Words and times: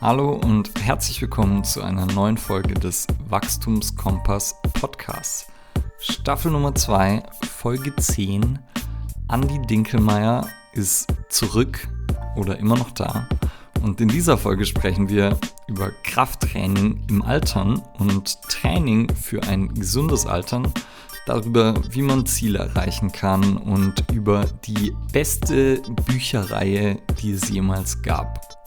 Hallo 0.00 0.30
und 0.30 0.70
herzlich 0.80 1.20
willkommen 1.20 1.64
zu 1.64 1.82
einer 1.82 2.06
neuen 2.06 2.36
Folge 2.36 2.74
des 2.74 3.08
Wachstumskompass 3.28 4.54
Podcasts. 4.74 5.48
Staffel 5.98 6.52
Nummer 6.52 6.72
2, 6.72 7.24
Folge 7.42 7.96
10. 7.96 8.60
Andi 9.26 9.60
Dinkelmeier 9.66 10.46
ist 10.72 11.08
zurück 11.30 11.88
oder 12.36 12.58
immer 12.60 12.76
noch 12.76 12.92
da. 12.92 13.28
Und 13.82 14.00
in 14.00 14.06
dieser 14.06 14.38
Folge 14.38 14.66
sprechen 14.66 15.08
wir 15.08 15.36
über 15.66 15.90
Krafttraining 16.04 17.04
im 17.10 17.22
Altern 17.22 17.82
und 17.98 18.40
Training 18.42 19.12
für 19.16 19.42
ein 19.42 19.74
gesundes 19.74 20.26
Altern 20.26 20.72
darüber, 21.26 21.74
wie 21.90 22.02
man 22.02 22.24
Ziele 22.24 22.60
erreichen 22.60 23.10
kann 23.10 23.56
und 23.56 24.04
über 24.12 24.44
die 24.64 24.94
beste 25.12 25.82
Bücherreihe, 26.06 27.00
die 27.20 27.32
es 27.32 27.48
jemals 27.48 28.00
gab. 28.02 28.57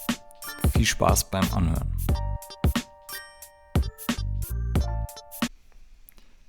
Viel 0.73 0.85
Spaß 0.85 1.29
beim 1.29 1.45
Anhören. 1.53 1.91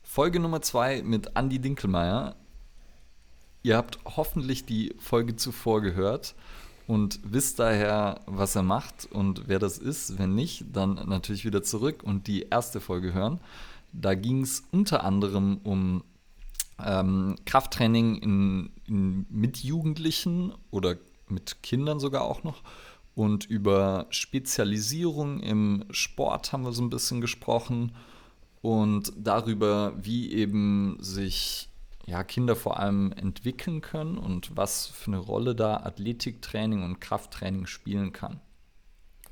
Folge 0.02 0.40
Nummer 0.40 0.62
2 0.62 1.02
mit 1.02 1.36
Andy 1.36 1.58
Dinkelmeier. 1.58 2.36
Ihr 3.62 3.76
habt 3.76 3.98
hoffentlich 4.04 4.64
die 4.64 4.94
Folge 4.98 5.36
zuvor 5.36 5.80
gehört 5.80 6.34
und 6.86 7.20
wisst 7.24 7.58
daher, 7.58 8.20
was 8.26 8.54
er 8.56 8.62
macht 8.62 9.08
und 9.10 9.48
wer 9.48 9.58
das 9.58 9.78
ist. 9.78 10.18
Wenn 10.18 10.34
nicht, 10.34 10.66
dann 10.72 10.94
natürlich 11.08 11.44
wieder 11.44 11.62
zurück 11.62 12.02
und 12.02 12.26
die 12.26 12.42
erste 12.42 12.80
Folge 12.80 13.12
hören. 13.12 13.40
Da 13.92 14.14
ging 14.14 14.42
es 14.42 14.62
unter 14.70 15.04
anderem 15.04 15.58
um 15.62 16.04
ähm, 16.84 17.36
Krafttraining 17.44 18.16
in, 18.16 18.70
in, 18.86 19.26
mit 19.30 19.58
Jugendlichen 19.58 20.52
oder 20.70 20.96
mit 21.28 21.62
Kindern 21.62 22.00
sogar 22.00 22.22
auch 22.22 22.44
noch. 22.44 22.62
Und 23.14 23.44
über 23.44 24.06
Spezialisierung 24.10 25.40
im 25.40 25.84
Sport 25.90 26.52
haben 26.52 26.64
wir 26.64 26.72
so 26.72 26.82
ein 26.82 26.90
bisschen 26.90 27.20
gesprochen 27.20 27.92
und 28.62 29.12
darüber, 29.16 29.92
wie 30.00 30.32
eben 30.32 30.96
sich 31.00 31.68
ja, 32.06 32.24
Kinder 32.24 32.56
vor 32.56 32.80
allem 32.80 33.12
entwickeln 33.12 33.80
können 33.80 34.18
und 34.18 34.56
was 34.56 34.86
für 34.86 35.08
eine 35.08 35.18
Rolle 35.18 35.54
da 35.54 35.78
Athletiktraining 35.78 36.82
und 36.82 37.00
Krafttraining 37.00 37.66
spielen 37.66 38.12
kann. 38.12 38.40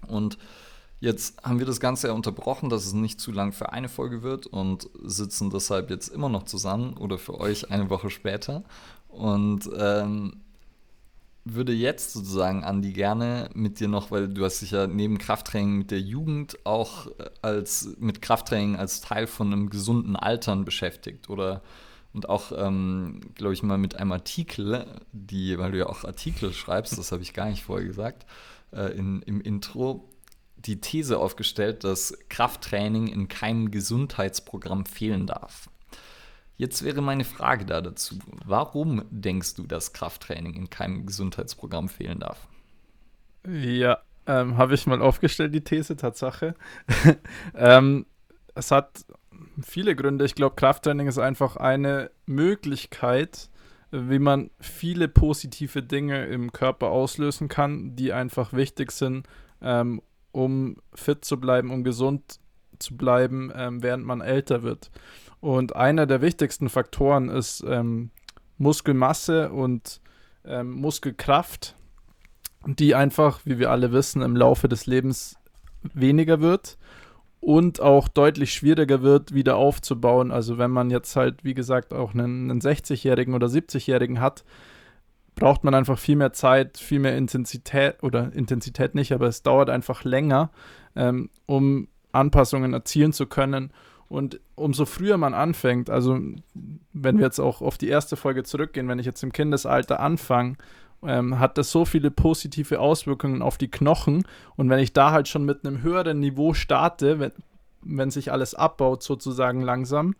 Und 0.06 0.38
Jetzt 1.02 1.42
haben 1.42 1.58
wir 1.58 1.64
das 1.64 1.80
Ganze 1.80 2.08
ja 2.08 2.12
unterbrochen, 2.12 2.68
dass 2.68 2.84
es 2.84 2.92
nicht 2.92 3.20
zu 3.20 3.32
lang 3.32 3.52
für 3.52 3.72
eine 3.72 3.88
Folge 3.88 4.22
wird 4.22 4.46
und 4.46 4.90
sitzen 5.02 5.48
deshalb 5.48 5.88
jetzt 5.88 6.08
immer 6.08 6.28
noch 6.28 6.42
zusammen 6.42 6.92
oder 6.98 7.16
für 7.16 7.40
euch 7.40 7.70
eine 7.70 7.88
Woche 7.88 8.10
später. 8.10 8.64
Und 9.08 9.68
ähm, 9.78 10.42
würde 11.44 11.72
jetzt 11.72 12.12
sozusagen, 12.12 12.64
Andi, 12.64 12.92
gerne 12.92 13.48
mit 13.54 13.80
dir 13.80 13.88
noch, 13.88 14.10
weil 14.10 14.28
du 14.28 14.44
hast 14.44 14.60
dich 14.60 14.72
ja 14.72 14.86
neben 14.86 15.18
Krafttraining 15.18 15.78
mit 15.78 15.90
der 15.90 16.00
Jugend 16.00 16.64
auch 16.64 17.06
äh, 17.06 17.30
als 17.42 17.96
mit 17.98 18.22
Krafttraining 18.22 18.76
als 18.76 19.00
Teil 19.00 19.26
von 19.26 19.52
einem 19.52 19.70
gesunden 19.70 20.16
Altern 20.16 20.64
beschäftigt 20.64 21.30
oder 21.30 21.62
und 22.12 22.28
auch, 22.28 22.52
ähm, 22.56 23.20
glaube 23.34 23.54
ich, 23.54 23.62
mal 23.62 23.78
mit 23.78 23.94
einem 23.94 24.12
Artikel, 24.12 24.84
die, 25.12 25.56
weil 25.58 25.72
du 25.72 25.78
ja 25.78 25.86
auch 25.86 26.04
Artikel 26.04 26.52
schreibst, 26.52 26.98
das 26.98 27.12
habe 27.12 27.22
ich 27.22 27.34
gar 27.34 27.48
nicht 27.48 27.62
vorher 27.62 27.86
gesagt, 27.86 28.26
äh, 28.72 28.96
in, 28.96 29.22
im 29.22 29.40
Intro, 29.40 30.08
die 30.56 30.80
These 30.80 31.18
aufgestellt, 31.18 31.84
dass 31.84 32.18
Krafttraining 32.28 33.06
in 33.06 33.28
keinem 33.28 33.70
Gesundheitsprogramm 33.70 34.86
fehlen 34.86 35.26
darf. 35.26 35.70
Jetzt 36.60 36.84
wäre 36.84 37.00
meine 37.00 37.24
Frage 37.24 37.64
da 37.64 37.80
dazu. 37.80 38.18
Warum 38.44 39.06
denkst 39.08 39.54
du, 39.54 39.66
dass 39.66 39.94
Krafttraining 39.94 40.52
in 40.52 40.68
keinem 40.68 41.06
Gesundheitsprogramm 41.06 41.88
fehlen 41.88 42.20
darf? 42.20 42.48
Ja, 43.48 44.00
ähm, 44.26 44.58
habe 44.58 44.74
ich 44.74 44.86
mal 44.86 45.00
aufgestellt, 45.00 45.54
die 45.54 45.64
These, 45.64 45.96
Tatsache. 45.96 46.54
ähm, 47.54 48.04
es 48.54 48.70
hat 48.72 49.06
viele 49.62 49.96
Gründe. 49.96 50.26
Ich 50.26 50.34
glaube, 50.34 50.54
Krafttraining 50.54 51.06
ist 51.06 51.16
einfach 51.16 51.56
eine 51.56 52.10
Möglichkeit, 52.26 53.48
wie 53.90 54.18
man 54.18 54.50
viele 54.60 55.08
positive 55.08 55.82
Dinge 55.82 56.26
im 56.26 56.52
Körper 56.52 56.88
auslösen 56.88 57.48
kann, 57.48 57.96
die 57.96 58.12
einfach 58.12 58.52
wichtig 58.52 58.92
sind, 58.92 59.26
ähm, 59.62 60.02
um 60.30 60.76
fit 60.92 61.24
zu 61.24 61.40
bleiben, 61.40 61.70
um 61.70 61.84
gesund 61.84 62.38
zu 62.78 62.98
bleiben, 62.98 63.50
ähm, 63.54 63.82
während 63.82 64.04
man 64.04 64.20
älter 64.20 64.62
wird. 64.62 64.90
Und 65.40 65.74
einer 65.74 66.06
der 66.06 66.20
wichtigsten 66.20 66.68
Faktoren 66.68 67.28
ist 67.28 67.64
ähm, 67.66 68.10
Muskelmasse 68.58 69.50
und 69.50 70.00
ähm, 70.44 70.72
Muskelkraft, 70.72 71.76
die 72.66 72.94
einfach, 72.94 73.40
wie 73.44 73.58
wir 73.58 73.70
alle 73.70 73.92
wissen, 73.92 74.22
im 74.22 74.36
Laufe 74.36 74.68
des 74.68 74.86
Lebens 74.86 75.36
weniger 75.94 76.40
wird 76.40 76.76
und 77.40 77.80
auch 77.80 78.08
deutlich 78.08 78.52
schwieriger 78.52 79.00
wird, 79.00 79.34
wieder 79.34 79.56
aufzubauen. 79.56 80.30
Also 80.30 80.58
wenn 80.58 80.70
man 80.70 80.90
jetzt 80.90 81.16
halt, 81.16 81.42
wie 81.42 81.54
gesagt, 81.54 81.94
auch 81.94 82.12
einen, 82.12 82.50
einen 82.50 82.60
60-Jährigen 82.60 83.34
oder 83.34 83.46
70-Jährigen 83.46 84.20
hat, 84.20 84.44
braucht 85.34 85.64
man 85.64 85.74
einfach 85.74 85.98
viel 85.98 86.16
mehr 86.16 86.34
Zeit, 86.34 86.76
viel 86.76 86.98
mehr 86.98 87.16
Intensität 87.16 88.02
oder 88.02 88.32
Intensität 88.34 88.94
nicht, 88.94 89.12
aber 89.12 89.26
es 89.26 89.42
dauert 89.42 89.70
einfach 89.70 90.04
länger, 90.04 90.50
ähm, 90.94 91.30
um 91.46 91.88
Anpassungen 92.12 92.74
erzielen 92.74 93.14
zu 93.14 93.26
können. 93.26 93.72
Und 94.10 94.40
umso 94.56 94.86
früher 94.86 95.18
man 95.18 95.34
anfängt, 95.34 95.88
also 95.88 96.18
wenn 96.92 97.18
wir 97.18 97.24
jetzt 97.24 97.38
auch 97.38 97.62
auf 97.62 97.78
die 97.78 97.86
erste 97.86 98.16
Folge 98.16 98.42
zurückgehen, 98.42 98.88
wenn 98.88 98.98
ich 98.98 99.06
jetzt 99.06 99.22
im 99.22 99.30
Kindesalter 99.30 100.00
anfange, 100.00 100.56
ähm, 101.04 101.38
hat 101.38 101.56
das 101.56 101.70
so 101.70 101.84
viele 101.84 102.10
positive 102.10 102.80
Auswirkungen 102.80 103.40
auf 103.40 103.56
die 103.56 103.70
Knochen. 103.70 104.24
Und 104.56 104.68
wenn 104.68 104.80
ich 104.80 104.92
da 104.92 105.12
halt 105.12 105.28
schon 105.28 105.44
mit 105.44 105.64
einem 105.64 105.82
höheren 105.82 106.18
Niveau 106.18 106.54
starte, 106.54 107.20
wenn, 107.20 107.30
wenn 107.82 108.10
sich 108.10 108.32
alles 108.32 108.56
abbaut 108.56 109.04
sozusagen 109.04 109.60
langsam, 109.60 110.16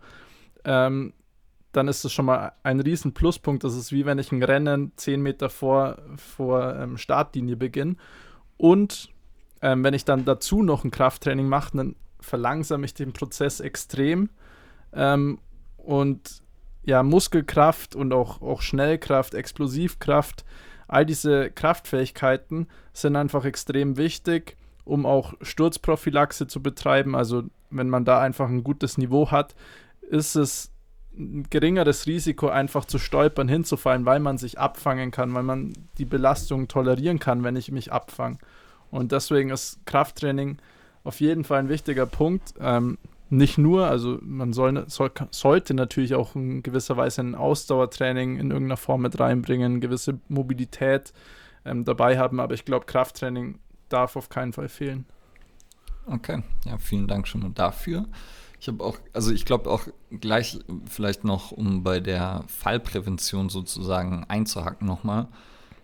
ähm, 0.65 1.13
dann 1.73 1.89
ist 1.89 2.05
das 2.05 2.13
schon 2.13 2.27
mal 2.27 2.53
ein 2.63 2.79
riesen 2.79 3.13
Pluspunkt. 3.13 3.65
Das 3.65 3.75
ist 3.75 3.91
wie 3.91 4.07
wenn 4.07 4.21
ich 4.21 4.31
ein 4.31 4.45
Rennen 4.45 4.93
10 4.95 5.21
Meter 5.21 5.51
vor, 5.51 5.99
vor 6.15 6.77
ähm, 6.77 6.97
Startlinie 6.97 7.57
beginne. 7.57 7.97
Und 8.57 9.09
ähm, 9.63 9.83
wenn 9.83 9.95
ich 9.95 10.05
dann 10.05 10.25
dazu 10.25 10.63
noch 10.63 10.85
ein 10.85 10.93
Krafttraining 10.93 11.49
mache, 11.49 11.77
dann 11.77 11.97
verlangsame 12.21 12.85
ich 12.85 12.95
den 12.95 13.13
Prozess 13.13 13.61
extrem. 13.61 14.31
Ähm, 14.93 15.39
und 15.77 16.43
ja, 16.83 17.03
Muskelkraft 17.03 17.95
und 17.95 18.13
auch, 18.13 18.41
auch 18.43 18.63
Schnellkraft, 18.63 19.35
Explosivkraft, 19.35 20.45
all 20.89 21.07
diese 21.07 21.51
Kraftfähigkeiten 21.51 22.67
sind 22.93 23.17
einfach 23.17 23.45
extrem 23.45 23.97
wichtig, 23.97 24.57
um 24.85 25.07
auch 25.07 25.35
Sturzprophylaxe 25.41 26.47
zu 26.47 26.63
betreiben. 26.63 27.15
Also 27.15 27.45
wenn 27.71 27.89
man 27.89 28.05
da 28.05 28.21
einfach 28.21 28.49
ein 28.49 28.65
gutes 28.65 28.99
Niveau 28.99 29.31
hat, 29.31 29.55
ist 30.11 30.35
es 30.35 30.73
ein 31.17 31.47
geringeres 31.51 32.07
Risiko, 32.07 32.49
einfach 32.49 32.85
zu 32.85 32.99
stolpern, 32.99 33.49
hinzufallen, 33.49 34.05
weil 34.05 34.21
man 34.21 34.39
sich 34.39 34.59
abfangen 34.59 35.11
kann, 35.11 35.35
weil 35.35 35.43
man 35.43 35.73
die 35.99 36.05
Belastung 36.05 36.67
tolerieren 36.67 37.19
kann, 37.19 37.45
wenn 37.45 37.57
ich 37.57 37.71
mich 37.71 37.93
abfange. 37.93 38.39
Und 38.91 39.13
deswegen 39.13 39.51
ist 39.51 39.85
Krafttraining 39.87 40.59
auf 41.05 41.21
jeden 41.21 41.45
Fall 41.45 41.61
ein 41.61 41.69
wichtiger 41.69 42.07
Punkt. 42.07 42.55
Ähm, 42.61 42.99
nicht 43.31 43.59
nur, 43.59 43.87
also 43.87 44.19
man 44.23 44.53
soll, 44.53 44.85
soll, 44.89 45.13
sollte 45.31 45.75
natürlich 45.75 46.15
auch 46.15 46.35
in 46.35 46.63
gewisser 46.63 46.97
Weise 46.97 47.21
ein 47.23 47.37
Ausdauertraining 47.37 48.39
in 48.39 48.51
irgendeiner 48.51 48.77
Form 48.77 49.03
mit 49.03 49.19
reinbringen, 49.21 49.81
gewisse 49.81 50.19
Mobilität 50.29 51.13
ähm, 51.65 51.85
dabei 51.85 52.19
haben, 52.19 52.41
aber 52.41 52.55
ich 52.55 52.65
glaube, 52.65 52.87
Krafttraining 52.87 53.59
darf 53.89 54.17
auf 54.17 54.29
keinen 54.29 54.53
Fall 54.53 54.69
fehlen. 54.69 55.05
Okay, 56.07 56.43
ja, 56.65 56.79
vielen 56.79 57.07
Dank 57.07 57.29
schon 57.29 57.43
mal 57.43 57.51
dafür. 57.51 58.07
Ich 58.61 58.69
habe 58.69 58.83
auch, 58.83 58.99
also 59.13 59.33
ich 59.33 59.45
glaube 59.45 59.71
auch 59.71 59.87
gleich 60.11 60.59
vielleicht 60.87 61.25
noch, 61.25 61.53
um 61.53 61.83
bei 61.83 62.01
der 62.01 62.45
Fallprävention 62.49 63.49
sozusagen 63.49 64.25
einzuhacken 64.29 64.87
nochmal, 64.87 65.29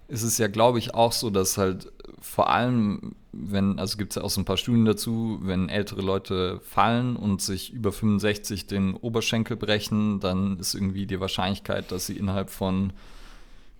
ist 0.08 0.22
es 0.22 0.38
ja, 0.38 0.48
glaube 0.48 0.78
ich, 0.78 0.94
auch 0.94 1.12
so, 1.12 1.30
dass 1.30 1.58
halt 1.58 1.90
vor 2.20 2.50
allem, 2.50 3.14
wenn, 3.32 3.78
also 3.78 3.98
gibt 3.98 4.12
es 4.12 4.16
ja 4.16 4.22
auch 4.22 4.30
so 4.30 4.40
ein 4.40 4.44
paar 4.44 4.56
Studien 4.56 4.84
dazu, 4.84 5.38
wenn 5.42 5.68
ältere 5.68 6.02
Leute 6.02 6.60
fallen 6.64 7.16
und 7.16 7.42
sich 7.42 7.72
über 7.72 7.92
65 7.92 8.66
den 8.66 8.94
Oberschenkel 8.94 9.56
brechen, 9.56 10.20
dann 10.20 10.58
ist 10.58 10.74
irgendwie 10.74 11.06
die 11.06 11.20
Wahrscheinlichkeit, 11.20 11.92
dass 11.92 12.06
sie 12.06 12.16
innerhalb 12.16 12.50
von 12.50 12.92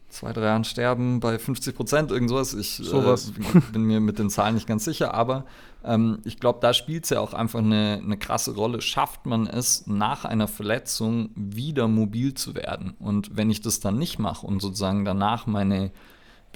zwei, 0.09 0.33
drei 0.33 0.47
Jahren 0.47 0.65
sterben 0.65 1.21
bei 1.21 1.39
50 1.39 1.75
Prozent, 1.75 2.11
irgend 2.11 2.31
sowas. 2.31 2.55
Ich 2.55 2.77
sowas. 2.77 3.33
Äh, 3.55 3.61
bin 3.73 3.83
mir 3.83 4.01
mit 4.01 4.19
den 4.19 4.31
Zahlen 4.31 4.55
nicht 4.55 4.67
ganz 4.67 4.85
sicher, 4.85 5.15
aber 5.15 5.45
ähm, 5.85 6.19
ich 6.25 6.39
glaube, 6.39 6.59
da 6.61 6.73
spielt 6.73 7.05
es 7.05 7.11
ja 7.11 7.21
auch 7.21 7.35
einfach 7.35 7.61
eine, 7.61 8.01
eine 8.03 8.17
krasse 8.17 8.55
Rolle. 8.55 8.81
Schafft 8.81 9.27
man 9.27 9.47
es, 9.47 9.87
nach 9.87 10.25
einer 10.25 10.49
Verletzung 10.49 11.31
wieder 11.35 11.89
mobil 11.89 12.35
zu 12.35 12.55
werden? 12.55 12.95
Und 12.99 13.37
wenn 13.37 13.51
ich 13.51 13.61
das 13.61 13.81
dann 13.81 13.99
nicht 13.99 14.19
mache 14.19 14.47
und 14.47 14.61
sozusagen 14.61 15.05
danach 15.05 15.47
meine 15.47 15.91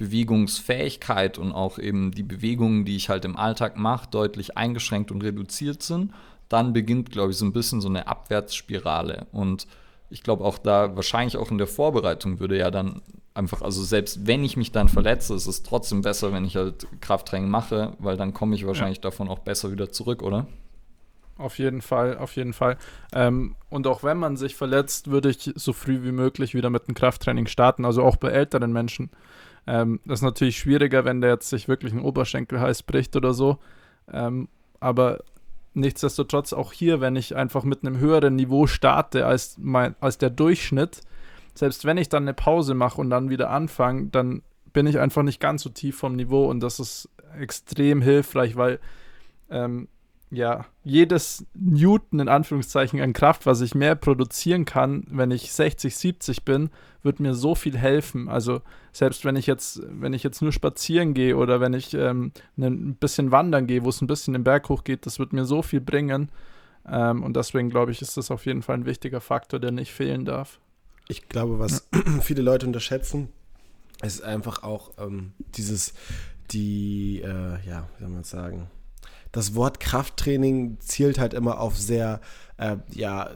Bewegungsfähigkeit 0.01 1.37
und 1.37 1.51
auch 1.51 1.77
eben 1.77 2.11
die 2.11 2.23
Bewegungen, 2.23 2.85
die 2.85 2.95
ich 2.95 3.09
halt 3.09 3.23
im 3.23 3.37
Alltag 3.37 3.77
mache, 3.77 4.09
deutlich 4.09 4.57
eingeschränkt 4.57 5.11
und 5.11 5.21
reduziert 5.21 5.83
sind, 5.83 6.11
dann 6.49 6.73
beginnt, 6.73 7.11
glaube 7.11 7.31
ich, 7.31 7.37
so 7.37 7.45
ein 7.45 7.53
bisschen 7.53 7.81
so 7.81 7.87
eine 7.87 8.07
Abwärtsspirale. 8.07 9.27
Und 9.31 9.67
ich 10.09 10.23
glaube 10.23 10.43
auch 10.43 10.57
da, 10.57 10.95
wahrscheinlich 10.95 11.37
auch 11.37 11.51
in 11.51 11.59
der 11.59 11.67
Vorbereitung 11.67 12.39
würde 12.39 12.57
ja 12.57 12.71
dann 12.71 13.03
einfach, 13.35 13.61
also 13.61 13.83
selbst 13.83 14.25
wenn 14.25 14.43
ich 14.43 14.57
mich 14.57 14.71
dann 14.71 14.89
verletze, 14.89 15.35
ist 15.35 15.45
es 15.45 15.61
trotzdem 15.61 16.01
besser, 16.01 16.33
wenn 16.33 16.45
ich 16.45 16.55
halt 16.55 16.87
Krafttraining 16.99 17.49
mache, 17.49 17.93
weil 17.99 18.17
dann 18.17 18.33
komme 18.33 18.55
ich 18.55 18.65
wahrscheinlich 18.65 18.97
ja. 18.97 19.03
davon 19.03 19.29
auch 19.29 19.39
besser 19.39 19.71
wieder 19.71 19.91
zurück, 19.91 20.23
oder? 20.23 20.47
Auf 21.37 21.59
jeden 21.59 21.81
Fall, 21.81 22.17
auf 22.17 22.35
jeden 22.35 22.53
Fall. 22.53 22.77
Ähm, 23.13 23.55
und 23.69 23.85
auch 23.85 24.03
wenn 24.03 24.17
man 24.17 24.35
sich 24.35 24.55
verletzt, 24.55 25.11
würde 25.11 25.29
ich 25.29 25.51
so 25.55 25.73
früh 25.73 26.03
wie 26.03 26.11
möglich 26.11 26.55
wieder 26.55 26.71
mit 26.71 26.87
dem 26.87 26.95
Krafttraining 26.95 27.45
starten, 27.45 27.85
also 27.85 28.03
auch 28.03 28.15
bei 28.15 28.29
älteren 28.29 28.73
Menschen. 28.73 29.11
Ähm, 29.67 29.99
das 30.05 30.19
ist 30.19 30.23
natürlich 30.23 30.57
schwieriger, 30.57 31.05
wenn 31.05 31.21
der 31.21 31.31
jetzt 31.31 31.49
sich 31.49 31.67
wirklich 31.67 31.93
einen 31.93 32.01
Oberschenkelhals 32.01 32.83
bricht 32.83 33.15
oder 33.15 33.33
so. 33.33 33.59
Ähm, 34.11 34.47
aber 34.79 35.19
nichtsdestotrotz 35.73 36.53
auch 36.53 36.73
hier, 36.73 37.01
wenn 37.01 37.15
ich 37.15 37.35
einfach 37.35 37.63
mit 37.63 37.85
einem 37.85 37.99
höheren 37.99 38.35
Niveau 38.35 38.67
starte 38.67 39.25
als, 39.25 39.57
mein, 39.59 39.95
als 39.99 40.17
der 40.17 40.29
Durchschnitt, 40.29 41.01
selbst 41.53 41.85
wenn 41.85 41.97
ich 41.97 42.09
dann 42.09 42.23
eine 42.23 42.33
Pause 42.33 42.73
mache 42.73 42.99
und 42.99 43.09
dann 43.09 43.29
wieder 43.29 43.49
anfange, 43.49 44.07
dann 44.07 44.41
bin 44.73 44.87
ich 44.87 44.99
einfach 44.99 45.23
nicht 45.23 45.39
ganz 45.39 45.63
so 45.63 45.69
tief 45.69 45.97
vom 45.97 46.15
Niveau 46.15 46.49
und 46.49 46.61
das 46.61 46.79
ist 46.79 47.09
extrem 47.39 48.01
hilfreich, 48.01 48.55
weil 48.55 48.79
ähm, 49.49 49.87
ja, 50.31 50.65
jedes 50.83 51.45
Newton 51.53 52.21
in 52.21 52.29
Anführungszeichen 52.29 53.01
an 53.01 53.11
Kraft, 53.11 53.45
was 53.45 53.59
ich 53.59 53.75
mehr 53.75 53.95
produzieren 53.95 54.63
kann, 54.63 55.03
wenn 55.09 55.29
ich 55.29 55.51
60, 55.51 55.95
70 55.95 56.45
bin, 56.45 56.69
wird 57.03 57.19
mir 57.19 57.33
so 57.33 57.53
viel 57.53 57.77
helfen. 57.77 58.29
Also 58.29 58.61
selbst 58.93 59.25
wenn 59.25 59.35
ich 59.35 59.45
jetzt, 59.45 59.81
wenn 59.85 60.13
ich 60.13 60.23
jetzt 60.23 60.41
nur 60.41 60.53
spazieren 60.53 61.13
gehe 61.13 61.35
oder 61.35 61.59
wenn 61.59 61.73
ich 61.73 61.93
ähm, 61.93 62.31
ne, 62.55 62.67
ein 62.67 62.95
bisschen 62.95 63.31
wandern 63.31 63.67
gehe, 63.67 63.83
wo 63.83 63.89
es 63.89 64.01
ein 64.01 64.07
bisschen 64.07 64.33
den 64.33 64.45
Berg 64.45 64.69
hoch 64.69 64.85
geht, 64.85 65.05
das 65.05 65.19
wird 65.19 65.33
mir 65.33 65.43
so 65.43 65.61
viel 65.61 65.81
bringen. 65.81 66.29
Ähm, 66.87 67.23
und 67.23 67.35
deswegen 67.35 67.69
glaube 67.69 67.91
ich, 67.91 68.01
ist 68.01 68.15
das 68.15 68.31
auf 68.31 68.45
jeden 68.45 68.61
Fall 68.61 68.77
ein 68.77 68.85
wichtiger 68.85 69.19
Faktor, 69.19 69.59
der 69.59 69.71
nicht 69.71 69.91
fehlen 69.91 70.23
darf. 70.23 70.59
Ich 71.09 71.27
glaube, 71.27 71.59
was 71.59 71.89
ja. 71.93 72.01
viele 72.21 72.41
Leute 72.41 72.65
unterschätzen, 72.65 73.27
ist 74.01 74.23
einfach 74.23 74.63
auch 74.63 74.91
ähm, 74.97 75.33
dieses, 75.55 75.93
die, 76.51 77.21
äh, 77.21 77.67
ja, 77.67 77.89
wie 77.97 78.03
soll 78.03 78.13
man 78.13 78.23
sagen, 78.23 78.69
das 79.31 79.55
Wort 79.55 79.79
Krafttraining 79.79 80.79
zielt 80.79 81.19
halt 81.19 81.33
immer 81.33 81.59
auf 81.59 81.77
sehr, 81.77 82.21
äh, 82.57 82.77
ja, 82.91 83.31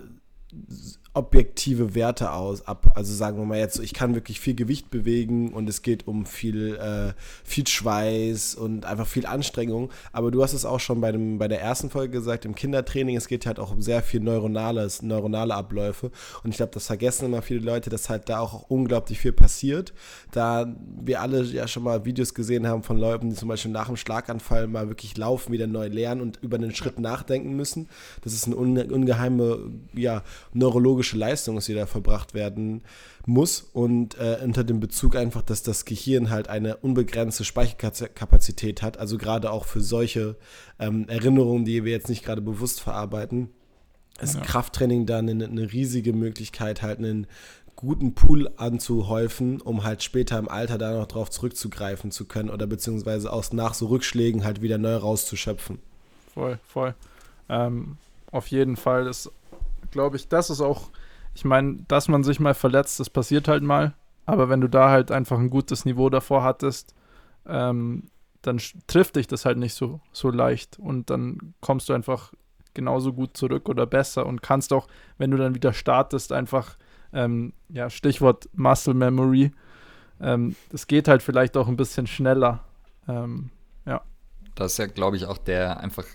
objektive 1.16 1.96
Werte 1.96 2.34
aus 2.34 2.68
ab. 2.68 2.92
Also 2.96 3.14
sagen 3.14 3.38
wir 3.38 3.46
mal 3.46 3.58
jetzt, 3.58 3.80
ich 3.80 3.94
kann 3.94 4.16
wirklich 4.16 4.42
viel 4.42 4.54
Gewicht 4.54 4.92
bewegen 4.92 5.54
und 5.54 5.70
es 5.70 5.82
geht 5.82 6.08
um 6.08 6.26
viel, 6.26 6.76
äh, 6.76 7.14
viel 7.46 7.66
Schweiß 7.66 8.56
und 8.56 8.86
einfach 8.86 9.08
viel 9.08 9.26
Anstrengung. 9.26 9.92
Aber 10.12 10.30
du 10.30 10.44
hast 10.44 10.52
es 10.52 10.66
auch 10.66 10.82
schon 10.82 11.00
bei, 11.00 11.14
dem, 11.14 11.38
bei 11.38 11.48
der 11.48 11.62
ersten 11.62 11.90
Folge 11.90 12.12
gesagt, 12.12 12.44
im 12.44 12.54
Kindertraining, 12.54 13.16
es 13.16 13.30
geht 13.30 13.46
halt 13.46 13.60
auch 13.60 13.72
um 13.72 13.82
sehr 13.82 14.04
viel 14.04 14.20
neuronales, 14.20 15.02
neuronale 15.02 15.56
Abläufe. 15.56 16.12
Und 16.44 16.50
ich 16.50 16.58
glaube, 16.58 16.74
das 16.74 16.88
vergessen 16.88 17.26
immer 17.26 17.42
viele 17.42 17.62
Leute, 17.62 17.90
dass 17.90 18.10
halt 18.10 18.28
da 18.28 18.40
auch 18.40 18.70
unglaublich 18.70 19.18
viel 19.20 19.34
passiert. 19.34 19.94
Da 20.32 20.76
wir 21.02 21.22
alle 21.22 21.44
ja 21.44 21.68
schon 21.70 21.84
mal 21.84 22.04
Videos 22.04 22.34
gesehen 22.34 22.68
haben 22.68 22.84
von 22.84 22.98
Leuten, 22.98 23.30
die 23.30 23.36
zum 23.36 23.48
Beispiel 23.48 23.72
nach 23.72 23.88
dem 23.88 23.96
Schlaganfall 23.96 24.68
mal 24.68 24.90
wirklich 24.90 25.16
laufen, 25.16 25.54
wieder 25.54 25.68
neu 25.68 25.88
lernen 25.88 26.20
und 26.20 26.40
über 26.42 26.58
einen 26.58 26.76
Schritt 26.76 27.00
nachdenken 27.00 27.56
müssen. 27.56 27.88
Das 28.22 28.34
ist 28.34 28.48
eine 28.48 28.58
ungeheime, 28.58 29.72
ja, 29.94 30.22
neurologische 30.54 31.05
pädagogische 31.06 31.18
Leistung 31.18 31.58
ist, 31.58 31.68
die 31.68 31.74
da 31.74 31.86
verbracht 31.86 32.34
werden 32.34 32.82
muss 33.26 33.62
und 33.62 34.18
äh, 34.18 34.40
unter 34.44 34.64
dem 34.64 34.80
Bezug 34.80 35.16
einfach, 35.16 35.42
dass 35.42 35.64
das 35.64 35.86
Gehirn 35.86 36.30
halt 36.30 36.48
eine 36.48 36.78
unbegrenzte 36.78 37.44
Speicherkapazität 37.44 38.82
hat, 38.82 38.98
also 38.98 39.18
gerade 39.18 39.52
auch 39.52 39.66
für 39.66 39.82
solche 39.82 40.36
ähm, 40.80 41.08
Erinnerungen, 41.08 41.66
die 41.66 41.84
wir 41.84 41.92
jetzt 41.92 42.10
nicht 42.10 42.24
gerade 42.24 42.42
bewusst 42.42 42.82
verarbeiten, 42.82 43.50
ist 44.22 44.36
ja. 44.36 44.42
Krafttraining 44.42 45.06
dann 45.06 45.30
eine, 45.30 45.46
eine 45.46 45.72
riesige 45.72 46.14
Möglichkeit, 46.14 46.82
halt 46.82 47.00
einen 47.00 47.28
guten 47.76 48.14
Pool 48.14 48.50
anzuhäufen, 48.56 49.60
um 49.60 49.84
halt 49.84 50.02
später 50.02 50.40
im 50.40 50.48
Alter 50.48 50.78
da 50.78 50.94
noch 50.94 51.08
drauf 51.08 51.30
zurückzugreifen 51.30 52.10
zu 52.10 52.26
können 52.26 52.50
oder 52.50 52.68
beziehungsweise 52.68 53.34
aus 53.34 53.52
nach 53.52 53.74
so 53.74 53.88
Rückschlägen 53.88 54.46
halt 54.46 54.62
wieder 54.62 54.78
neu 54.78 54.96
rauszuschöpfen. 54.96 55.80
Voll, 56.34 56.58
voll. 56.66 56.96
Ähm, 57.50 57.98
auf 58.32 58.48
jeden 58.48 58.78
Fall 58.78 59.08
ist 59.08 59.30
glaube 59.96 60.18
ich, 60.18 60.28
das 60.28 60.50
ist 60.50 60.60
auch, 60.60 60.90
ich 61.34 61.46
meine, 61.46 61.78
dass 61.88 62.10
man 62.10 62.22
sich 62.22 62.42
mal 62.42 62.54
verletzt, 62.54 63.00
das 63.00 63.10
passiert 63.10 63.48
halt 63.48 63.64
mal. 63.64 63.94
Aber 64.26 64.50
wenn 64.50 64.60
du 64.60 64.68
da 64.68 64.90
halt 64.90 65.10
einfach 65.10 65.40
ein 65.40 65.50
gutes 65.50 65.86
Niveau 65.86 66.10
davor 66.10 66.44
hattest, 66.44 66.94
ähm, 67.48 68.10
dann 68.42 68.60
trifft 68.88 69.16
dich 69.16 69.28
das 69.28 69.46
halt 69.46 69.58
nicht 69.58 69.74
so, 69.74 70.02
so 70.12 70.30
leicht. 70.30 70.78
Und 70.78 71.10
dann 71.10 71.54
kommst 71.62 71.88
du 71.88 71.94
einfach 71.94 72.34
genauso 72.74 73.14
gut 73.14 73.38
zurück 73.38 73.70
oder 73.70 73.86
besser 73.86 74.26
und 74.26 74.42
kannst 74.42 74.74
auch, 74.74 74.88
wenn 75.18 75.32
du 75.32 75.38
dann 75.38 75.56
wieder 75.56 75.72
startest, 75.72 76.34
einfach, 76.34 76.78
ähm, 77.14 77.54
ja, 77.70 77.90
Stichwort 77.90 78.50
Muscle 78.52 78.94
Memory, 78.94 79.52
ähm, 80.20 80.58
das 80.72 80.88
geht 80.88 81.08
halt 81.08 81.24
vielleicht 81.24 81.56
auch 81.56 81.70
ein 81.70 81.78
bisschen 81.78 82.06
schneller. 82.06 82.66
Ähm, 83.08 83.50
ja. 83.86 84.02
Das 84.56 84.74
ist 84.74 84.78
ja, 84.80 84.88
glaube 84.88 85.16
ich, 85.16 85.26
auch 85.26 85.38
der 85.38 85.80
einfach 85.80 86.06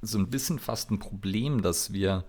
so 0.00 0.16
ein 0.16 0.30
bisschen 0.30 0.60
fast 0.60 0.92
ein 0.92 1.00
Problem, 1.00 1.62
dass 1.62 1.92
wir 1.92 2.24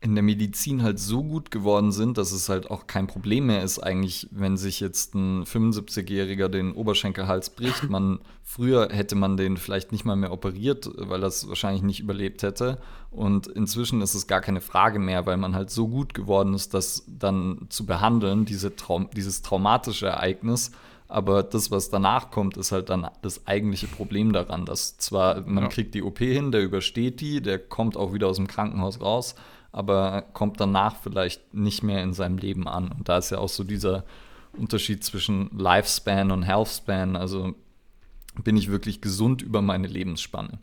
in 0.00 0.14
der 0.14 0.22
Medizin 0.22 0.82
halt 0.82 1.00
so 1.00 1.24
gut 1.24 1.50
geworden 1.50 1.90
sind, 1.90 2.18
dass 2.18 2.30
es 2.30 2.48
halt 2.48 2.70
auch 2.70 2.86
kein 2.86 3.08
Problem 3.08 3.46
mehr 3.46 3.64
ist, 3.64 3.80
eigentlich, 3.80 4.28
wenn 4.30 4.56
sich 4.56 4.78
jetzt 4.78 5.14
ein 5.14 5.44
75-Jähriger 5.44 6.48
den 6.48 6.72
Oberschenkelhals 6.72 7.50
bricht. 7.50 7.90
Man, 7.90 8.20
früher 8.44 8.90
hätte 8.92 9.16
man 9.16 9.36
den 9.36 9.56
vielleicht 9.56 9.90
nicht 9.90 10.04
mal 10.04 10.14
mehr 10.14 10.30
operiert, 10.30 10.88
weil 10.96 11.20
das 11.20 11.48
wahrscheinlich 11.48 11.82
nicht 11.82 11.98
überlebt 11.98 12.44
hätte. 12.44 12.78
Und 13.10 13.48
inzwischen 13.48 14.00
ist 14.00 14.14
es 14.14 14.28
gar 14.28 14.40
keine 14.40 14.60
Frage 14.60 15.00
mehr, 15.00 15.26
weil 15.26 15.36
man 15.36 15.56
halt 15.56 15.70
so 15.70 15.88
gut 15.88 16.14
geworden 16.14 16.54
ist, 16.54 16.74
das 16.74 17.04
dann 17.08 17.66
zu 17.68 17.84
behandeln, 17.84 18.44
diese 18.44 18.76
Traum 18.76 19.08
dieses 19.16 19.42
traumatische 19.42 20.06
Ereignis. 20.06 20.70
Aber 21.08 21.42
das, 21.42 21.70
was 21.70 21.88
danach 21.88 22.30
kommt, 22.30 22.56
ist 22.56 22.70
halt 22.70 22.90
dann 22.90 23.08
das 23.22 23.46
eigentliche 23.46 23.86
Problem 23.88 24.32
daran, 24.32 24.66
dass 24.66 24.98
zwar 24.98 25.40
man 25.40 25.64
ja. 25.64 25.70
kriegt 25.70 25.94
die 25.94 26.02
OP 26.02 26.18
hin, 26.18 26.52
der 26.52 26.62
übersteht 26.62 27.20
die, 27.20 27.40
der 27.40 27.58
kommt 27.58 27.96
auch 27.96 28.12
wieder 28.12 28.28
aus 28.28 28.36
dem 28.36 28.46
Krankenhaus 28.46 29.00
raus, 29.00 29.34
aber 29.78 30.22
kommt 30.32 30.60
danach 30.60 30.96
vielleicht 30.96 31.54
nicht 31.54 31.84
mehr 31.84 32.02
in 32.02 32.12
seinem 32.12 32.36
Leben 32.36 32.66
an. 32.66 32.90
Und 32.90 33.08
da 33.08 33.18
ist 33.18 33.30
ja 33.30 33.38
auch 33.38 33.48
so 33.48 33.62
dieser 33.62 34.04
Unterschied 34.52 35.04
zwischen 35.04 35.56
Lifespan 35.56 36.32
und 36.32 36.42
Healthspan. 36.42 37.14
Also 37.14 37.54
bin 38.42 38.56
ich 38.56 38.72
wirklich 38.72 39.00
gesund 39.00 39.40
über 39.40 39.62
meine 39.62 39.86
Lebensspanne. 39.86 40.58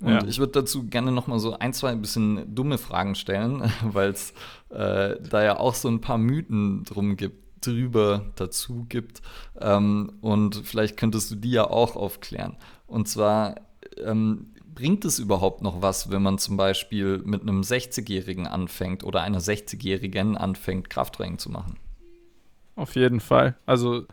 Und 0.00 0.12
ja. 0.12 0.24
ich 0.26 0.38
würde 0.38 0.52
dazu 0.52 0.86
gerne 0.86 1.12
noch 1.12 1.26
mal 1.28 1.38
so 1.38 1.58
ein, 1.58 1.72
zwei 1.72 1.92
ein 1.92 2.02
bisschen 2.02 2.54
dumme 2.54 2.76
Fragen 2.76 3.14
stellen, 3.14 3.72
weil 3.82 4.10
es 4.10 4.34
äh, 4.68 5.16
da 5.18 5.42
ja 5.42 5.58
auch 5.58 5.74
so 5.74 5.88
ein 5.88 6.02
paar 6.02 6.18
Mythen 6.18 6.84
drum 6.84 7.16
gibt, 7.16 7.66
drüber 7.66 8.26
dazu 8.36 8.84
gibt. 8.86 9.22
Ähm, 9.58 10.12
und 10.20 10.56
vielleicht 10.56 10.98
könntest 10.98 11.30
du 11.30 11.36
die 11.36 11.52
ja 11.52 11.64
auch 11.64 11.96
aufklären. 11.96 12.58
Und 12.86 13.08
zwar, 13.08 13.54
ähm, 13.96 14.52
bringt 14.78 15.04
es 15.04 15.18
überhaupt 15.18 15.60
noch 15.60 15.82
was, 15.82 16.08
wenn 16.12 16.22
man 16.22 16.38
zum 16.38 16.56
Beispiel 16.56 17.18
mit 17.24 17.42
einem 17.42 17.62
60-Jährigen 17.62 18.46
anfängt 18.46 19.02
oder 19.02 19.22
einer 19.22 19.40
60-Jährigen 19.40 20.36
anfängt, 20.36 20.88
Krafttraining 20.88 21.38
zu 21.38 21.50
machen? 21.50 21.76
Auf 22.76 22.94
jeden 22.94 23.18
Fall. 23.18 23.56
Also 23.66 24.04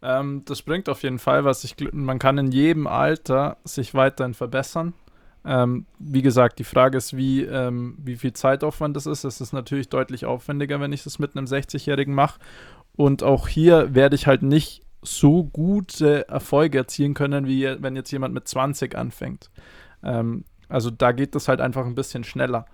ähm, 0.00 0.42
das 0.44 0.62
bringt 0.62 0.88
auf 0.88 1.02
jeden 1.02 1.18
Fall 1.18 1.44
was. 1.44 1.64
Ich, 1.64 1.74
man 1.92 2.20
kann 2.20 2.38
in 2.38 2.52
jedem 2.52 2.86
Alter 2.86 3.56
sich 3.64 3.94
weiterhin 3.94 4.34
verbessern. 4.34 4.92
Ähm, 5.44 5.86
wie 5.98 6.22
gesagt, 6.22 6.60
die 6.60 6.64
Frage 6.64 6.98
ist, 6.98 7.16
wie, 7.16 7.42
ähm, 7.42 7.96
wie 7.98 8.14
viel 8.14 8.32
Zeitaufwand 8.32 8.94
das 8.94 9.06
ist. 9.06 9.24
Es 9.24 9.40
ist 9.40 9.52
natürlich 9.52 9.88
deutlich 9.88 10.24
aufwendiger, 10.24 10.78
wenn 10.78 10.92
ich 10.92 11.02
das 11.02 11.18
mit 11.18 11.36
einem 11.36 11.46
60-Jährigen 11.46 12.14
mache. 12.14 12.38
Und 12.94 13.24
auch 13.24 13.48
hier 13.48 13.92
werde 13.92 14.14
ich 14.14 14.28
halt 14.28 14.42
nicht 14.42 14.82
so 15.02 15.42
gute 15.42 16.28
Erfolge 16.28 16.78
erzielen 16.78 17.14
können, 17.14 17.48
wie 17.48 17.64
wenn 17.80 17.96
jetzt 17.96 18.12
jemand 18.12 18.34
mit 18.34 18.46
20 18.46 18.96
anfängt. 18.96 19.50
Ähm, 20.02 20.44
also 20.68 20.90
da 20.90 21.12
geht 21.12 21.34
es 21.36 21.48
halt 21.48 21.60
einfach 21.60 21.84
ein 21.86 21.94
bisschen 21.94 22.24
schneller 22.24 22.66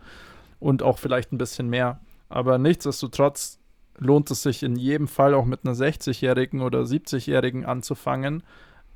und 0.60 0.82
auch 0.82 0.98
vielleicht 0.98 1.32
ein 1.32 1.38
bisschen 1.38 1.68
mehr. 1.68 2.00
Aber 2.28 2.58
nichtsdestotrotz 2.58 3.58
lohnt 3.96 4.30
es 4.30 4.42
sich 4.42 4.62
in 4.62 4.76
jedem 4.76 5.08
Fall 5.08 5.34
auch 5.34 5.44
mit 5.44 5.64
einer 5.64 5.74
60-Jährigen 5.74 6.60
oder 6.60 6.82
70-Jährigen 6.82 7.64
anzufangen, 7.64 8.42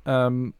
ähm, 0.05 0.53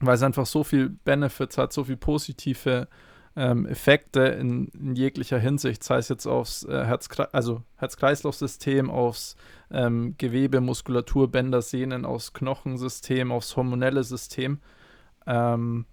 weil 0.00 0.14
es 0.14 0.22
einfach 0.22 0.46
so 0.46 0.64
viel 0.64 0.88
Benefits 0.88 1.56
hat, 1.56 1.72
so 1.72 1.84
viel 1.84 1.96
positive 1.96 2.88
ähm, 3.36 3.66
Effekte 3.66 4.20
in, 4.22 4.68
in, 4.68 4.96
jeglicher 4.96 5.38
Hinsicht, 5.38 5.84
sei 5.84 5.98
es 5.98 6.08
jetzt 6.08 6.26
aufs 6.26 6.64
äh, 6.64 6.84
Herz, 6.84 7.08
also 7.32 7.62
Herz-Kreislauf-System, 7.76 8.90
aufs 8.90 9.36
ähm, 9.70 10.14
Gewebe, 10.16 10.60
Muskulatur, 10.60 11.30
Bänder, 11.30 11.62
Sehnen, 11.62 12.04
aufs 12.04 12.32
Knochensystem, 12.32 13.30
aufs 13.30 13.56
hormonelle 13.56 14.04
System. 14.04 14.58
Ähm, 15.26 15.84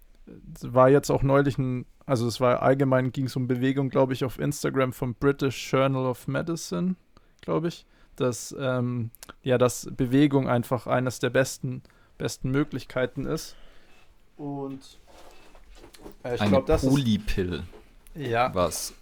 war 0.62 0.90
jetzt 0.90 1.10
auch 1.10 1.24
neulich 1.24 1.58
ein, 1.58 1.86
also 2.06 2.28
es 2.28 2.40
war 2.40 2.62
allgemein, 2.62 3.12
ging 3.12 3.26
es 3.26 3.36
um 3.36 3.48
Bewegung, 3.48 3.90
glaube 3.90 4.14
ich, 4.14 4.24
auf 4.24 4.40
Instagram 4.40 4.94
vom 4.94 5.16
British 5.16 5.72
Journal 5.72 6.06
of 6.06 6.28
Medicine, 6.28 6.96
glaube 7.42 7.70
ich, 7.70 7.86
dass, 8.16 8.56
ähm, 8.58 9.12
ja, 9.42 9.58
dass 9.58 9.90
Bewegung 9.96 10.48
einfach 10.48 10.88
eines 10.88 11.20
der 11.20 11.30
besten, 11.30 11.82
besten 12.18 12.52
Möglichkeiten 12.52 13.26
ist. 13.26 13.56
Und 14.38 15.00
äh, 16.24 16.36
ich 16.36 16.42
glaube, 16.46 16.68
das 16.68 16.82
Polypill. 16.88 17.64
Ja. 18.16 18.54
Was? 18.54 18.94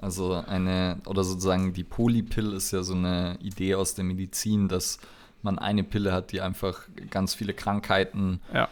Also 0.00 0.34
eine, 0.34 0.98
oder 1.06 1.22
sozusagen 1.22 1.72
die 1.72 1.84
Polypill 1.84 2.52
ist 2.54 2.72
ja 2.72 2.82
so 2.82 2.94
eine 2.94 3.38
Idee 3.40 3.74
aus 3.74 3.94
der 3.94 4.04
Medizin, 4.04 4.68
dass 4.68 4.98
man 5.42 5.58
eine 5.58 5.84
Pille 5.84 6.12
hat, 6.12 6.32
die 6.32 6.40
einfach 6.40 6.88
ganz 7.10 7.34
viele 7.34 7.52
Krankheiten 7.52 8.40
Ja. 8.52 8.68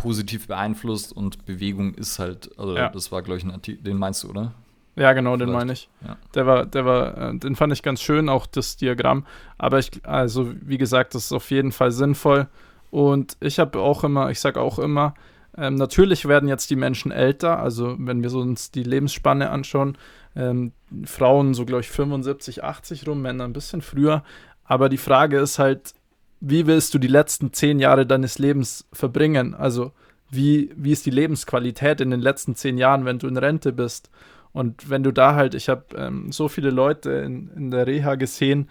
Positiv 0.00 0.46
beeinflusst 0.46 1.12
und 1.16 1.44
Bewegung 1.46 1.94
ist 1.94 2.18
halt, 2.18 2.50
also 2.58 2.76
Ja. 2.76 2.88
das 2.88 3.12
war, 3.12 3.22
glaube 3.22 3.38
ich, 3.38 3.44
ein 3.44 3.50
Artikel, 3.50 3.82
den 3.84 3.96
meinst 3.98 4.22
du, 4.24 4.28
oder? 4.30 4.52
Ja, 4.96 5.12
genau, 5.12 5.36
den 5.36 5.48
Vielleicht. 5.48 5.58
meine 5.58 5.72
ich. 5.72 5.88
Ja. 6.06 6.16
Der 6.34 6.46
war, 6.46 6.66
der 6.66 6.84
war, 6.84 7.16
äh, 7.30 7.38
den 7.38 7.54
fand 7.56 7.72
ich 7.72 7.82
ganz 7.82 8.00
schön, 8.02 8.28
auch 8.28 8.46
das 8.46 8.76
Diagramm. 8.76 9.24
Aber 9.56 9.78
ich, 9.78 9.90
also 10.04 10.52
wie 10.62 10.78
gesagt, 10.78 11.14
das 11.14 11.26
ist 11.26 11.32
auf 11.32 11.50
jeden 11.50 11.72
Fall 11.72 11.92
sinnvoll. 11.92 12.48
Und 12.90 13.36
ich 13.40 13.58
habe 13.58 13.78
auch 13.78 14.02
immer, 14.04 14.30
ich 14.30 14.40
sage 14.40 14.60
auch 14.60 14.78
immer, 14.78 15.14
ähm, 15.56 15.76
natürlich 15.76 16.26
werden 16.26 16.48
jetzt 16.48 16.70
die 16.70 16.76
Menschen 16.76 17.12
älter. 17.12 17.60
Also 17.60 17.94
wenn 17.98 18.22
wir 18.22 18.32
uns 18.34 18.70
die 18.72 18.82
Lebensspanne 18.82 19.50
anschauen, 19.50 19.96
ähm, 20.36 20.72
Frauen 21.04 21.54
so 21.54 21.64
glaube 21.64 21.82
ich 21.82 21.88
75, 21.90 22.64
80 22.64 23.06
rum, 23.06 23.22
Männer 23.22 23.44
ein 23.44 23.52
bisschen 23.52 23.82
früher. 23.82 24.22
Aber 24.64 24.88
die 24.88 24.98
Frage 24.98 25.38
ist 25.38 25.58
halt, 25.58 25.94
wie 26.40 26.66
willst 26.66 26.94
du 26.94 26.98
die 26.98 27.08
letzten 27.08 27.52
zehn 27.52 27.78
Jahre 27.78 28.06
deines 28.06 28.38
Lebens 28.38 28.86
verbringen? 28.92 29.54
Also 29.54 29.92
wie, 30.30 30.70
wie 30.76 30.92
ist 30.92 31.06
die 31.06 31.10
Lebensqualität 31.10 32.00
in 32.00 32.10
den 32.10 32.20
letzten 32.20 32.54
zehn 32.54 32.78
Jahren, 32.78 33.04
wenn 33.04 33.18
du 33.18 33.28
in 33.28 33.36
Rente 33.36 33.72
bist? 33.72 34.10
Und 34.52 34.90
wenn 34.90 35.02
du 35.02 35.12
da 35.12 35.34
halt, 35.34 35.54
ich 35.54 35.68
habe 35.68 35.84
ähm, 35.96 36.32
so 36.32 36.48
viele 36.48 36.70
Leute 36.70 37.10
in, 37.10 37.50
in 37.54 37.70
der 37.70 37.86
Reha 37.86 38.14
gesehen, 38.14 38.68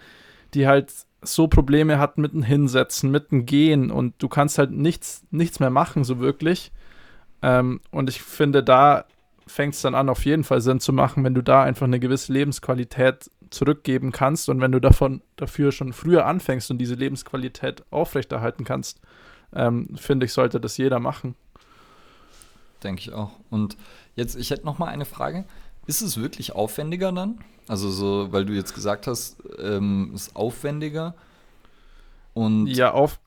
die 0.52 0.66
halt 0.66 0.92
so 1.22 1.48
Probleme 1.48 1.98
hatten 1.98 2.22
mit 2.22 2.32
dem 2.32 2.42
Hinsetzen, 2.42 3.10
mit 3.10 3.30
dem 3.30 3.46
Gehen 3.46 3.90
und 3.90 4.14
du 4.18 4.28
kannst 4.28 4.58
halt 4.58 4.72
nichts, 4.72 5.24
nichts 5.30 5.60
mehr 5.60 5.70
machen, 5.70 6.04
so 6.04 6.18
wirklich. 6.18 6.72
Ähm, 7.42 7.80
und 7.90 8.08
ich 8.08 8.22
finde, 8.22 8.62
da 8.62 9.04
fängt 9.46 9.74
es 9.74 9.82
dann 9.82 9.94
an, 9.94 10.08
auf 10.08 10.24
jeden 10.24 10.44
Fall 10.44 10.60
Sinn 10.60 10.80
zu 10.80 10.92
machen, 10.92 11.24
wenn 11.24 11.34
du 11.34 11.42
da 11.42 11.62
einfach 11.62 11.86
eine 11.86 12.00
gewisse 12.00 12.32
Lebensqualität 12.32 13.30
zurückgeben 13.50 14.12
kannst 14.12 14.48
und 14.48 14.60
wenn 14.60 14.72
du 14.72 14.80
davon 14.80 15.22
dafür 15.36 15.72
schon 15.72 15.92
früher 15.92 16.24
anfängst 16.26 16.70
und 16.70 16.78
diese 16.78 16.94
Lebensqualität 16.94 17.82
aufrechterhalten 17.90 18.64
kannst, 18.64 19.00
ähm, 19.52 19.88
finde 19.96 20.26
ich, 20.26 20.32
sollte 20.32 20.60
das 20.60 20.76
jeder 20.76 21.00
machen. 21.00 21.34
Denke 22.82 23.00
ich 23.00 23.12
auch. 23.12 23.32
Und 23.50 23.76
jetzt, 24.16 24.36
ich 24.36 24.50
hätte 24.50 24.64
noch 24.64 24.78
mal 24.78 24.86
eine 24.86 25.04
Frage. 25.04 25.44
Ist 25.86 26.00
es 26.00 26.16
wirklich 26.20 26.52
aufwendiger 26.52 27.12
dann? 27.12 27.38
Also 27.68 27.90
so, 27.90 28.32
weil 28.32 28.44
du 28.46 28.52
jetzt 28.54 28.74
gesagt 28.74 29.06
hast, 29.06 29.36
ähm, 29.58 30.12
ist 30.14 30.34
aufwendiger. 30.36 31.14
Und 32.32 32.68
Ja, 32.68 32.92
auf. 32.92 33.18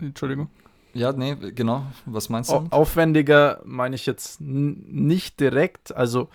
Entschuldigung. 0.00 0.50
ja, 0.94 1.12
nee, 1.12 1.34
genau. 1.54 1.86
Was 2.06 2.28
meinst 2.28 2.50
du? 2.50 2.54
Au- 2.54 2.66
Aufwendiger 2.70 3.60
meine 3.64 3.94
ich 3.94 4.04
jetzt 4.06 4.40
nicht 4.40 5.40
direkt. 5.40 5.94
Also 5.94 6.28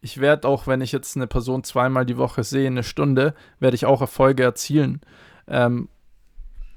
ich 0.00 0.20
werde 0.20 0.46
auch, 0.46 0.66
wenn 0.66 0.80
ich 0.80 0.92
jetzt 0.92 1.16
eine 1.16 1.26
Person 1.26 1.64
zweimal 1.64 2.06
die 2.06 2.16
Woche 2.16 2.44
sehe, 2.44 2.66
eine 2.66 2.82
Stunde, 2.82 3.34
werde 3.58 3.74
ich 3.74 3.86
auch 3.86 4.00
Erfolge 4.00 4.42
erzielen. 4.44 5.00
Ähm, 5.46 5.88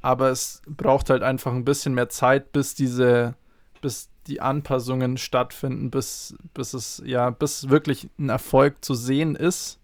aber 0.01 0.29
es 0.29 0.61
braucht 0.65 1.09
halt 1.09 1.21
einfach 1.21 1.53
ein 1.53 1.65
bisschen 1.65 1.93
mehr 1.93 2.09
Zeit, 2.09 2.51
bis 2.51 2.73
diese, 2.73 3.35
bis 3.81 4.09
die 4.27 4.41
Anpassungen 4.41 5.17
stattfinden, 5.17 5.91
bis, 5.91 6.35
bis 6.53 6.73
es, 6.73 7.01
ja, 7.05 7.29
bis 7.29 7.69
wirklich 7.69 8.09
ein 8.17 8.29
Erfolg 8.29 8.83
zu 8.83 8.95
sehen 8.95 9.35
ist. 9.35 9.79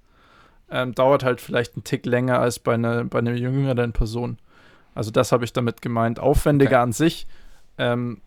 Ähm, 0.70 0.94
dauert 0.94 1.24
halt 1.24 1.40
vielleicht 1.40 1.76
einen 1.76 1.84
Tick 1.84 2.06
länger 2.06 2.40
als 2.40 2.60
bei 2.60 2.74
einer, 2.74 3.06
bei 3.06 3.20
einer 3.20 3.34
jüngeren 3.34 3.94
Person. 3.94 4.38
Also 4.96 5.12
das 5.12 5.32
habe 5.32 5.46
ich 5.46 5.54
damit 5.54 5.82
gemeint. 5.82 6.20
Aufwendiger 6.20 6.78
Okay. 6.78 6.84
an 6.84 6.92
sich 6.92 7.28
ähm, 7.78 8.22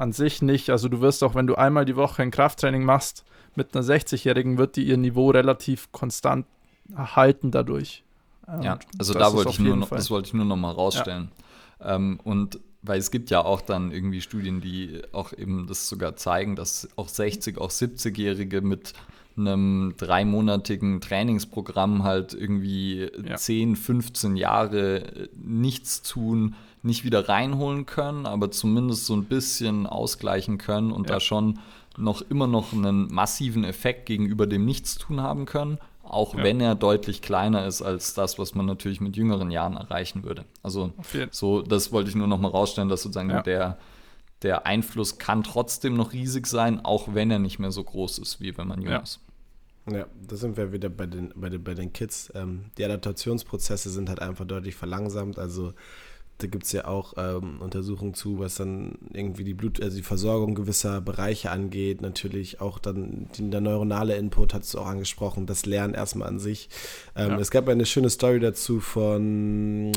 an 0.00 0.12
sich 0.12 0.42
nicht. 0.42 0.70
Also 0.70 0.88
du 0.88 1.00
wirst 1.00 1.22
auch, 1.22 1.34
wenn 1.34 1.46
du 1.46 1.54
einmal 1.54 1.84
die 1.84 1.96
Woche 1.96 2.22
ein 2.22 2.30
Krafttraining 2.30 2.84
machst, 2.84 3.24
mit 3.54 3.74
einer 3.74 3.84
60-Jährigen 3.84 4.58
wird 4.58 4.76
die 4.76 4.84
ihr 4.84 4.96
Niveau 4.96 5.30
relativ 5.30 5.92
konstant 5.92 6.46
halten 6.96 7.50
dadurch. 7.50 8.04
Ähm, 8.48 8.62
Ja, 8.62 8.78
also 8.98 9.12
das 9.12 9.22
da 9.22 9.32
wollte 9.36 9.50
ich 9.50 9.58
nur 9.58 9.76
noch, 9.76 9.90
das 9.90 10.10
wollte 10.10 10.28
ich 10.28 10.34
nur 10.34 10.44
noch 10.44 10.56
mal 10.56 10.72
rausstellen. 10.72 11.30
Ähm, 11.80 12.20
und 12.24 12.60
weil 12.82 12.98
es 12.98 13.10
gibt 13.10 13.30
ja 13.30 13.44
auch 13.44 13.60
dann 13.60 13.92
irgendwie 13.92 14.20
Studien, 14.20 14.60
die 14.60 15.02
auch 15.12 15.32
eben 15.32 15.66
das 15.66 15.88
sogar 15.88 16.16
zeigen, 16.16 16.56
dass 16.56 16.88
auch 16.96 17.08
60, 17.08 17.58
auch 17.58 17.70
70-Jährige 17.70 18.62
mit 18.62 18.94
einem 19.40 19.94
dreimonatigen 19.96 21.00
Trainingsprogramm 21.00 22.02
halt 22.04 22.34
irgendwie 22.34 23.08
Ja. 23.26 23.36
10, 23.36 23.76
15 23.76 24.36
Jahre 24.36 24.98
äh, 25.24 25.28
nichts 25.42 26.02
tun, 26.02 26.54
nicht 26.82 27.04
wieder 27.04 27.28
reinholen 27.28 27.84
können, 27.86 28.26
aber 28.26 28.50
zumindest 28.50 29.06
so 29.06 29.14
ein 29.14 29.24
bisschen 29.24 29.86
ausgleichen 29.86 30.58
können 30.58 30.92
und 30.92 31.08
Ja. 31.08 31.16
da 31.16 31.20
schon 31.20 31.58
noch 31.98 32.22
immer 32.22 32.46
noch 32.46 32.72
einen 32.72 33.12
massiven 33.12 33.64
Effekt 33.64 34.06
gegenüber 34.06 34.46
dem 34.46 34.64
Nichtstun 34.64 35.20
haben 35.20 35.44
können, 35.44 35.78
auch 36.02 36.34
Ja. 36.34 36.42
wenn 36.44 36.60
er 36.60 36.74
deutlich 36.74 37.20
kleiner 37.20 37.66
ist 37.66 37.82
als 37.82 38.14
das, 38.14 38.38
was 38.38 38.54
man 38.54 38.64
natürlich 38.66 39.00
mit 39.00 39.16
jüngeren 39.16 39.50
Jahren 39.50 39.76
erreichen 39.76 40.24
würde. 40.24 40.44
Also 40.62 40.92
so, 41.30 41.60
das 41.62 41.92
wollte 41.92 42.08
ich 42.10 42.16
nur 42.16 42.26
noch 42.28 42.38
mal 42.40 42.48
rausstellen, 42.48 42.88
dass 42.88 43.02
sozusagen 43.02 43.30
Ja. 43.30 43.42
der, 43.42 43.78
der 44.42 44.64
Einfluss 44.66 45.18
kann 45.18 45.42
trotzdem 45.42 45.94
noch 45.94 46.14
riesig 46.14 46.46
sein, 46.46 46.82
auch 46.82 47.08
wenn 47.12 47.30
er 47.30 47.38
nicht 47.38 47.58
mehr 47.58 47.72
so 47.72 47.84
groß 47.84 48.18
ist, 48.18 48.40
wie 48.40 48.56
wenn 48.56 48.68
man 48.68 48.80
jung 48.80 48.94
ist. 49.02 49.20
Ja, 49.86 50.06
da 50.28 50.36
sind 50.36 50.56
wir 50.56 50.72
wieder 50.72 50.88
bei 50.88 51.06
den, 51.06 51.32
bei 51.34 51.48
den, 51.48 51.64
bei 51.64 51.74
den 51.74 51.92
Kids. 51.92 52.30
Ähm, 52.34 52.66
die 52.76 52.84
Adaptationsprozesse 52.84 53.90
sind 53.90 54.08
halt 54.08 54.20
einfach 54.20 54.44
deutlich 54.44 54.76
verlangsamt. 54.76 55.38
Also 55.38 55.72
da 56.42 56.46
gibt 56.46 56.64
es 56.64 56.72
ja 56.72 56.86
auch 56.86 57.14
ähm, 57.16 57.60
Untersuchungen 57.60 58.14
zu, 58.14 58.38
was 58.38 58.56
dann 58.56 58.98
irgendwie 59.12 59.44
die 59.44 59.54
Blut, 59.54 59.80
also 59.82 59.96
die 59.96 60.02
Versorgung 60.02 60.54
gewisser 60.54 61.00
Bereiche 61.00 61.50
angeht. 61.50 62.00
Natürlich 62.02 62.60
auch 62.60 62.78
dann 62.78 63.28
die, 63.36 63.50
der 63.50 63.60
neuronale 63.60 64.16
Input, 64.16 64.54
hast 64.54 64.72
du 64.74 64.78
auch 64.78 64.86
angesprochen, 64.86 65.46
das 65.46 65.66
Lernen 65.66 65.94
erstmal 65.94 66.28
an 66.28 66.38
sich. 66.38 66.68
Ähm, 67.16 67.30
Ja. 67.30 67.38
Es 67.38 67.50
gab 67.50 67.68
eine 67.68 67.86
schöne 67.86 68.10
Story 68.10 68.40
dazu 68.40 68.80
von, 68.80 69.92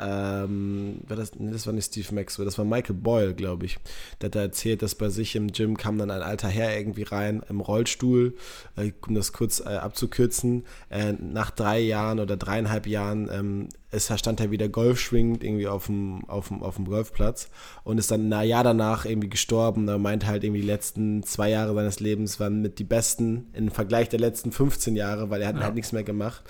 ähm, 0.00 0.98
war 1.06 1.16
das, 1.16 1.34
nee, 1.36 1.50
das 1.50 1.66
war 1.66 1.72
nicht 1.72 1.86
Steve 1.86 2.14
Maxwell, 2.14 2.44
das 2.44 2.58
war 2.58 2.64
Michael 2.64 2.96
Boyle, 2.96 3.34
glaube 3.34 3.66
ich. 3.66 3.78
Der 4.20 4.28
hat 4.28 4.34
da 4.34 4.40
erzählt, 4.40 4.82
dass 4.82 4.94
bei 4.94 5.08
sich 5.08 5.36
im 5.36 5.52
Gym 5.52 5.76
kam 5.76 5.98
dann 5.98 6.10
ein 6.10 6.22
alter 6.22 6.48
Herr 6.48 6.76
irgendwie 6.76 7.02
rein 7.02 7.42
im 7.48 7.60
Rollstuhl, 7.60 8.34
äh, 8.76 8.92
um 9.06 9.14
das 9.14 9.32
kurz 9.32 9.60
äh, 9.60 9.64
abzukürzen. 9.64 10.64
Äh, 10.90 11.12
nach 11.12 11.50
drei 11.50 11.80
Jahren 11.80 12.20
oder 12.20 12.36
dreieinhalb 12.36 12.86
Jahren 12.86 13.28
ähm, 13.32 13.68
ist, 13.90 14.16
stand 14.18 14.40
er 14.40 14.50
wieder 14.50 14.68
Golf 14.68 15.00
schwingend 15.00 15.42
irgendwie 15.42 15.68
auf 15.68 15.85
dem, 15.86 16.24
auf 16.28 16.48
dem, 16.48 16.62
auf 16.62 16.76
dem 16.76 16.84
Golfplatz 16.86 17.48
und 17.84 17.98
ist 17.98 18.10
dann 18.10 18.32
ein 18.32 18.48
Jahr 18.48 18.64
danach 18.64 19.04
irgendwie 19.04 19.28
gestorben. 19.28 19.88
Er 19.88 19.98
meint 19.98 20.26
halt 20.26 20.44
irgendwie 20.44 20.60
die 20.62 20.66
letzten 20.66 21.22
zwei 21.22 21.50
Jahre 21.50 21.74
seines 21.74 22.00
Lebens 22.00 22.38
waren 22.40 22.62
mit 22.62 22.78
die 22.78 22.84
besten 22.84 23.46
im 23.52 23.70
Vergleich 23.70 24.08
der 24.08 24.20
letzten 24.20 24.52
15 24.52 24.96
Jahre, 24.96 25.30
weil 25.30 25.42
er 25.42 25.48
hat 25.48 25.56
Ja. 25.56 25.62
halt 25.64 25.74
nichts 25.74 25.92
mehr 25.92 26.04
gemacht. 26.04 26.42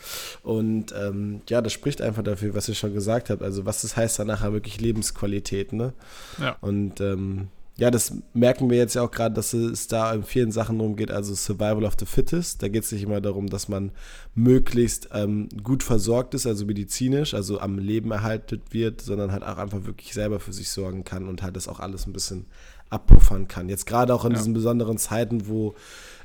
Und 0.43 0.95
ähm, 0.99 1.40
ja, 1.49 1.61
das 1.62 1.73
spricht 1.73 2.00
einfach 2.02 2.23
dafür, 2.23 2.55
was 2.55 2.69
ihr 2.69 2.75
schon 2.75 2.95
gesagt 2.95 3.31
habt. 3.31 3.43
Also 3.43 3.64
was 3.66 3.83
das 3.83 3.97
heißt 3.97 4.19
dann 4.19 4.26
nachher 4.26 4.52
wirklich 4.52 4.81
Lebensqualität, 4.81 5.73
ne? 5.73 5.93
Ja. 6.40 6.57
Und 6.61 7.00
ähm, 7.00 7.49
ja, 7.78 7.90
das 7.90 8.14
merken 8.33 8.71
wir 8.71 8.78
jetzt 8.78 8.95
ja 8.95 9.02
auch 9.02 9.11
gerade, 9.11 9.35
dass 9.35 9.52
es 9.52 9.87
da 9.87 10.12
in 10.14 10.23
vielen 10.23 10.50
Sachen 10.50 10.78
darum 10.78 10.97
geht, 10.97 11.11
also 11.11 11.35
Survival 11.35 11.85
of 11.85 11.95
the 11.99 12.06
Fittest. 12.06 12.62
Da 12.62 12.68
geht 12.68 12.85
es 12.85 12.92
nicht 12.92 13.02
immer 13.02 13.21
darum, 13.21 13.49
dass 13.49 13.68
man 13.68 13.92
möglichst 14.35 15.11
ähm, 15.12 15.49
gut 15.62 15.83
versorgt 15.83 16.33
ist, 16.35 16.47
also 16.47 16.64
medizinisch, 16.64 17.35
also 17.35 17.61
am 17.61 17.78
Leben 17.78 18.11
erhalten 18.12 18.62
wird, 18.71 19.02
sondern 19.02 19.30
halt 19.30 19.42
auch 19.42 19.59
einfach 19.59 19.85
wirklich 19.85 20.14
selber 20.14 20.40
für 20.40 20.54
sich 20.54 20.71
sorgen 20.71 21.04
kann 21.04 21.28
und 21.28 21.42
halt 21.42 21.54
das 21.56 21.68
auch 21.68 21.80
alles 21.80 22.06
ein 22.06 22.12
bisschen 22.14 22.47
abpuffern 22.88 23.49
kann. 23.49 23.68
Jetzt 23.68 23.85
gerade 23.85 24.14
auch 24.14 24.25
in 24.25 24.33
Ja. 24.33 24.38
diesen 24.38 24.54
besonderen 24.54 24.97
Zeiten, 24.97 25.49
wo, 25.49 25.75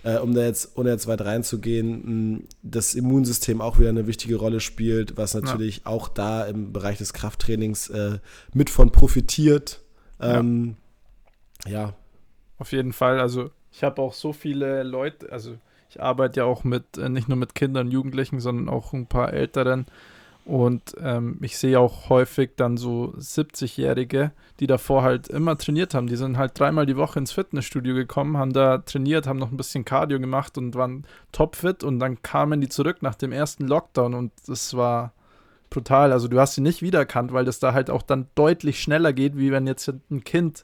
äh, 0.04 0.20
um 0.20 0.34
da 0.34 0.46
jetzt, 0.46 0.78
ohne 0.78 0.92
jetzt 0.92 1.08
weit 1.08 1.22
reinzugehen, 1.22 2.36
mh, 2.36 2.40
das 2.64 2.94
Immunsystem 2.94 3.60
auch 3.62 3.78
wieder 3.80 3.90
eine 3.90 4.08
wichtige 4.08 4.36
Rolle 4.36 4.60
spielt, 4.60 5.18
was 5.18 5.34
natürlich 5.34 5.86
auch 5.86 6.08
da 6.08 6.46
im 6.46 6.72
Bereich 6.72 6.98
des 7.00 7.14
Krafttrainings 7.14 7.90
äh, 7.90 8.20
mit 8.54 8.70
von 8.70 8.92
profitiert. 8.92 9.82
Ähm, 10.22 10.66
ja. 10.68 10.76
Auf 12.58 12.72
jeden 12.72 12.94
Fall. 12.94 13.20
Also 13.20 13.50
ich 13.72 13.84
habe 13.84 14.02
auch 14.02 14.14
so 14.14 14.34
viele 14.34 14.84
Leute, 14.84 15.32
also 15.32 15.56
ich 15.90 16.02
arbeite 16.02 16.42
ja 16.42 16.46
auch 16.46 16.64
mit, 16.64 16.98
äh, 16.98 17.10
nicht 17.10 17.28
nur 17.28 17.38
mit 17.38 17.56
Kindern, 17.56 17.88
und 17.88 17.92
Jugendlichen, 17.92 18.40
sondern 18.40 18.70
auch 18.70 18.94
ein 18.94 19.08
paar 19.08 19.34
Älteren. 19.34 19.86
Und 20.44 20.96
ähm, 21.00 21.38
ich 21.42 21.58
sehe 21.58 21.80
auch 21.80 22.10
häufig 22.10 22.52
dann 22.56 22.76
so 22.76 23.14
70-Jährige, 23.18 24.32
die 24.60 24.68
davor 24.68 25.04
halt 25.04 25.28
immer 25.28 25.58
trainiert 25.58 25.94
haben. 25.94 26.08
Die 26.08 26.16
sind 26.16 26.38
halt 26.38 26.60
dreimal 26.60 26.86
die 26.86 26.98
Woche 26.98 27.20
ins 27.20 27.32
Fitnessstudio 27.32 27.94
gekommen, 27.94 28.38
haben 28.38 28.54
da 28.54 28.80
trainiert, 28.80 29.28
haben 29.28 29.38
noch 29.38 29.52
ein 29.52 29.58
bisschen 29.58 29.86
Cardio 29.86 30.20
gemacht 30.20 30.58
und 30.58 30.74
waren 30.76 31.06
topfit. 31.32 31.84
Und 31.84 32.00
dann 32.00 32.22
kamen 32.24 32.60
die 32.60 32.70
zurück 32.70 33.02
nach 33.02 33.16
dem 33.16 33.32
ersten 33.32 33.68
Lockdown 33.68 34.16
und 34.16 34.32
das 34.48 34.76
war 34.76 35.14
brutal. 35.70 36.12
Also 36.12 36.28
du 36.28 36.40
hast 36.40 36.56
sie 36.56 36.62
nicht 36.62 36.82
wiedererkannt, 36.82 37.34
weil 37.34 37.46
das 37.46 37.60
da 37.60 37.74
halt 37.74 37.90
auch 37.90 38.02
dann 38.02 38.28
deutlich 38.34 38.82
schneller 38.82 39.14
geht, 39.14 39.38
wie 39.38 39.52
wenn 39.52 39.68
jetzt 39.68 39.88
ein 40.10 40.24
Kind 40.24 40.64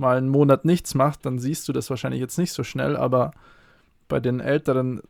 mal 0.00 0.16
einen 0.16 0.28
Monat 0.28 0.64
nichts 0.64 0.94
macht, 0.94 1.24
dann 1.24 1.38
siehst 1.38 1.68
du 1.68 1.72
das 1.72 1.90
wahrscheinlich 1.90 2.20
jetzt 2.20 2.38
nicht 2.38 2.52
so 2.52 2.64
schnell, 2.64 2.96
aber 2.96 3.32
bei 4.08 4.18
den 4.18 4.40
Älteren, 4.40 5.02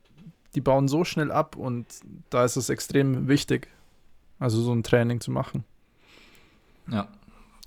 die 0.54 0.61
bauen 0.61 0.88
so 0.88 1.04
schnell 1.04 1.32
ab 1.32 1.56
und 1.56 1.87
da 2.28 2.44
ist 2.44 2.56
es 2.56 2.68
extrem 2.68 3.28
wichtig, 3.28 3.68
also 4.38 4.61
so 4.61 4.73
ein 4.73 4.82
Training 4.82 5.20
zu 5.20 5.30
machen. 5.30 5.64
Ja. 6.90 7.09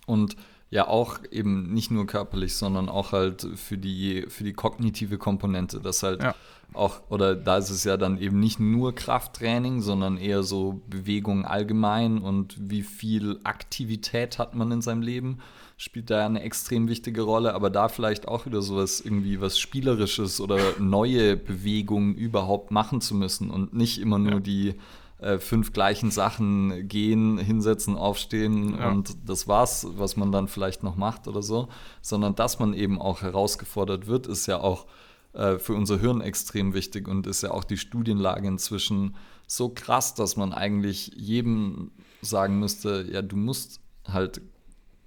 Und 0.05 0.35
ja 0.73 0.87
auch 0.87 1.19
eben 1.29 1.71
nicht 1.71 1.91
nur 1.91 2.07
körperlich, 2.07 2.55
sondern 2.55 2.89
auch 2.89 3.11
halt 3.11 3.47
für 3.55 3.77
die, 3.77 4.25
für 4.27 4.43
die 4.43 4.53
kognitive 4.53 5.19
Komponente. 5.19 5.79
Das 5.79 6.01
halt 6.01 6.23
ja. 6.23 6.33
auch, 6.73 7.01
oder 7.09 7.35
da 7.35 7.57
ist 7.57 7.69
es 7.69 7.83
ja 7.83 7.95
dann 7.95 8.17
eben 8.17 8.39
nicht 8.39 8.59
nur 8.59 8.95
Krafttraining, 8.95 9.81
sondern 9.81 10.17
eher 10.17 10.41
so 10.41 10.81
Bewegung 10.87 11.45
allgemein 11.45 12.17
und 12.17 12.55
wie 12.59 12.81
viel 12.81 13.39
Aktivität 13.43 14.39
hat 14.39 14.55
man 14.55 14.71
in 14.71 14.81
seinem 14.81 15.03
Leben, 15.03 15.39
spielt 15.83 16.09
da 16.09 16.25
eine 16.25 16.41
extrem 16.41 16.87
wichtige 16.87 17.23
Rolle. 17.23 17.53
Aber 17.53 17.69
da 17.69 17.89
vielleicht 17.89 18.27
auch 18.27 18.45
wieder 18.45 18.61
sowas 18.61 19.01
irgendwie 19.01 19.41
was 19.41 19.59
Spielerisches 19.59 20.39
oder 20.39 20.57
neue 20.79 21.35
Bewegungen 21.35 22.15
überhaupt 22.15 22.71
machen 22.71 23.01
zu 23.01 23.15
müssen 23.15 23.49
und 23.49 23.73
nicht 23.73 23.99
immer 23.99 24.17
nur 24.17 24.35
ja. 24.35 24.39
die 24.39 24.75
äh, 25.19 25.39
fünf 25.39 25.73
gleichen 25.73 26.09
Sachen 26.09 26.87
gehen, 26.87 27.37
hinsetzen, 27.37 27.97
aufstehen 27.97 28.77
ja. 28.77 28.91
und 28.91 29.15
das 29.27 29.47
war's, 29.47 29.85
was 29.97 30.15
man 30.15 30.31
dann 30.31 30.47
vielleicht 30.47 30.83
noch 30.83 30.95
macht 30.95 31.27
oder 31.27 31.41
so, 31.41 31.67
sondern 32.01 32.35
dass 32.35 32.59
man 32.59 32.73
eben 32.73 33.01
auch 33.01 33.21
herausgefordert 33.21 34.07
wird, 34.07 34.25
ist 34.27 34.47
ja 34.47 34.61
auch 34.61 34.85
äh, 35.33 35.57
für 35.57 35.73
unser 35.73 35.99
Hirn 35.99 36.21
extrem 36.21 36.73
wichtig 36.73 37.09
und 37.09 37.27
ist 37.27 37.43
ja 37.43 37.51
auch 37.51 37.65
die 37.65 37.77
Studienlage 37.77 38.47
inzwischen 38.47 39.15
so 39.47 39.69
krass, 39.69 40.15
dass 40.15 40.37
man 40.37 40.53
eigentlich 40.53 41.11
jedem 41.15 41.91
sagen 42.21 42.59
müsste, 42.59 43.05
ja, 43.11 43.21
du 43.21 43.35
musst 43.35 43.81
halt 44.07 44.41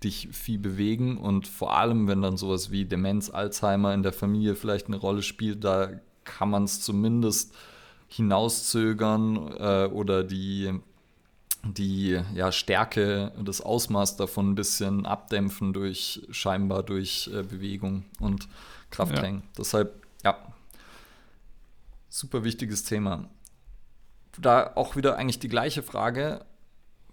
dich 0.05 0.29
viel 0.33 0.59
bewegen 0.59 1.17
und 1.17 1.49
vor 1.49 1.77
allem, 1.77 2.07
wenn 2.07 2.23
dann 2.23 2.37
sowas 2.37 2.71
wie 2.71 2.85
Demenz, 2.85 3.31
Alzheimer 3.31 3.95
in 3.95 4.03
der 4.03 4.13
Familie 4.13 4.55
vielleicht 4.55 4.89
eine 4.89 4.97
Rolle 4.97 5.23
spielt, 5.23 5.65
da 5.65 5.91
kann 6.25 6.51
man 6.51 6.65
es 6.65 6.81
zumindest 6.83 7.55
hinauszögern 8.09 9.53
äh, 9.59 9.87
oder 9.87 10.23
die, 10.23 10.79
die 11.65 12.21
ja, 12.35 12.53
Stärke, 12.53 13.33
das 13.43 13.61
Ausmaß 13.61 14.17
davon 14.17 14.51
ein 14.51 14.55
bisschen 14.55 15.07
abdämpfen 15.07 15.73
durch 15.73 16.23
scheinbar 16.31 16.83
durch 16.83 17.31
äh, 17.33 17.43
Bewegung 17.43 18.05
und 18.21 18.49
Krafttraining. 18.91 19.39
Ja. 19.39 19.49
Deshalb, 19.59 20.03
ja, 20.25 20.37
super 22.09 22.45
wichtiges 22.45 22.85
Thema. 22.85 23.29
Da 24.39 24.73
auch 24.75 24.97
wieder 24.97 25.17
eigentlich 25.17 25.39
die 25.39 25.49
gleiche 25.49 25.83
Frage. 25.83 26.45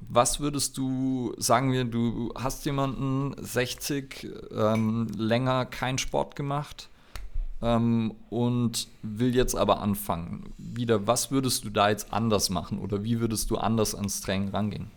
Was 0.09 0.39
würdest 0.39 0.77
du, 0.77 1.33
sagen 1.37 1.71
wir, 1.71 1.85
du 1.85 2.33
hast 2.35 2.65
jemanden 2.65 3.35
60 3.41 4.27
ähm, 4.55 5.07
länger 5.17 5.65
keinen 5.65 5.97
Sport 5.97 6.35
gemacht 6.35 6.89
ähm, 7.61 8.13
und 8.29 8.87
will 9.01 9.35
jetzt 9.35 9.55
aber 9.55 9.81
anfangen. 9.81 10.53
Wieder, 10.57 11.07
was 11.07 11.31
würdest 11.31 11.63
du 11.63 11.69
da 11.69 11.89
jetzt 11.89 12.11
anders 12.11 12.49
machen 12.49 12.79
oder 12.79 13.03
wie 13.03 13.19
würdest 13.19 13.49
du 13.49 13.57
anders 13.57 13.95
ans 13.95 14.21
Training 14.21 14.49
rangehen? 14.49 14.91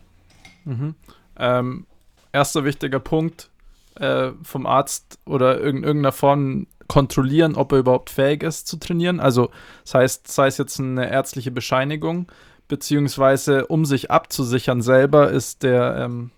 Mhm. 0.65 0.95
Ähm, 1.37 1.85
erster 2.33 2.65
wichtiger 2.65 2.99
Punkt 2.99 3.49
äh, 3.95 4.31
vom 4.43 4.65
Arzt 4.65 5.19
oder 5.25 5.61
in 5.61 5.83
irgendeiner 5.83 6.11
Form 6.11 6.67
kontrollieren, 6.87 7.55
ob 7.55 7.71
er 7.71 7.79
überhaupt 7.79 8.09
fähig 8.09 8.43
ist 8.43 8.67
zu 8.67 8.77
trainieren. 8.77 9.19
Also 9.19 9.49
das 9.83 9.93
heißt, 9.95 10.27
sei 10.27 10.47
es 10.47 10.57
jetzt 10.57 10.79
eine 10.79 11.09
ärztliche 11.09 11.51
Bescheinigung, 11.51 12.27
beziehungsweise 12.67 13.67
um 13.67 13.85
sich 13.85 14.11
abzusichern 14.11 14.81
selber 14.81 15.31
ist 15.31 15.63
der 15.63 15.97
ähm, 15.97 16.31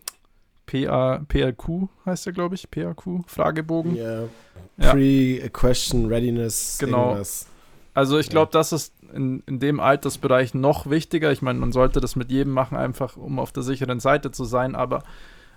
PA, 0.66 1.22
PLQ 1.28 1.88
heißt 2.06 2.28
der, 2.28 2.34
glaube 2.34 2.56
ich, 2.56 2.70
PAQ, 2.70 3.24
Fragebogen. 3.26 3.96
Yeah. 3.96 4.30
Ja. 4.78 4.92
Pre-Question 4.92 6.06
Readiness. 6.06 6.78
Genau. 6.80 7.08
Irgendwas. 7.08 7.48
Also 7.94 8.20
ich 8.20 8.30
glaube, 8.30 8.52
ja. 8.54 8.60
das 8.60 8.72
ist 8.72 8.94
in, 9.14 9.42
in 9.48 9.60
dem 9.60 9.80
Altersbereich 9.80 10.54
noch 10.54 10.90
wichtiger. 10.90 11.32
Ich 11.32 11.42
meine, 11.42 11.60
man 11.60 11.72
sollte 11.72 12.00
das 12.00 12.16
mit 12.16 12.32
jedem 12.32 12.54
machen, 12.54 12.78
einfach 12.78 13.18
um 13.18 13.40
auf 13.40 13.52
der 13.52 13.64
sicheren 13.64 14.00
Seite 14.00 14.32
zu 14.32 14.46
sein, 14.46 14.76
aber 14.76 15.04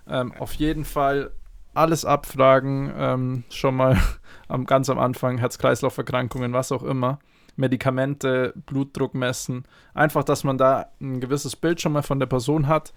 ähm, 0.07 0.33
auf 0.39 0.53
jeden 0.55 0.83
Fall 0.83 1.31
alles 1.73 2.05
abfragen, 2.05 2.91
ähm, 2.97 3.43
schon 3.49 3.75
mal 3.75 3.97
am, 4.47 4.65
ganz 4.65 4.89
am 4.89 4.99
Anfang, 4.99 5.37
Herz-Kreislauf-Erkrankungen, 5.37 6.53
was 6.53 6.71
auch 6.71 6.83
immer. 6.83 7.19
Medikamente, 7.55 8.53
Blutdruck 8.65 9.13
messen. 9.13 9.65
Einfach, 9.93 10.23
dass 10.23 10.43
man 10.43 10.57
da 10.57 10.87
ein 10.99 11.19
gewisses 11.19 11.55
Bild 11.55 11.81
schon 11.81 11.93
mal 11.93 12.01
von 12.01 12.19
der 12.19 12.25
Person 12.25 12.67
hat. 12.67 12.93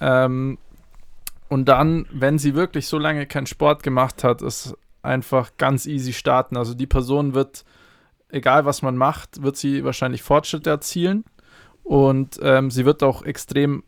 Ähm, 0.00 0.58
und 1.48 1.66
dann, 1.66 2.06
wenn 2.10 2.38
sie 2.38 2.54
wirklich 2.54 2.86
so 2.86 2.98
lange 2.98 3.26
keinen 3.26 3.46
Sport 3.46 3.82
gemacht 3.82 4.24
hat, 4.24 4.42
ist 4.42 4.76
einfach 5.02 5.52
ganz 5.58 5.86
easy 5.86 6.12
starten. 6.12 6.56
Also 6.56 6.74
die 6.74 6.86
Person 6.86 7.34
wird, 7.34 7.64
egal 8.28 8.64
was 8.64 8.82
man 8.82 8.96
macht, 8.96 9.42
wird 9.42 9.56
sie 9.56 9.84
wahrscheinlich 9.84 10.22
Fortschritte 10.22 10.70
erzielen 10.70 11.24
und 11.82 12.40
ähm, 12.42 12.70
sie 12.70 12.84
wird 12.84 13.02
auch 13.02 13.22
extrem 13.22 13.84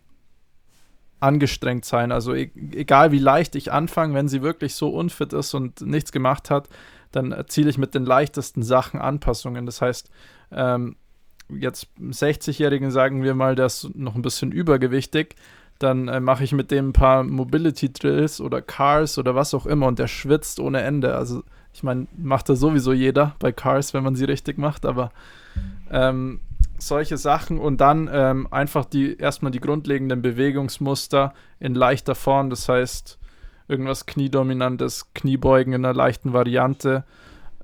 angestrengt 1.18 1.84
sein. 1.84 2.12
Also 2.12 2.34
e 2.34 2.50
egal 2.72 3.10
wie 3.10 3.18
leicht 3.18 3.56
ich 3.56 3.72
anfange, 3.72 4.14
wenn 4.14 4.28
sie 4.28 4.42
wirklich 4.42 4.74
so 4.74 4.90
unfit 4.90 5.32
ist 5.32 5.54
und 5.54 5.80
nichts 5.80 6.12
gemacht 6.12 6.50
hat, 6.50 6.68
dann 7.16 7.32
erziele 7.32 7.70
ich 7.70 7.78
mit 7.78 7.94
den 7.94 8.04
leichtesten 8.04 8.62
Sachen 8.62 9.00
Anpassungen. 9.00 9.66
Das 9.66 9.80
heißt, 9.80 10.10
ähm, 10.52 10.96
jetzt 11.48 11.88
60-Jährigen 11.98 12.90
sagen 12.90 13.22
wir 13.22 13.34
mal, 13.34 13.54
der 13.54 13.66
ist 13.66 13.94
noch 13.94 14.14
ein 14.14 14.22
bisschen 14.22 14.52
übergewichtig, 14.52 15.36
dann 15.78 16.08
äh, 16.08 16.20
mache 16.20 16.44
ich 16.44 16.52
mit 16.52 16.70
dem 16.70 16.88
ein 16.88 16.92
paar 16.92 17.22
Mobility 17.22 17.92
Drills 17.92 18.40
oder 18.40 18.62
Cars 18.62 19.18
oder 19.18 19.34
was 19.34 19.54
auch 19.54 19.66
immer 19.66 19.86
und 19.86 19.98
der 19.98 20.08
schwitzt 20.08 20.60
ohne 20.60 20.82
Ende. 20.82 21.14
Also 21.14 21.42
ich 21.72 21.82
meine, 21.82 22.06
macht 22.16 22.48
das 22.48 22.60
sowieso 22.60 22.92
jeder 22.92 23.34
bei 23.38 23.52
Cars, 23.52 23.92
wenn 23.92 24.02
man 24.04 24.14
sie 24.14 24.24
richtig 24.24 24.58
macht, 24.58 24.86
aber 24.86 25.10
ähm, 25.90 26.40
solche 26.78 27.16
Sachen 27.16 27.58
und 27.58 27.80
dann 27.80 28.08
ähm, 28.12 28.48
einfach 28.50 28.84
die 28.84 29.16
erstmal 29.16 29.52
die 29.52 29.60
grundlegenden 29.60 30.22
Bewegungsmuster 30.22 31.34
in 31.60 31.74
leichter 31.74 32.14
Form, 32.14 32.50
das 32.50 32.68
heißt 32.68 33.18
irgendwas 33.68 34.06
Kniedominantes, 34.06 35.12
Kniebeugen 35.14 35.72
in 35.72 35.84
einer 35.84 35.94
leichten 35.94 36.32
Variante, 36.32 37.04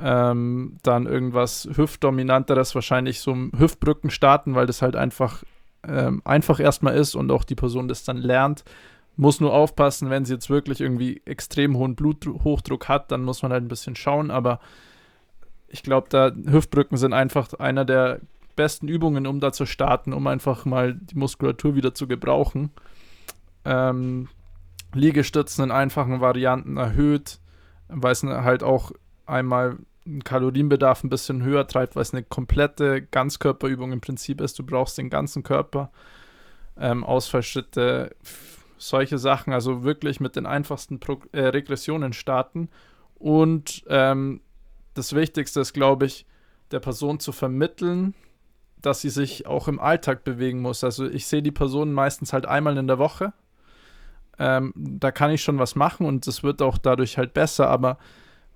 ähm, 0.01 0.79
dann 0.83 1.07
irgendwas 1.07 1.69
Hüftdominanteres, 1.75 2.75
wahrscheinlich 2.75 3.21
so 3.21 3.35
Hüftbrücken 3.57 4.11
starten, 4.11 4.55
weil 4.55 4.67
das 4.67 4.83
halt 4.83 4.97
einfach 4.97 5.43
ähm, 5.87 6.23
einfach 6.25 6.61
erstmal 6.61 6.97
ist 6.97 7.15
und 7.15 7.31
auch 7.31 7.45
die 7.45 7.55
Person 7.55 7.89
das 7.89 8.05
dann 8.05 8.19
lernt. 8.19 8.65
Muss 9.17 9.41
nur 9.41 9.53
aufpassen, 9.53 10.11
wenn 10.11 10.25
sie 10.25 10.35
jetzt 10.35 10.49
wirklich 10.49 10.81
irgendwie 10.81 11.21
extrem 11.25 11.77
hohen 11.77 11.95
Bluthochdruck 11.95 12.89
hat, 12.89 13.13
dann 13.13 13.25
muss 13.25 13.43
man 13.43 13.53
halt 13.53 13.65
ein 13.65 13.69
bisschen 13.69 13.97
schauen, 13.97 14.31
aber 14.31 14.61
ich 15.69 15.83
glaube, 15.83 16.09
da 16.11 16.33
Hüftbrücken 16.51 16.99
sind 16.99 17.13
einfach 17.13 17.53
einer 17.55 17.85
der 17.85 18.21
besten 18.57 18.89
Übungen, 18.89 19.27
um 19.27 19.41
da 19.41 19.53
zu 19.53 19.67
starten, 19.67 20.13
um 20.13 20.27
einfach 20.27 20.65
mal 20.65 20.95
die 20.95 21.17
Muskulatur 21.17 21.75
wieder 21.75 21.95
zu 21.95 22.07
gebrauchen. 22.07 22.71
Ähm, 23.65 24.29
Liegestützen 24.95 25.65
in 25.65 25.71
einfachen 25.71 26.21
Varianten 26.21 26.77
erhöht, 26.77 27.41
weil 27.89 28.13
es 28.13 28.23
halt 28.23 28.63
auch 28.63 28.93
einmal 29.27 29.79
einen 30.05 30.25
Kalorienbedarf 30.25 31.05
ein 31.05 31.11
bisschen 31.11 31.43
höher 31.43 31.67
treibt, 31.67 31.95
weil 31.95 32.03
es 32.03 32.13
eine 32.13 32.25
komplette 32.25 33.03
Ganzkörperübung 33.03 33.93
im 33.93 34.01
Prinzip 34.01 34.41
ist. 34.41 34.59
Du 34.59 34.65
brauchst 34.65 34.99
den 34.99 35.11
ganzen 35.11 35.43
Körper, 35.43 35.91
ähm, 36.77 37.05
Ausfallschritte, 37.05 38.15
solche 38.79 39.19
Sachen. 39.19 39.53
Also 39.53 39.85
wirklich 39.85 40.21
mit 40.21 40.37
den 40.37 40.47
einfachsten 40.47 40.99
Pro 40.99 41.21
äh, 41.33 41.41
Regressionen 41.43 42.13
starten. 42.13 42.69
Und 43.15 43.85
ähm, 43.89 44.41
das 44.95 45.15
Wichtigste 45.15 45.61
ist, 45.61 45.73
glaube 45.73 46.07
ich, 46.07 46.27
der 46.73 46.81
Person 46.81 47.21
zu 47.21 47.33
vermitteln, 47.33 48.15
dass 48.81 49.01
sie 49.01 49.11
sich 49.11 49.47
auch 49.47 49.69
im 49.69 49.79
Alltag 49.79 50.25
bewegen 50.25 50.61
muss. 50.61 50.83
Also 50.83 51.07
ich 51.07 51.27
sehe 51.27 51.43
die 51.43 51.53
Person 51.53 51.93
meistens 51.93 52.33
halt 52.33 52.47
einmal 52.47 52.77
in 52.77 52.89
der 52.89 52.99
Woche. 52.99 53.33
Ähm, 54.45 54.73
da 54.75 55.13
kann 55.13 55.31
ich 55.31 55.41
schon 55.41 55.61
was 55.61 55.77
machen 55.77 56.05
und 56.05 56.27
es 56.27 56.43
wird 56.43 56.63
auch 56.63 56.77
dadurch 56.77 57.17
halt 57.17 57.33
besser, 57.33 57.69
aber 57.69 57.97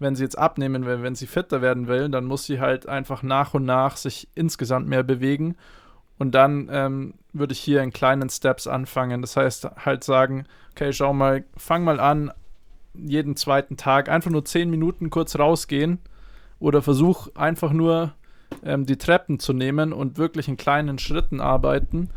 wenn 0.01 0.17
sie 0.17 0.25
jetzt 0.25 0.37
abnehmen 0.37 0.85
will, 0.85 1.01
wenn 1.01 1.15
sie 1.15 1.29
fitter 1.29 1.63
werden 1.63 1.87
will, 1.87 2.09
dann 2.09 2.25
muss 2.25 2.45
sie 2.45 2.59
halt 2.59 2.89
einfach 2.89 3.23
nach 3.23 3.55
und 3.55 3.65
nach 3.65 3.97
sich 3.97 4.27
insgesamt 4.35 4.89
mehr 4.89 5.05
bewegen. 5.05 5.55
Und 6.19 6.35
dann 6.35 6.69
ähm, 6.73 7.15
würde 7.33 7.53
ich 7.53 7.61
hier 7.61 7.85
in 7.85 7.93
kleinen 7.93 8.29
Steps 8.29 8.67
anfangen. 8.67 9.21
Das 9.21 9.37
heißt, 9.37 9.69
halt 9.85 10.03
sagen, 10.03 10.47
okay, 10.73 10.93
schau 10.93 11.13
mal, 11.13 11.45
fang 11.57 11.85
mal 11.85 12.01
an, 12.01 12.33
jeden 12.95 13.37
zweiten 13.37 13.77
Tag 13.77 14.09
einfach 14.09 14.33
nur 14.33 14.45
zehn 14.45 14.71
Minuten 14.71 15.09
kurz 15.09 15.39
rausgehen 15.39 16.01
oder 16.59 16.83
versuch 16.83 17.29
einfach 17.37 17.73
nur 17.73 18.13
ähm, 18.65 18.87
die 18.87 18.97
Treppen 18.97 19.39
zu 19.39 19.53
nehmen 19.53 19.93
und 19.93 20.19
wirklich 20.19 20.49
in 20.49 20.57
kleinen 20.57 20.99
Schritten 20.99 21.41
arbeiten, 21.41 22.11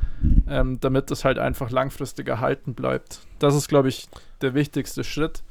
ähm, 0.47 0.79
damit 0.79 1.11
es 1.11 1.25
halt 1.25 1.39
einfach 1.39 1.71
langfristig 1.71 2.27
erhalten 2.27 2.73
bleibt. 2.73 3.21
Das 3.39 3.55
ist, 3.55 3.67
glaube 3.67 3.89
ich, 3.89 4.07
der 4.41 4.53
wichtigste 4.53 5.03
Schritt 5.03 5.43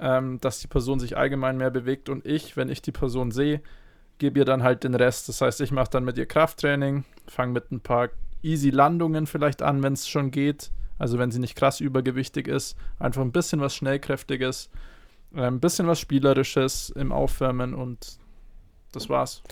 ähm, 0.00 0.40
dass 0.40 0.60
die 0.60 0.66
Person 0.66 0.98
sich 0.98 1.16
allgemein 1.16 1.58
mehr 1.58 1.70
bewegt 1.70 2.08
und 2.08 2.26
ich, 2.26 2.56
wenn 2.56 2.70
ich 2.70 2.82
die 2.82 2.92
Person 2.92 3.30
sehe, 3.30 3.60
gebe 4.18 4.38
ihr 4.38 4.44
dann 4.44 4.62
halt 4.62 4.84
den 4.84 4.94
Rest. 4.94 5.28
Das 5.28 5.40
heißt, 5.40 5.60
ich 5.60 5.72
mache 5.72 5.90
dann 5.90 6.04
mit 6.04 6.18
ihr 6.18 6.26
Krafttraining, 6.26 7.04
fange 7.26 7.52
mit 7.52 7.70
ein 7.70 7.80
paar 7.80 8.08
easy 8.42 8.70
Landungen 8.70 9.26
vielleicht 9.26 9.62
an, 9.62 9.82
wenn 9.82 9.92
es 9.92 10.08
schon 10.08 10.30
geht. 10.30 10.70
Also 10.98 11.18
wenn 11.18 11.30
sie 11.30 11.38
nicht 11.38 11.56
krass 11.56 11.80
übergewichtig 11.80 12.48
ist, 12.48 12.76
einfach 12.98 13.22
ein 13.22 13.32
bisschen 13.32 13.60
was 13.60 13.74
Schnellkräftiges, 13.74 14.70
ein 15.34 15.60
bisschen 15.60 15.86
was 15.86 16.00
Spielerisches 16.00 16.90
im 16.90 17.12
Aufwärmen 17.12 17.74
und 17.74 18.18
das 18.92 19.08
war's. 19.08 19.42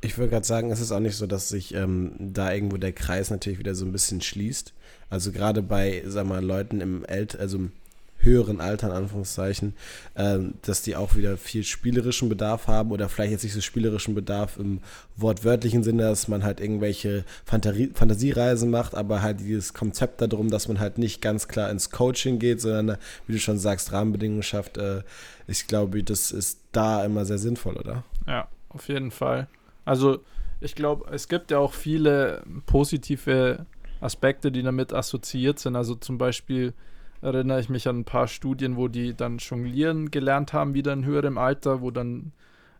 Ich 0.00 0.16
würde 0.16 0.30
gerade 0.30 0.46
sagen, 0.46 0.70
es 0.70 0.80
ist 0.80 0.92
auch 0.92 1.00
nicht 1.00 1.16
so, 1.16 1.26
dass 1.26 1.48
sich 1.48 1.74
ähm, 1.74 2.12
da 2.18 2.52
irgendwo 2.52 2.76
der 2.76 2.92
Kreis 2.92 3.30
natürlich 3.30 3.58
wieder 3.58 3.74
so 3.74 3.84
ein 3.84 3.92
bisschen 3.92 4.20
schließt. 4.20 4.72
Also 5.10 5.32
gerade 5.32 5.62
bei, 5.62 6.02
sag 6.06 6.26
mal, 6.26 6.44
Leuten 6.44 6.80
im 6.80 7.04
Alter, 7.08 7.40
also 7.40 7.68
höheren 8.20 8.60
Alter, 8.60 8.88
in 8.88 8.92
Anführungszeichen, 8.92 9.74
ähm, 10.16 10.54
dass 10.62 10.82
die 10.82 10.96
auch 10.96 11.14
wieder 11.14 11.36
viel 11.36 11.64
spielerischen 11.64 12.28
Bedarf 12.28 12.66
haben 12.66 12.90
oder 12.90 13.08
vielleicht 13.08 13.32
jetzt 13.32 13.44
nicht 13.44 13.54
so 13.54 13.60
spielerischen 13.60 14.14
Bedarf 14.14 14.58
im 14.58 14.80
wortwörtlichen 15.16 15.82
Sinne, 15.82 16.02
dass 16.02 16.28
man 16.28 16.42
halt 16.42 16.60
irgendwelche 16.60 17.24
Fantasie 17.44 17.90
Fantasiereisen 17.94 18.70
macht, 18.70 18.94
aber 18.94 19.22
halt 19.22 19.40
dieses 19.40 19.72
Konzept 19.72 20.20
darum, 20.20 20.50
dass 20.50 20.68
man 20.68 20.80
halt 20.80 20.98
nicht 20.98 21.20
ganz 21.20 21.48
klar 21.48 21.70
ins 21.70 21.90
Coaching 21.90 22.38
geht, 22.38 22.60
sondern, 22.60 22.98
wie 23.26 23.34
du 23.34 23.38
schon 23.38 23.58
sagst, 23.58 23.92
Rahmenbedingungen 23.92 24.42
schafft. 24.42 24.78
Äh, 24.78 25.02
ich 25.46 25.66
glaube, 25.66 26.02
das 26.02 26.32
ist 26.32 26.60
da 26.72 27.04
immer 27.04 27.24
sehr 27.24 27.38
sinnvoll, 27.38 27.76
oder? 27.76 28.04
Ja, 28.26 28.48
auf 28.68 28.88
jeden 28.88 29.10
Fall. 29.10 29.48
Also 29.88 30.18
ich 30.60 30.74
glaube, 30.74 31.10
es 31.12 31.28
gibt 31.28 31.50
ja 31.50 31.58
auch 31.58 31.72
viele 31.72 32.42
positive 32.66 33.64
Aspekte, 34.02 34.52
die 34.52 34.62
damit 34.62 34.92
assoziiert 34.92 35.58
sind. 35.58 35.76
Also 35.76 35.94
zum 35.94 36.18
Beispiel 36.18 36.74
erinnere 37.22 37.58
ich 37.58 37.70
mich 37.70 37.88
an 37.88 38.00
ein 38.00 38.04
paar 38.04 38.28
Studien, 38.28 38.76
wo 38.76 38.88
die 38.88 39.14
dann 39.14 39.38
jonglieren 39.38 40.10
gelernt 40.10 40.52
haben, 40.52 40.74
wieder 40.74 40.92
in 40.92 41.06
höherem 41.06 41.38
Alter, 41.38 41.80
wo 41.80 41.90
dann 41.90 42.32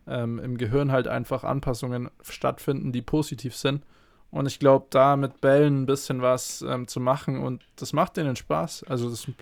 ähm, 0.06 0.38
im 0.38 0.58
Gehirn 0.58 0.92
halt 0.92 1.08
einfach 1.08 1.44
Anpassungen 1.44 2.10
stattfinden, 2.22 2.92
die 2.92 3.00
positiv 3.00 3.56
sind. 3.56 3.84
Und 4.30 4.44
ich 4.44 4.58
glaube, 4.58 4.88
da 4.90 5.16
mit 5.16 5.40
Bällen 5.40 5.82
ein 5.82 5.86
bisschen 5.86 6.20
was 6.20 6.60
ähm, 6.60 6.88
zu 6.88 7.00
machen 7.00 7.38
und 7.38 7.64
das 7.76 7.94
macht 7.94 8.18
denen 8.18 8.36
Spaß. 8.36 8.84
Also 8.84 9.08
das 9.08 9.20
ist 9.20 9.34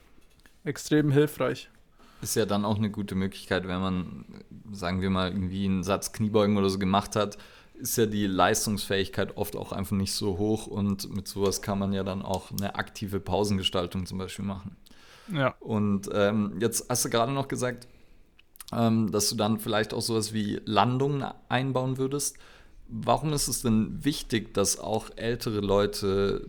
extrem 0.63 1.11
hilfreich. 1.11 1.69
Ist 2.27 2.35
ja 2.35 2.45
dann 2.45 2.65
auch 2.65 2.77
eine 2.77 2.91
gute 2.91 3.15
Möglichkeit, 3.15 3.69
wenn 3.69 3.81
man, 3.81 4.25
sagen 4.73 5.01
wir 5.01 5.11
mal, 5.11 5.31
irgendwie 5.31 5.65
einen 5.65 5.85
Satz 5.85 6.11
Kniebeugen 6.11 6.57
oder 6.57 6.69
so 6.69 6.81
gemacht 6.81 7.15
hat, 7.15 7.39
ist 7.75 7.97
ja 7.97 8.07
die 8.07 8.27
Leistungsfähigkeit 8.27 9.37
oft 9.37 9.55
auch 9.55 9.71
einfach 9.71 9.95
nicht 9.95 10.13
so 10.13 10.37
hoch 10.37 10.67
und 10.67 11.15
mit 11.15 11.29
sowas 11.29 11.63
kann 11.63 11.79
man 11.79 11.93
ja 11.93 12.03
dann 12.03 12.23
auch 12.23 12.51
eine 12.51 12.75
aktive 12.75 13.21
Pausengestaltung 13.21 14.07
zum 14.07 14.19
Beispiel 14.19 14.45
machen. 14.45 14.77
Ja. 15.33 15.55
Und 15.61 16.11
ähm, 16.13 16.57
jetzt 16.59 16.87
hast 16.89 17.05
du 17.05 17.11
gerade 17.11 17.31
noch 17.31 17.47
gesagt, 17.47 17.87
ähm, 18.73 19.13
dass 19.13 19.31
du 19.31 19.37
dann 19.37 19.61
vielleicht 19.61 19.95
auch 19.95 20.03
sowas 20.03 20.33
wie 20.33 20.61
Landungen 20.65 21.25
einbauen 21.49 21.97
würdest. 21.97 22.39
Warum 22.89 23.33
ist 23.33 23.47
es 23.47 23.63
denn 23.63 24.05
wichtig, 24.05 24.53
dass 24.53 24.81
auch 24.81 25.11
ältere 25.15 25.61
Leute 25.61 26.49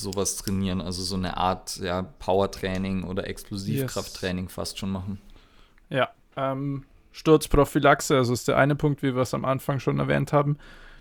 sowas 0.00 0.36
trainieren, 0.36 0.80
also 0.80 1.02
so 1.02 1.16
eine 1.16 1.36
Art 1.36 1.76
ja, 1.76 2.02
Powertraining 2.02 3.04
oder 3.04 3.26
Explosivkrafttraining 3.26 4.44
yes. 4.44 4.54
fast 4.54 4.78
schon 4.78 4.90
machen? 4.90 5.20
Ja, 5.88 6.10
ähm, 6.36 6.84
Sturzprophylaxe, 7.12 8.16
also 8.16 8.32
ist 8.32 8.48
der 8.48 8.58
eine 8.58 8.76
Punkt, 8.76 9.02
wie 9.02 9.14
wir 9.14 9.22
es 9.22 9.34
am 9.34 9.44
Anfang 9.44 9.80
schon 9.80 9.98
erwähnt 9.98 10.32
haben. 10.32 10.58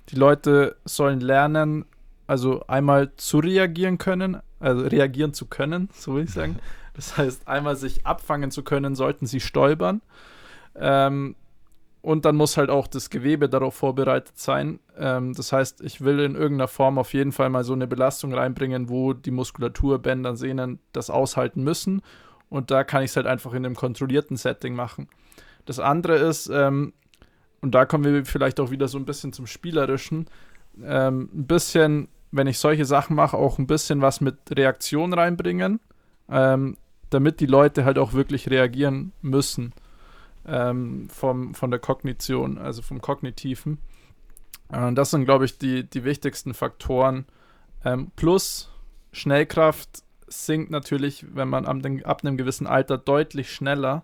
Die 0.10 0.16
Leute 0.16 0.78
sollen 0.86 1.20
lernen, 1.20 1.86
also 2.28 2.66
einmal 2.68 3.12
zu 3.18 3.40
reagieren 3.40 3.98
können, 3.98 4.42
also 4.60 4.86
reagieren 4.86 5.34
zu 5.34 5.48
können, 5.48 5.90
so 5.94 6.16
will 6.16 6.24
ich 6.24 6.32
sagen. 6.32 6.60
Das 6.94 7.18
heißt, 7.18 7.48
einmal 7.48 7.76
sich 7.76 8.06
abfangen 8.06 8.52
zu 8.52 8.64
können, 8.64 8.96
sollten 8.96 9.26
sie 9.26 9.42
stolpern. 9.42 10.02
Ähm, 10.76 11.36
und 12.06 12.24
dann 12.24 12.36
muss 12.36 12.56
halt 12.56 12.70
auch 12.70 12.86
das 12.86 13.10
Gewebe 13.10 13.50
darauf 13.50 13.74
vorbereitet 13.74 14.38
sein. 14.38 14.80
Ähm, 14.96 15.34
das 15.34 15.52
heißt, 15.52 15.82
ich 15.82 16.02
will 16.02 16.20
in 16.20 16.36
irgendeiner 16.36 16.68
Form 16.68 17.00
auf 17.00 17.16
jeden 17.16 17.32
Fall 17.32 17.50
mal 17.50 17.64
so 17.64 17.74
eine 17.74 17.88
Belastung 17.88 18.32
reinbringen, 18.32 18.90
wo 18.90 19.14
die 19.14 19.32
Muskulatur, 19.32 19.98
Bänder, 19.98 20.36
Sehnen 20.36 20.78
das 20.92 21.10
aushalten 21.10 21.64
müssen. 21.64 22.04
Und 22.48 22.70
da 22.70 22.84
kann 22.84 23.02
ich 23.02 23.10
es 23.10 23.16
halt 23.16 23.26
einfach 23.26 23.54
in 23.54 23.66
einem 23.66 23.74
kontrollierten 23.74 24.38
Setting 24.38 24.76
machen. 24.76 25.08
Das 25.66 25.80
andere 25.80 26.18
ist, 26.18 26.48
ähm, 26.48 26.94
und 27.60 27.74
da 27.74 27.86
kommen 27.86 28.04
wir 28.04 28.24
vielleicht 28.24 28.60
auch 28.60 28.70
wieder 28.70 28.88
so 28.88 29.00
ein 29.00 29.06
bisschen 29.06 29.34
zum 29.34 29.48
Spielerischen, 29.48 30.28
ähm, 30.84 31.32
ein 31.34 31.48
bisschen, 31.48 32.08
wenn 32.30 32.46
ich 32.46 32.60
solche 32.60 32.86
Sachen 32.86 33.16
mache, 33.16 33.36
auch 33.36 33.58
ein 33.58 33.66
bisschen 33.66 34.04
was 34.04 34.22
mit 34.22 34.38
Reaktion 34.52 35.12
reinbringen, 35.12 35.80
ähm, 36.30 36.78
damit 37.10 37.40
die 37.40 37.48
Leute 37.48 37.84
halt 37.84 37.98
auch 37.98 38.14
wirklich 38.14 38.52
reagieren 38.52 39.12
müssen 39.24 39.74
ähm, 40.48 41.10
vom, 41.10 41.54
von 41.54 41.72
der 41.72 41.80
Kognition, 41.80 42.58
also 42.58 42.82
vom 42.82 43.02
Kognitiven. 43.02 43.80
Äh, 44.72 44.94
das 44.94 45.12
sind, 45.12 45.26
glaube 45.26 45.46
ich, 45.46 45.58
die, 45.58 45.84
die 45.84 46.04
wichtigsten 46.04 46.54
Faktoren. 46.54 47.26
Ähm, 47.84 48.12
plus 48.16 48.72
Schnellkraft 49.12 50.04
sinkt 50.28 50.72
natürlich, 50.72 51.26
wenn 51.34 51.50
man 51.50 51.66
ab, 51.66 51.78
ab 52.04 52.22
einem 52.24 52.38
gewissen 52.38 52.68
Alter 52.68 52.98
deutlich 52.98 53.52
schneller 53.52 54.04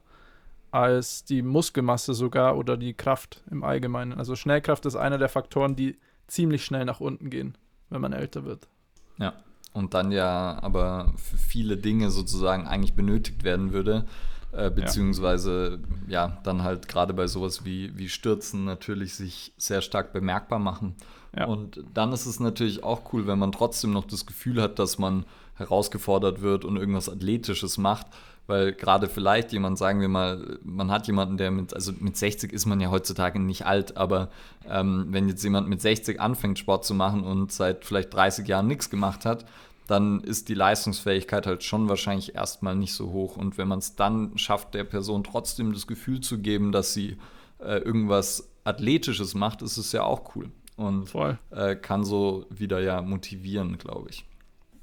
als 0.72 1.26
die 1.26 1.42
Muskelmasse 1.42 2.14
sogar 2.14 2.58
oder 2.58 2.78
die 2.78 2.94
Kraft 2.94 3.44
im 3.52 3.64
Allgemeinen. 3.64 4.14
Also 4.14 4.36
Schnellkraft 4.36 4.86
ist 4.86 4.96
einer 4.96 5.18
der 5.18 5.30
Faktoren, 5.30 5.76
die 5.76 5.98
ziemlich 6.28 6.64
schnell 6.64 6.86
nach 6.86 7.02
unten 7.02 7.30
gehen, 7.30 7.58
wenn 7.90 8.02
man 8.02 8.14
älter 8.14 8.46
wird. 8.46 8.70
Ja, 9.18 9.34
und 9.74 9.94
dann 9.94 10.12
ja 10.12 10.58
aber 10.62 11.14
für 11.18 11.38
viele 11.38 11.76
Dinge 11.76 12.10
sozusagen 12.10 12.68
eigentlich 12.68 12.94
benötigt 12.94 13.44
werden 13.44 13.74
würde, 13.74 14.06
äh, 14.52 14.70
beziehungsweise 14.70 15.80
ja. 16.08 16.28
ja. 16.28 16.38
dann 16.44 16.64
halt 16.64 16.88
gerade 16.88 17.14
bei 17.14 17.28
sowas 17.28 17.66
wie, 17.66 17.98
wie 17.98 18.10
Stürzen 18.10 18.66
natürlich 18.66 19.16
sich 19.16 19.54
sehr 19.58 19.82
stark 19.82 20.14
bemerkbar 20.14 20.60
machen. 20.60 20.96
Ja. 21.36 21.46
Und 21.46 21.84
dann 21.94 22.12
ist 22.12 22.26
es 22.26 22.40
natürlich 22.40 22.84
auch 22.84 23.14
cool, 23.14 23.28
wenn 23.28 23.40
man 23.40 23.52
trotzdem 23.52 23.92
noch 23.92 24.06
das 24.06 24.26
Gefühl 24.26 24.62
hat, 24.62 24.80
dass 24.80 25.00
man 25.00 25.26
herausgefordert 25.56 26.42
wird 26.42 26.66
und 26.66 26.78
irgendwas 26.78 27.08
Athletisches 27.10 27.78
macht 27.78 28.08
weil 28.52 28.74
gerade 28.74 29.08
vielleicht 29.08 29.54
jemand, 29.54 29.78
sagen 29.78 30.02
wir 30.02 30.10
mal, 30.10 30.60
man 30.64 30.92
hat 30.92 31.08
jemanden, 31.08 31.38
der 31.38 31.52
mit, 31.52 31.74
also 31.74 31.94
mit 32.00 32.18
60 32.18 32.52
ist 32.52 32.66
man 32.66 32.82
ja 32.82 32.90
heutzutage 32.92 33.40
nicht 33.40 33.66
alt, 33.66 33.96
aber 33.96 34.30
ähm, 34.70 35.08
wenn 35.10 35.30
jetzt 35.30 35.44
jemand 35.44 35.70
mit 35.70 35.82
60 35.82 36.20
anfängt, 36.20 36.60
Sport 36.60 36.84
zu 36.84 36.94
machen 36.94 37.24
und 37.24 37.52
seit 37.52 37.86
vielleicht 37.86 38.14
30 38.14 38.48
Jahren 38.48 38.68
nichts 38.68 38.90
gemacht 38.90 39.26
hat, 39.26 39.46
dann 39.88 40.22
ist 40.22 40.50
die 40.50 40.54
Leistungsfähigkeit 40.54 41.46
halt 41.48 41.64
schon 41.64 41.90
wahrscheinlich 41.90 42.36
erstmal 42.36 42.76
nicht 42.76 42.94
so 42.94 43.12
hoch. 43.12 43.38
Und 43.38 43.58
wenn 43.58 43.68
man 43.68 43.80
es 43.80 43.96
dann 43.96 44.38
schafft, 44.38 44.74
der 44.74 44.84
Person 44.84 45.24
trotzdem 45.24 45.74
das 45.74 45.88
Gefühl 45.88 46.22
zu 46.22 46.40
geben, 46.40 46.72
dass 46.72 46.94
sie 46.94 47.18
äh, 47.60 47.80
irgendwas 47.80 48.50
Athletisches 48.64 49.34
macht, 49.34 49.62
ist 49.62 49.78
es 49.78 49.92
ja 49.92 50.04
auch 50.04 50.36
cool. 50.36 50.52
Und 50.78 51.14
äh, 51.52 51.76
kann 51.76 52.04
so 52.04 52.46
wieder 52.50 52.80
ja 52.80 53.02
motivieren, 53.02 53.78
glaube 53.78 54.10
ich. 54.10 54.26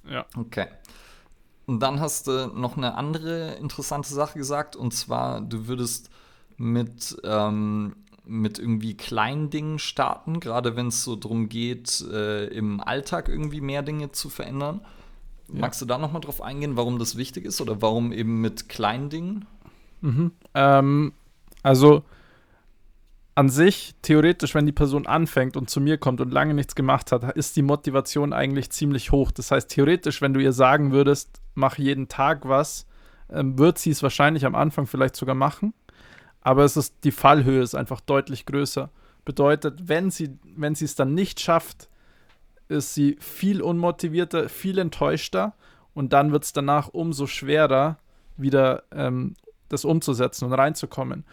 Ja. 0.09 0.27
Okay. 0.37 0.67
Und 1.67 1.81
dann 1.81 2.01
hast 2.01 2.27
du 2.27 2.47
noch 2.47 2.77
eine 2.77 2.95
andere 2.95 3.55
interessante 3.57 4.09
Sache 4.09 4.39
gesagt, 4.39 4.75
und 4.75 4.95
zwar, 4.95 5.41
du 5.41 5.67
würdest 5.67 6.11
mit, 6.57 7.17
ähm, 7.25 7.95
mit 8.29 8.59
irgendwie 8.59 8.97
kleinen 8.97 9.51
Dingen 9.51 9.79
starten, 9.79 10.41
gerade 10.41 10.77
wenn 10.77 10.89
es 10.89 11.03
so 11.03 11.17
darum 11.17 11.49
geht, 11.49 12.05
äh, 12.13 12.47
im 12.47 12.81
Alltag 12.81 13.29
irgendwie 13.29 13.61
mehr 13.61 13.83
Dinge 13.83 14.13
zu 14.13 14.29
verändern. 14.29 14.81
Ja. 15.53 15.61
Magst 15.61 15.81
du 15.81 15.87
da 15.87 15.99
nochmal 15.99 16.21
drauf 16.21 16.43
eingehen, 16.43 16.77
warum 16.77 16.99
das 16.99 17.17
wichtig 17.17 17.45
ist 17.45 17.61
oder 17.61 17.81
warum 17.81 18.13
eben 18.13 18.41
mit 18.41 18.69
kleinen 18.69 19.09
Dingen? 19.09 19.47
Mhm. 20.03 20.33
Ähm, 20.55 21.13
also 21.63 22.03
an 23.35 23.49
sich, 23.49 23.95
theoretisch, 24.03 24.55
wenn 24.57 24.67
die 24.67 24.73
Person 24.73 25.07
anfängt 25.07 25.57
und 25.57 25.71
zu 25.71 25.81
mir 25.81 25.97
kommt 25.97 26.21
und 26.21 26.33
lange 26.33 26.55
nichts 26.55 26.75
gemacht 26.75 27.13
hat, 27.13 27.37
ist 27.37 27.55
die 27.57 27.63
Motivation 27.63 28.33
eigentlich 28.33 28.71
ziemlich 28.71 29.13
hoch. 29.13 29.31
Das 29.31 29.53
heißt, 29.53 29.71
theoretisch, 29.71 30.21
wenn 30.21 30.35
du 30.35 30.41
ihr 30.41 30.53
sagen 30.53 30.91
würdest, 30.91 31.41
mach 31.55 31.79
jeden 31.79 32.09
Tag 32.09 32.49
was, 32.49 32.87
ähm, 33.31 33.57
wird 33.57 33.79
sie 33.79 33.91
es 33.91 34.03
wahrscheinlich 34.03 34.45
am 34.45 34.57
Anfang 34.57 34.87
vielleicht 34.87 35.15
sogar 35.15 35.37
machen. 35.37 35.73
Aber 36.49 36.65
es 36.65 36.79
ist, 36.79 37.05
die 37.05 37.11
Fallhöhe 37.11 37.61
ist 37.61 37.75
einfach 37.75 38.01
deutlich 38.01 38.47
größer. 38.47 38.89
Bedeutet, 39.27 39.87
wenn 39.87 40.11
sie, 40.11 40.39
wenn 40.57 40.75
sie 40.75 40.87
es 40.87 40.95
dann 40.95 41.13
nicht 41.13 41.41
schafft, 41.41 41.91
ist 42.69 42.95
sie 42.95 43.19
viel 43.21 43.61
unmotivierter, 43.61 44.49
viel 44.49 44.79
enttäuschter 44.79 45.53
und 45.93 46.15
dann 46.15 46.33
wird 46.33 46.45
es 46.45 46.55
danach 46.55 46.89
umso 46.89 47.27
schwerer, 47.27 47.99
wieder 48.39 48.85
ähm, 48.93 49.35
das 49.69 49.85
umzusetzen 49.85 50.47
und 50.47 50.55
reinzukommen. 50.55 51.27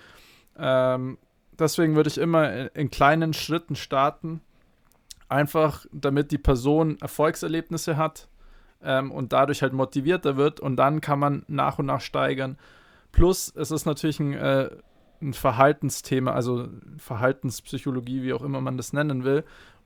Ähm, 0.57 1.17
deswegen 1.57 1.95
würde 1.95 2.09
ich 2.09 2.17
immer 2.17 2.75
in 2.75 2.91
kleinen 2.91 3.31
Schritten 3.31 3.77
starten, 3.77 4.41
einfach 5.29 5.85
damit 5.93 6.31
die 6.31 6.37
Person 6.37 6.97
Erfolgserlebnisse 6.99 7.95
hat 7.95 8.27
ähm, 8.83 9.13
und 9.13 9.31
dadurch 9.31 9.61
halt 9.61 9.71
motivierter 9.71 10.35
wird 10.35 10.59
und 10.59 10.75
dann 10.75 10.99
kann 10.99 11.19
man 11.19 11.45
nach 11.47 11.79
und 11.79 11.85
nach 11.85 12.01
steigern. 12.01 12.57
Plus, 13.13 13.53
es 13.55 13.71
ist 13.71 13.85
natürlich 13.85 14.19
ein, 14.19 14.33
äh, 14.33 14.69
ein 15.21 15.33
Verhaltensthema, 15.33 16.31
also 16.31 16.67
Verhaltenspsychologie, 16.97 18.23
wie 18.23 18.33
auch 18.33 18.41
immer 18.41 18.61
man 18.61 18.77
das 18.77 18.93
nennen 18.93 19.23
will. 19.23 19.43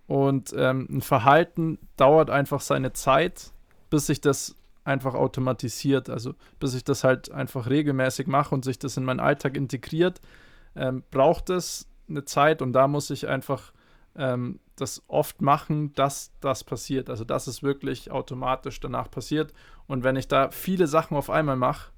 Und 0.08 0.54
ähm, 0.58 0.88
ein 0.90 1.02
Verhalten 1.02 1.78
dauert 1.98 2.30
einfach 2.30 2.62
seine 2.62 2.94
Zeit, 2.94 3.52
bis 3.90 4.08
sich 4.08 4.22
das 4.22 4.56
einfach 4.84 5.14
automatisiert. 5.14 6.10
Also 6.10 6.34
bis 6.60 6.74
ich 6.74 6.84
das 6.84 7.04
halt 7.04 7.32
einfach 7.32 7.70
regelmäßig 7.70 8.28
mache 8.28 8.56
und 8.56 8.66
sich 8.66 8.80
das 8.80 8.98
in 8.98 9.04
meinen 9.04 9.20
Alltag 9.20 9.56
integriert 9.56 10.20
ähm, 10.76 11.04
braucht 11.12 11.50
es 11.50 11.88
eine 12.08 12.26
Zeit 12.26 12.62
und 12.62 12.74
da 12.74 12.88
muss 12.88 13.10
ich 13.10 13.28
einfach 13.28 13.74
ähm, 14.16 14.60
das 14.76 15.04
oft 15.08 15.42
machen, 15.42 15.94
dass 15.94 16.32
das 16.40 16.64
passiert. 16.64 17.10
Also 17.10 17.24
dass 17.24 17.48
es 17.48 17.62
wirklich 17.64 18.12
automatisch 18.12 18.80
danach 18.80 19.12
passiert. 19.12 19.54
Und 19.88 20.04
wenn 20.04 20.16
ich 20.16 20.28
da 20.28 20.52
viele 20.52 20.88
Sachen 20.88 21.18
auf 21.18 21.30
einmal 21.30 21.56
mache, 21.56 21.92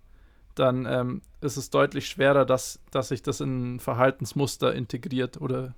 dann 0.56 0.86
ähm, 0.86 1.22
ist 1.42 1.58
es 1.58 1.70
deutlich 1.70 2.08
schwerer, 2.08 2.46
dass, 2.46 2.80
dass 2.92 3.10
sich 3.10 3.24
das 3.24 3.42
in 3.42 3.76
ein 3.76 3.80
Verhaltensmuster 3.80 4.74
integriert 4.74 5.40
oder 5.40 5.74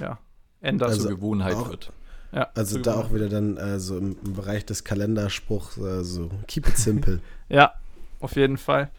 ja, 0.00 0.18
ändert. 0.60 0.90
Also 0.90 1.02
zur 1.02 1.10
Gewohnheit 1.10 1.54
auch, 1.54 1.70
wird. 1.70 1.92
Ja, 2.32 2.48
also 2.54 2.78
da 2.78 2.94
auch 2.94 3.12
wieder 3.12 3.28
dann 3.28 3.56
äh, 3.56 3.80
so 3.80 3.98
im, 3.98 4.16
im, 4.24 4.34
Bereich 4.34 4.64
des 4.64 4.84
Kalenderspruchs, 4.84 5.78
äh, 5.78 6.04
so 6.04 6.30
keep 6.46 6.68
it 6.68 6.76
simple. 6.76 7.20
ja, 7.48 7.72
auf 8.20 8.36
jeden 8.36 8.56
Fall. 8.56 8.90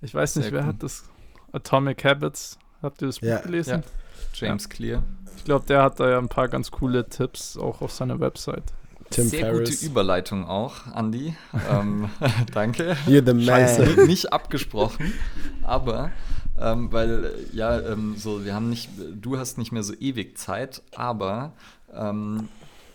Ich 0.00 0.14
weiß 0.14 0.36
nicht, 0.36 0.46
Sehr 0.46 0.54
wer 0.54 0.62
cool. 0.62 0.68
hat 0.68 0.82
das? 0.82 1.04
Atomic 1.52 2.04
Habits. 2.04 2.58
Habt 2.82 3.02
ihr 3.02 3.06
das 3.06 3.20
Buch 3.20 3.28
Ja. 3.28 3.40
gelesen? 3.40 3.82
Ja. 3.82 3.90
James 4.34 4.68
Clear. 4.68 5.02
Ich 5.36 5.44
glaube, 5.44 5.66
der 5.66 5.82
hat 5.82 6.00
da 6.00 6.10
ja 6.10 6.18
ein 6.18 6.28
paar 6.28 6.48
ganz 6.48 6.70
coole 6.70 7.08
Tipps 7.08 7.56
auch 7.56 7.80
auf 7.80 7.92
seiner 7.92 8.20
Website. 8.20 8.64
Tim 9.10 9.28
Sehr 9.28 9.40
Ferriss. 9.40 9.70
gute 9.70 9.86
Überleitung 9.86 10.46
auch, 10.46 10.86
Andy. 10.94 11.34
ähm, 11.70 12.10
danke. 12.52 12.96
You're 13.06 13.24
the 13.24 13.34
man. 13.34 13.44
Scheiße, 13.44 14.04
nicht 14.06 14.32
abgesprochen, 14.32 15.12
aber 15.62 16.10
ähm, 16.60 16.92
weil 16.92 17.34
ja 17.52 17.80
ähm, 17.80 18.16
so 18.16 18.44
wir 18.44 18.54
haben 18.54 18.68
nicht, 18.68 18.90
du 19.14 19.38
hast 19.38 19.58
nicht 19.58 19.72
mehr 19.72 19.82
so 19.82 19.94
ewig 19.94 20.36
Zeit, 20.36 20.82
aber 20.94 21.52
ähm, 21.94 22.48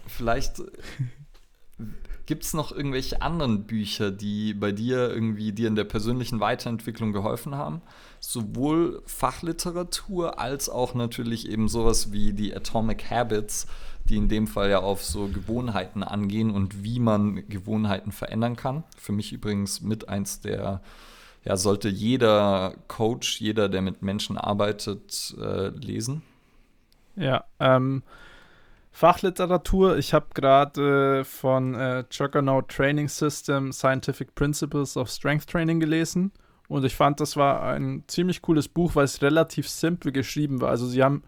vielleicht 0.08 0.62
gibt 2.26 2.44
es 2.44 2.54
noch 2.54 2.72
irgendwelche 2.72 3.22
anderen 3.22 3.66
Bücher, 3.66 4.12
die 4.12 4.54
bei 4.54 4.72
dir 4.72 5.10
irgendwie 5.10 5.52
dir 5.52 5.68
in 5.68 5.76
der 5.76 5.84
persönlichen 5.84 6.40
Weiterentwicklung 6.40 7.12
geholfen 7.12 7.56
haben, 7.56 7.82
sowohl 8.20 9.02
Fachliteratur 9.06 10.40
als 10.40 10.70
auch 10.70 10.94
natürlich 10.94 11.50
eben 11.50 11.68
sowas 11.68 12.12
wie 12.14 12.34
die 12.34 12.56
Atomic 12.56 13.10
Habits, 13.10 13.68
die 14.10 14.18
in 14.18 14.28
dem 14.28 14.48
Fall 14.48 14.70
ja 14.70 14.80
auf 14.80 15.04
so 15.04 15.28
Gewohnheiten 15.28 16.04
angehen 16.04 16.52
und 16.52 16.84
wie 16.84 17.00
man 17.00 17.48
Gewohnheiten 17.48 18.12
verändern 18.12 18.56
kann. 18.56 18.84
Für 18.98 19.12
mich 19.12 19.32
übrigens 19.32 19.82
mit 19.82 20.10
eins 20.10 20.42
der 20.42 20.82
ja, 21.46 21.58
sollte 21.58 21.90
jeder 21.90 22.76
Coach, 22.88 23.42
jeder, 23.42 23.70
der 23.70 23.82
mit 23.82 24.02
Menschen 24.02 24.38
arbeitet, 24.38 25.36
äh, 25.40 25.70
lesen. 25.70 26.22
Ja, 27.16 27.44
ähm, 27.60 28.04
Fachliteratur. 28.92 29.98
Ich 29.98 30.14
habe 30.14 30.28
gerade 30.34 31.20
äh, 31.20 31.24
von 31.24 31.76
äh, 31.76 32.06
Juggernaut 32.12 32.70
Training 32.70 33.08
System 33.10 33.72
Scientific 33.72 34.36
Principles 34.36 34.96
of 34.96 35.10
Strength 35.10 35.50
Training 35.50 35.80
gelesen. 35.80 36.32
Und 36.70 36.86
ich 36.86 36.96
fand, 36.96 37.20
das 37.20 37.36
war 37.36 37.64
ein 37.64 38.04
ziemlich 38.08 38.42
cooles 38.42 38.68
Buch, 38.68 38.96
weil 38.96 39.06
es 39.06 39.22
relativ 39.22 39.68
simpel 39.68 40.12
geschrieben 40.12 40.62
war. 40.62 40.70
Also 40.70 40.88
sie 40.88 41.04
haben 41.04 41.24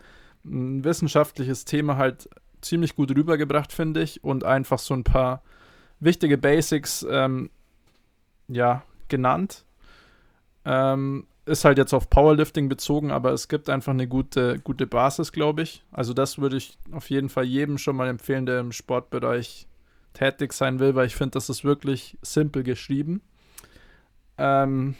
ein 0.45 0.83
wissenschaftliches 0.83 1.65
Thema 1.65 1.97
halt 1.97 2.29
ziemlich 2.65 2.95
gut 2.95 3.15
rübergebracht, 3.15 3.71
finde 3.71 4.01
ich. 4.01 4.23
Und 4.23 4.43
einfach 4.43 4.79
so 4.79 4.93
ein 4.93 5.03
paar 5.03 5.41
wichtige 5.99 6.37
Basics, 6.37 7.05
ähm, 7.09 7.49
ja, 8.47 8.83
genannt. 9.07 9.65
Ähm, 10.65 11.27
ist 11.45 11.63
halt 11.63 11.77
jetzt 11.77 11.93
auf 11.93 12.09
Powerlifting 12.09 12.69
bezogen, 12.69 13.11
aber 13.11 13.31
es 13.31 13.47
gibt 13.47 13.69
einfach 13.69 13.93
eine 13.93 14.07
gute, 14.07 14.59
gute 14.59 14.87
Basis, 14.87 15.31
glaube 15.31 15.61
ich. 15.61 15.83
Also 15.91 16.13
das 16.13 16.39
würde 16.39 16.57
ich 16.57 16.77
auf 16.91 17.09
jeden 17.09 17.29
Fall 17.29 17.45
jedem 17.45 17.77
schon 17.77 17.95
mal 17.95 18.07
empfehlen, 18.07 18.47
der 18.47 18.59
im 18.59 18.71
Sportbereich 18.71 19.67
tätig 20.13 20.53
sein 20.53 20.79
will, 20.79 20.95
weil 20.95 21.05
ich 21.05 21.15
finde, 21.15 21.31
das 21.31 21.49
ist 21.49 21.63
wirklich 21.63 22.17
simpel 22.23 22.63
geschrieben. 22.63 23.21
Ähm, 24.37 24.95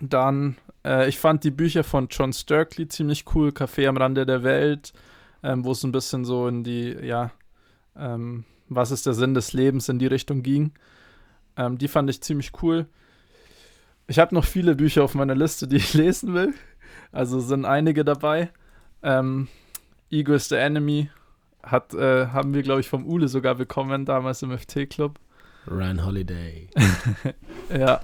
dann, 0.00 0.56
äh, 0.84 1.08
ich 1.08 1.18
fand 1.18 1.44
die 1.44 1.50
Bücher 1.50 1.84
von 1.84 2.08
John 2.10 2.32
Sturkley 2.32 2.88
ziemlich 2.88 3.24
cool, 3.34 3.48
Café 3.50 3.88
am 3.88 3.96
Rande 3.96 4.26
der 4.26 4.42
Welt, 4.42 4.92
ähm, 5.42 5.64
wo 5.64 5.72
es 5.72 5.84
ein 5.84 5.92
bisschen 5.92 6.24
so 6.24 6.48
in 6.48 6.64
die, 6.64 6.96
ja, 7.02 7.30
ähm, 7.96 8.44
was 8.68 8.90
ist 8.90 9.06
der 9.06 9.14
Sinn 9.14 9.34
des 9.34 9.52
Lebens 9.52 9.88
in 9.88 9.98
die 9.98 10.06
Richtung 10.06 10.42
ging. 10.42 10.72
Ähm, 11.56 11.78
die 11.78 11.88
fand 11.88 12.08
ich 12.10 12.22
ziemlich 12.22 12.52
cool. 12.62 12.86
Ich 14.06 14.18
habe 14.18 14.34
noch 14.34 14.44
viele 14.44 14.74
Bücher 14.74 15.04
auf 15.04 15.14
meiner 15.14 15.34
Liste, 15.34 15.68
die 15.68 15.76
ich 15.82 15.94
lesen 15.94 16.34
will. 16.34 16.54
Also 17.10 17.40
sind 17.40 17.64
einige 17.64 18.04
dabei. 18.04 18.50
Ähm, 19.02 19.48
Ego 20.10 20.34
is 20.34 20.48
the 20.48 20.56
Enemy 20.56 21.10
hat, 21.62 21.94
äh, 21.94 22.26
haben 22.28 22.54
wir, 22.54 22.62
glaube 22.62 22.80
ich, 22.80 22.88
vom 22.88 23.06
Ule 23.06 23.28
sogar 23.28 23.54
bekommen, 23.54 24.04
damals 24.04 24.42
im 24.42 24.56
FT-Club. 24.56 25.18
Ryan 25.66 26.04
Holiday. 26.04 26.68
Ja. 27.70 28.00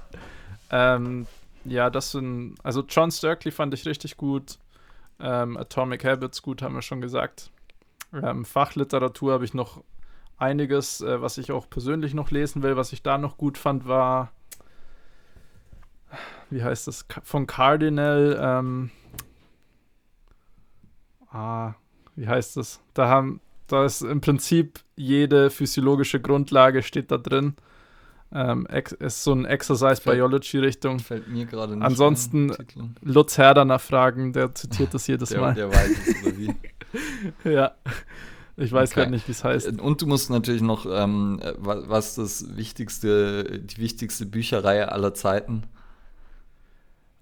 Ähm, 0.71 1.27
ja, 1.65 1.91
das 1.91 2.11
sind, 2.11 2.55
also 2.63 2.83
John 2.87 3.11
Sturkley 3.11 3.51
fand 3.51 3.73
ich 3.73 3.85
richtig 3.85 4.17
gut. 4.17 4.57
Ähm, 5.19 5.57
Atomic 5.57 6.05
Habits, 6.05 6.41
gut, 6.41 6.61
haben 6.61 6.75
wir 6.75 6.81
schon 6.81 7.01
gesagt. 7.01 7.51
Ähm, 8.13 8.45
Fachliteratur 8.45 9.33
habe 9.33 9.45
ich 9.45 9.53
noch 9.53 9.83
einiges, 10.37 11.01
äh, 11.01 11.21
was 11.21 11.37
ich 11.37 11.51
auch 11.51 11.69
persönlich 11.69 12.13
noch 12.13 12.31
lesen 12.31 12.63
will. 12.63 12.77
Was 12.77 12.93
ich 12.93 13.03
da 13.03 13.17
noch 13.17 13.37
gut 13.37 13.57
fand, 13.57 13.87
war, 13.87 14.31
wie 16.49 16.63
heißt 16.63 16.87
das, 16.87 17.05
von 17.23 17.45
Cardinal, 17.45 18.39
ähm, 18.41 18.91
ah, 21.31 21.73
wie 22.15 22.27
heißt 22.27 22.57
das? 22.57 22.81
Da 22.93 23.07
haben, 23.07 23.41
da 23.67 23.85
ist 23.85 24.01
im 24.01 24.21
Prinzip 24.21 24.79
jede 24.95 25.49
physiologische 25.49 26.19
Grundlage 26.19 26.81
steht 26.81 27.11
da 27.11 27.17
drin. 27.17 27.55
Ähm, 28.31 28.67
ist 28.99 29.23
so 29.23 29.33
ein 29.33 29.45
Exercise 29.45 30.01
Fällt- 30.01 30.17
Biology 30.17 30.59
Richtung. 30.59 30.99
Fällt 30.99 31.27
mir 31.27 31.45
gerade 31.45 31.75
nicht 31.75 31.83
Ansonsten-. 31.83 32.53
Lutz 33.01 33.37
Herder 33.37 33.65
nachfragen, 33.65 34.33
der 34.33 34.53
zitiert 34.53 34.93
das 34.93 35.07
jedes 35.07 35.29
der, 35.29 35.41
Mal. 35.41 35.53
der 35.55 35.69
weiß 35.69 35.89
es, 36.07 36.23
oder 36.23 36.37
wie? 36.37 36.55
Ja. 37.49 37.71
Ich 38.57 38.71
weiß 38.73 38.91
Okay. 38.91 38.99
gerade 39.01 39.11
nicht, 39.11 39.27
wie 39.27 39.31
es 39.31 39.43
heißt. 39.43 39.79
Und 39.79 40.01
du 40.01 40.05
musst 40.07 40.29
natürlich 40.29 40.61
noch, 40.61 40.85
ähm, 40.85 41.39
äh, 41.41 41.53
wa- 41.57 41.83
was 41.87 42.15
das 42.15 42.57
wichtigste, 42.57 43.59
die 43.59 43.77
wichtigste 43.77 44.25
Bücherreihe 44.25 44.91
aller 44.91 45.13
Zeiten. 45.13 45.63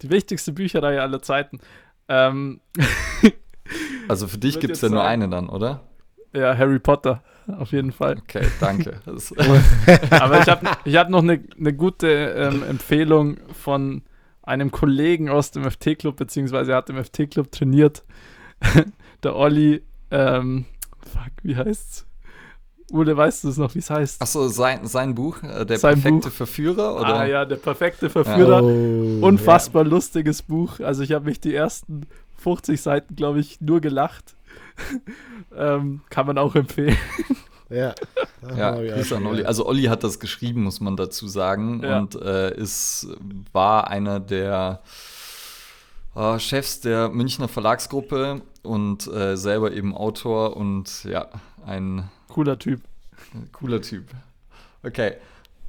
Die 0.02 0.10
wichtigste 0.10 0.52
Bücherreihe 0.52 1.02
aller 1.02 1.22
Zeiten. 1.22 1.60
Ähm, 2.08 2.60
Also 4.08 4.28
für 4.28 4.38
dich 4.38 4.60
gibt 4.60 4.74
es 4.76 4.82
ja 4.82 4.90
nur 4.90 5.04
eine 5.04 5.28
dann, 5.30 5.50
oder? 5.50 5.82
Ja, 6.38 6.58
Harry 6.58 6.80
Potter, 6.80 7.22
auf 7.58 7.72
jeden 7.72 7.92
Fall. 7.92 8.18
Okay, 8.18 8.48
danke. 8.60 9.00
Aber 10.12 10.40
ich 10.40 10.48
habe 10.48 10.68
ich 10.86 10.96
hab 10.96 11.10
noch 11.10 11.24
eine 11.24 11.44
ne 11.58 11.74
gute 11.74 12.08
ähm, 12.08 12.64
Empfehlung 12.64 13.38
von 13.54 14.04
einem 14.44 14.72
Kollegen 14.72 15.30
aus 15.30 15.52
dem 15.52 15.70
FT-Club, 15.70 16.16
beziehungsweise 16.16 16.72
er 16.72 16.78
hat 16.78 16.90
im 16.90 17.04
FT-Club 17.04 17.52
trainiert. 17.52 18.04
Der 19.24 19.36
Olli, 19.36 19.84
ähm, 20.12 20.66
fuck, 21.02 21.32
wie 21.44 21.56
heißt's? 21.56 22.06
Ule, 22.92 23.18
weißt 23.18 23.44
du 23.44 23.50
es 23.50 23.58
noch, 23.58 23.76
wie 23.76 23.80
es 23.80 23.90
heißt? 23.90 24.22
Achso, 24.22 24.48
sein, 24.48 24.88
sein 24.88 25.14
Buch, 25.14 25.44
äh, 25.44 25.66
Der 25.66 25.78
Sein 25.78 25.96
perfekte 25.96 26.30
Buch. 26.30 26.36
Verführer, 26.36 26.96
oder? 26.96 27.20
Ah 27.20 27.26
ja, 27.26 27.44
der 27.44 27.58
perfekte 27.58 28.10
Verführer. 28.10 28.64
Oh, 28.64 29.20
Unfassbar 29.26 29.84
lustiges 29.84 30.42
Buch. 30.42 30.80
Also 30.80 31.04
ich 31.04 31.12
habe 31.12 31.26
mich 31.26 31.42
die 31.42 31.54
ersten 31.54 32.08
50 32.38 32.82
Seiten, 32.82 33.16
glaube 33.16 33.42
ich, 33.42 33.60
nur 33.60 33.82
gelacht. 33.82 34.37
ähm, 35.56 36.02
kann 36.10 36.28
man 36.28 36.38
auch 36.38 36.56
empfehlen. 36.56 36.98
Ja. 37.70 37.94
Ja, 38.56 38.76
Grüße 38.76 39.18
an 39.18 39.26
Olli. 39.26 39.44
Also 39.44 39.66
Olli 39.66 39.84
hat 39.84 40.04
das 40.04 40.20
geschrieben, 40.20 40.64
muss 40.64 40.80
man 40.80 40.96
dazu 40.96 41.28
sagen. 41.28 41.82
Ja. 41.84 42.00
Und 42.00 42.16
äh, 42.16 42.56
ist, 42.56 43.08
war 43.52 43.90
einer 43.90 44.20
der 44.20 44.82
äh, 46.16 46.40
Chefs 46.40 46.80
der 46.80 47.10
Münchner 47.10 47.48
Verlagsgruppe 47.48 48.42
und 48.64 49.08
äh, 49.08 49.36
selber 49.36 49.72
eben 49.72 49.96
Autor 49.96 50.56
und 50.56 51.04
ja, 51.04 51.28
ein 51.66 52.10
Cooler 52.30 52.58
Typ. 52.58 52.82
cooler 53.52 53.82
Typ. 53.82 54.06
Okay. 54.84 55.14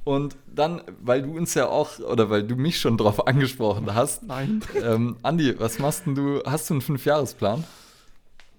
Und 0.05 0.35
dann, 0.47 0.81
weil 1.01 1.21
du 1.21 1.37
uns 1.37 1.53
ja 1.53 1.67
auch, 1.67 1.99
oder 1.99 2.29
weil 2.29 2.43
du 2.43 2.55
mich 2.55 2.79
schon 2.79 2.97
drauf 2.97 3.27
angesprochen 3.27 3.93
hast, 3.93 4.23
Nein. 4.23 4.61
ähm, 4.81 5.17
Andi, 5.21 5.59
was 5.59 5.77
machst 5.77 6.05
denn 6.05 6.15
du? 6.15 6.41
Hast 6.45 6.69
du 6.69 6.75
einen 6.75 6.81
Fünfjahresplan? 6.81 7.63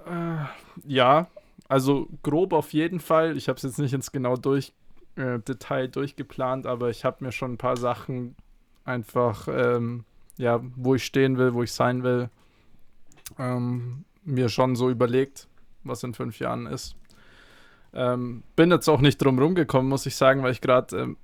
Äh, 0.07 0.45
ja, 0.87 1.29
also 1.69 2.09
grob 2.23 2.53
auf 2.53 2.73
jeden 2.73 3.01
Fall. 3.01 3.37
Ich 3.37 3.49
habe 3.49 3.57
es 3.57 3.63
jetzt 3.63 3.79
nicht 3.79 3.93
ins 3.93 4.13
genau 4.13 4.37
durch, 4.37 4.73
äh, 5.17 5.39
Detail 5.39 5.89
durchgeplant, 5.89 6.67
aber 6.67 6.91
ich 6.91 7.05
habe 7.05 7.25
mir 7.25 7.33
schon 7.33 7.53
ein 7.53 7.59
paar 7.59 7.77
Sachen 7.77 8.37
einfach, 8.85 9.49
ähm, 9.49 10.05
ja, 10.37 10.61
wo 10.77 10.95
ich 10.95 11.05
stehen 11.05 11.39
will, 11.39 11.55
wo 11.55 11.63
ich 11.63 11.73
sein 11.73 12.03
will, 12.03 12.31
ähm, 13.39 14.05
mir 14.25 14.49
schon 14.49 14.77
so 14.77 14.91
überlegt, 14.91 15.49
was 15.85 16.03
in 16.03 16.15
fünf 16.15 16.39
Jahren 16.39 16.67
ist. 16.67 16.97
Ähm, 17.93 18.43
bin 18.57 18.71
jetzt 18.71 18.89
auch 18.89 19.01
nicht 19.01 19.19
drum 19.19 19.39
rumgekommen, 19.39 19.89
muss 19.89 20.07
ich 20.07 20.17
sagen, 20.17 20.43
weil 20.43 20.53
ich 20.53 20.61
gerade 20.61 20.97
ähm, 20.97 21.17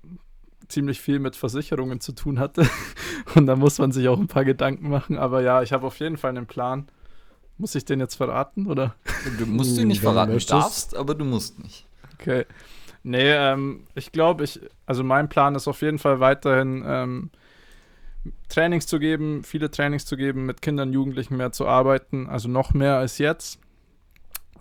ziemlich 0.68 1.00
viel 1.00 1.18
mit 1.18 1.36
Versicherungen 1.36 2.00
zu 2.00 2.12
tun 2.12 2.38
hatte. 2.38 2.68
Und 3.34 3.46
da 3.46 3.56
muss 3.56 3.78
man 3.78 3.92
sich 3.92 4.08
auch 4.08 4.18
ein 4.18 4.26
paar 4.26 4.44
Gedanken 4.44 4.88
machen. 4.88 5.18
Aber 5.18 5.42
ja, 5.42 5.62
ich 5.62 5.72
habe 5.72 5.86
auf 5.86 5.98
jeden 6.00 6.16
Fall 6.16 6.30
einen 6.30 6.46
Plan. 6.46 6.88
Muss 7.58 7.74
ich 7.74 7.84
den 7.84 8.00
jetzt 8.00 8.16
verraten, 8.16 8.66
oder? 8.66 8.94
Du 9.38 9.46
musst 9.46 9.76
ihn 9.76 9.82
Hm, 9.82 9.88
nicht 9.88 10.02
wenn 10.02 10.12
verraten. 10.12 10.32
Du 10.32 10.44
darfst, 10.44 10.94
aber 10.94 11.14
du 11.14 11.24
musst 11.24 11.58
nicht. 11.62 11.86
Okay. 12.14 12.44
Nee, 13.02 13.30
ähm, 13.30 13.84
ich 13.94 14.12
glaube, 14.12 14.44
ich, 14.44 14.60
also 14.84 15.04
mein 15.04 15.28
Plan 15.28 15.54
ist 15.54 15.68
auf 15.68 15.80
jeden 15.80 15.98
Fall 15.98 16.20
weiterhin 16.20 16.82
ähm, 16.86 17.30
Trainings 18.48 18.86
zu 18.86 18.98
geben, 18.98 19.44
viele 19.44 19.70
Trainings 19.70 20.04
zu 20.04 20.16
geben, 20.16 20.44
mit 20.44 20.60
Kindern, 20.60 20.92
Jugendlichen 20.92 21.36
mehr 21.36 21.52
zu 21.52 21.66
arbeiten, 21.66 22.28
also 22.28 22.48
noch 22.48 22.74
mehr 22.74 22.96
als 22.96 23.18
jetzt. 23.18 23.60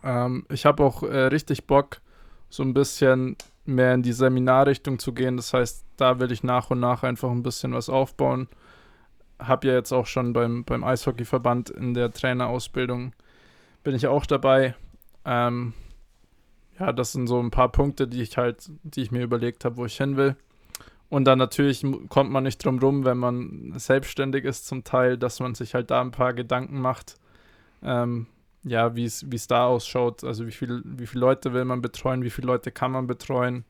Ähm, 0.04 0.46
ich 0.50 0.66
habe 0.66 0.84
auch 0.84 1.04
äh, 1.04 1.22
richtig 1.28 1.66
Bock, 1.66 2.02
so 2.50 2.64
ein 2.64 2.74
bisschen 2.74 3.36
mehr 3.66 3.96
in 3.96 4.04
die 4.04 4.14
Seminarrichtung 4.14 5.00
zu 5.00 5.14
gehen. 5.14 5.38
Das 5.38 5.54
heißt, 5.54 5.84
da 5.98 6.20
will 6.20 6.32
ich 6.32 6.44
nach 6.44 6.70
und 6.70 6.80
nach 6.80 7.04
einfach 7.04 7.32
ein 7.32 7.44
bisschen 7.44 7.74
was 7.74 7.90
aufbauen. 7.90 8.48
Habe 9.40 9.68
ja 9.68 9.74
jetzt 9.74 9.92
auch 9.92 10.06
schon 10.06 10.34
beim, 10.34 10.64
beim 10.64 10.84
Eishockeyverband 10.84 11.70
in 11.70 11.94
der 11.94 12.12
Trainerausbildung 12.12 13.14
bin 13.84 13.96
ich 13.96 14.08
auch 14.08 14.26
dabei. 14.26 14.76
Ähm, 15.24 15.74
ja, 16.80 16.92
das 16.92 17.14
sind 17.14 17.28
so 17.28 17.40
ein 17.40 17.52
paar 17.52 17.72
Punkte, 17.72 18.08
die 18.08 18.22
ich 18.22 18.38
halt, 18.38 18.70
die 18.84 19.02
ich 19.02 19.12
mir 19.12 19.24
überlegt 19.24 19.64
habe, 19.64 19.78
wo 19.78 19.86
ich 19.86 19.96
hin 19.96 20.18
will. 20.18 20.36
Und 21.08 21.26
dann 21.26 21.38
natürlich 21.38 21.86
kommt 22.10 22.32
man 22.32 22.44
nicht 22.44 22.66
drum 22.66 22.80
rum, 22.80 23.06
wenn 23.06 23.18
man 23.18 23.74
selbstständig 23.78 24.44
ist 24.44 24.68
zum 24.68 24.84
Teil, 24.84 25.18
dass 25.18 25.40
man 25.40 25.56
sich 25.56 25.74
halt 25.74 25.92
da 25.92 26.02
ein 26.02 26.12
paar 26.12 26.34
Gedanken 26.34 26.82
macht, 26.82 27.16
ähm, 27.84 28.28
ja, 28.64 28.96
wie 28.96 29.06
es 29.06 29.48
da 29.48 29.68
ausschaut. 29.68 30.24
Also 30.24 30.48
wie, 30.48 30.52
viel, 30.52 30.82
wie 30.84 31.08
viele 31.08 31.22
Leute 31.22 31.54
will 31.54 31.64
man 31.64 31.82
betreuen, 31.82 32.24
wie 32.24 32.32
viele 32.32 32.48
Leute 32.48 32.72
kann 32.72 32.92
man 32.92 33.08
betreuen. 33.08 33.64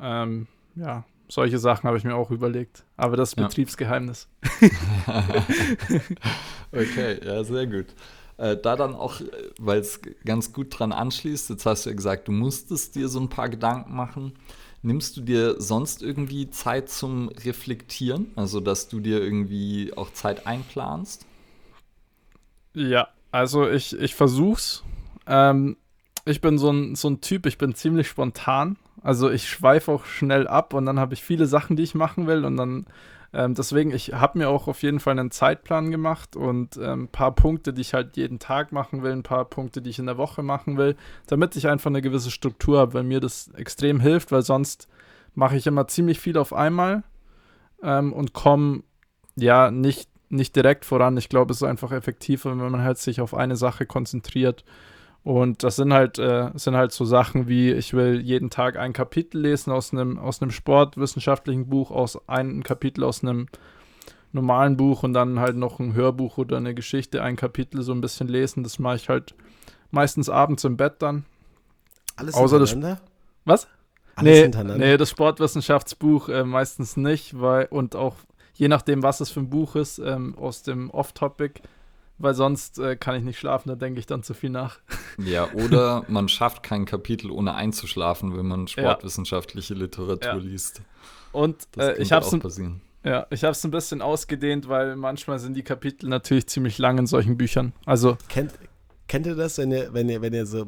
Ähm, 0.00 0.46
ja, 0.74 1.04
solche 1.28 1.58
Sachen 1.58 1.86
habe 1.86 1.98
ich 1.98 2.04
mir 2.04 2.14
auch 2.14 2.30
überlegt. 2.30 2.84
Aber 2.96 3.16
das 3.16 3.30
ist 3.30 3.38
ja. 3.38 3.46
Betriebsgeheimnis. 3.46 4.28
okay, 6.72 7.20
ja, 7.24 7.44
sehr 7.44 7.66
gut. 7.66 7.86
Äh, 8.38 8.56
da 8.56 8.76
dann 8.76 8.94
auch, 8.94 9.20
weil 9.58 9.80
es 9.80 10.00
ganz 10.24 10.52
gut 10.52 10.78
dran 10.78 10.92
anschließt, 10.92 11.50
jetzt 11.50 11.64
hast 11.64 11.86
du 11.86 11.90
ja 11.90 11.96
gesagt, 11.96 12.28
du 12.28 12.32
musstest 12.32 12.94
dir 12.94 13.08
so 13.08 13.18
ein 13.18 13.28
paar 13.28 13.48
Gedanken 13.48 13.94
machen. 13.94 14.32
Nimmst 14.82 15.16
du 15.16 15.22
dir 15.22 15.60
sonst 15.60 16.02
irgendwie 16.02 16.50
Zeit 16.50 16.90
zum 16.90 17.28
Reflektieren? 17.28 18.30
Also, 18.36 18.60
dass 18.60 18.88
du 18.88 19.00
dir 19.00 19.22
irgendwie 19.22 19.92
auch 19.96 20.12
Zeit 20.12 20.46
einplanst? 20.46 21.26
Ja, 22.74 23.08
also 23.32 23.68
ich, 23.68 23.98
ich 23.98 24.14
versuch's. 24.14 24.84
Ähm, 25.26 25.76
ich 26.26 26.40
bin 26.40 26.58
so 26.58 26.70
ein, 26.70 26.94
so 26.94 27.08
ein 27.08 27.20
Typ, 27.20 27.46
ich 27.46 27.56
bin 27.56 27.74
ziemlich 27.74 28.06
spontan. 28.06 28.76
Also 29.06 29.30
ich 29.30 29.48
schweife 29.48 29.92
auch 29.92 30.04
schnell 30.04 30.48
ab 30.48 30.74
und 30.74 30.84
dann 30.84 30.98
habe 30.98 31.14
ich 31.14 31.22
viele 31.22 31.46
Sachen, 31.46 31.76
die 31.76 31.84
ich 31.84 31.94
machen 31.94 32.26
will 32.26 32.44
und 32.44 32.56
dann 32.56 32.86
ähm, 33.32 33.54
deswegen, 33.54 33.92
ich 33.92 34.14
habe 34.14 34.38
mir 34.38 34.48
auch 34.48 34.66
auf 34.66 34.82
jeden 34.82 34.98
Fall 34.98 35.16
einen 35.16 35.30
Zeitplan 35.30 35.92
gemacht 35.92 36.34
und 36.34 36.76
ein 36.76 37.02
ähm, 37.02 37.08
paar 37.08 37.32
Punkte, 37.32 37.72
die 37.72 37.82
ich 37.82 37.94
halt 37.94 38.16
jeden 38.16 38.40
Tag 38.40 38.72
machen 38.72 39.04
will, 39.04 39.12
ein 39.12 39.22
paar 39.22 39.44
Punkte, 39.44 39.80
die 39.80 39.90
ich 39.90 40.00
in 40.00 40.06
der 40.06 40.18
Woche 40.18 40.42
machen 40.42 40.76
will, 40.76 40.96
damit 41.28 41.54
ich 41.54 41.68
einfach 41.68 41.86
eine 41.86 42.02
gewisse 42.02 42.32
Struktur 42.32 42.80
habe, 42.80 42.94
weil 42.94 43.04
mir 43.04 43.20
das 43.20 43.48
extrem 43.54 44.00
hilft, 44.00 44.32
weil 44.32 44.42
sonst 44.42 44.88
mache 45.36 45.56
ich 45.56 45.68
immer 45.68 45.86
ziemlich 45.86 46.18
viel 46.18 46.36
auf 46.36 46.52
einmal 46.52 47.04
ähm, 47.84 48.12
und 48.12 48.32
komme 48.32 48.82
ja 49.36 49.70
nicht, 49.70 50.10
nicht 50.30 50.56
direkt 50.56 50.84
voran. 50.84 51.16
Ich 51.16 51.28
glaube, 51.28 51.52
es 51.52 51.58
ist 51.58 51.68
einfach 51.68 51.92
effektiver, 51.92 52.50
wenn 52.50 52.72
man 52.72 52.82
halt 52.82 52.98
sich 52.98 53.20
auf 53.20 53.34
eine 53.34 53.54
Sache 53.54 53.86
konzentriert. 53.86 54.64
Und 55.26 55.64
das 55.64 55.74
sind 55.74 55.92
halt, 55.92 56.20
äh, 56.20 56.50
sind 56.54 56.76
halt 56.76 56.92
so 56.92 57.04
Sachen 57.04 57.48
wie, 57.48 57.72
ich 57.72 57.94
will 57.94 58.20
jeden 58.20 58.48
Tag 58.48 58.78
ein 58.78 58.92
Kapitel 58.92 59.40
lesen 59.40 59.72
aus 59.72 59.92
einem, 59.92 60.20
aus 60.20 60.40
einem 60.40 60.52
sportwissenschaftlichen 60.52 61.68
Buch, 61.68 61.90
aus 61.90 62.28
einem 62.28 62.62
Kapitel 62.62 63.02
aus 63.02 63.24
einem 63.24 63.48
normalen 64.30 64.76
Buch 64.76 65.02
und 65.02 65.14
dann 65.14 65.40
halt 65.40 65.56
noch 65.56 65.80
ein 65.80 65.94
Hörbuch 65.94 66.38
oder 66.38 66.58
eine 66.58 66.76
Geschichte, 66.76 67.24
ein 67.24 67.34
Kapitel 67.34 67.82
so 67.82 67.90
ein 67.90 68.00
bisschen 68.00 68.28
lesen. 68.28 68.62
Das 68.62 68.78
mache 68.78 68.94
ich 68.94 69.08
halt 69.08 69.34
meistens 69.90 70.28
abends 70.28 70.62
im 70.62 70.76
Bett 70.76 71.02
dann. 71.02 71.24
Alles 72.14 72.36
Außer 72.36 72.58
hintereinander? 72.58 73.00
Das, 73.00 73.02
was? 73.44 73.68
Alles 74.14 74.32
nee, 74.32 74.42
hintereinander? 74.42 74.86
Nee, 74.86 74.96
das 74.96 75.10
Sportwissenschaftsbuch 75.10 76.28
äh, 76.28 76.44
meistens 76.44 76.96
nicht, 76.96 77.40
weil, 77.40 77.66
und 77.66 77.96
auch 77.96 78.14
je 78.54 78.68
nachdem, 78.68 79.02
was 79.02 79.18
es 79.18 79.30
für 79.30 79.40
ein 79.40 79.50
Buch 79.50 79.74
ist, 79.74 79.98
ähm, 79.98 80.38
aus 80.38 80.62
dem 80.62 80.88
Off-Topic 80.90 81.62
weil 82.18 82.34
sonst 82.34 82.78
äh, 82.78 82.96
kann 82.96 83.14
ich 83.14 83.22
nicht 83.22 83.38
schlafen, 83.38 83.68
da 83.68 83.74
denke 83.74 84.00
ich 84.00 84.06
dann 84.06 84.22
zu 84.22 84.34
viel 84.34 84.50
nach. 84.50 84.78
Ja, 85.18 85.50
oder 85.54 86.04
man 86.08 86.28
schafft 86.28 86.62
kein 86.62 86.84
Kapitel 86.84 87.30
ohne 87.30 87.54
einzuschlafen, 87.54 88.36
wenn 88.36 88.44
man 88.44 88.68
sportwissenschaftliche 88.68 89.72
ja. 89.72 89.80
Literatur 89.80 90.32
ja. 90.32 90.36
liest. 90.36 90.82
Und 91.32 91.56
äh, 91.78 91.96
ich 91.96 92.12
habe 92.12 92.26
es 92.26 92.60
ja, 93.02 93.26
ich 93.30 93.44
habe 93.44 93.52
es 93.52 93.64
ein 93.64 93.70
bisschen 93.70 94.02
ausgedehnt, 94.02 94.68
weil 94.68 94.94
manchmal 94.96 95.38
sind 95.38 95.54
die 95.54 95.62
Kapitel 95.62 96.08
natürlich 96.08 96.48
ziemlich 96.48 96.76
lang 96.76 96.98
in 96.98 97.06
solchen 97.06 97.38
Büchern. 97.38 97.72
Also 97.86 98.18
kennt, 98.28 98.52
kennt 99.06 99.26
ihr 99.26 99.36
das, 99.36 99.58
wenn 99.58 99.70
ihr, 99.70 99.94
wenn 99.94 100.08
ihr, 100.08 100.20
wenn 100.20 100.34
ihr 100.34 100.44
so 100.44 100.66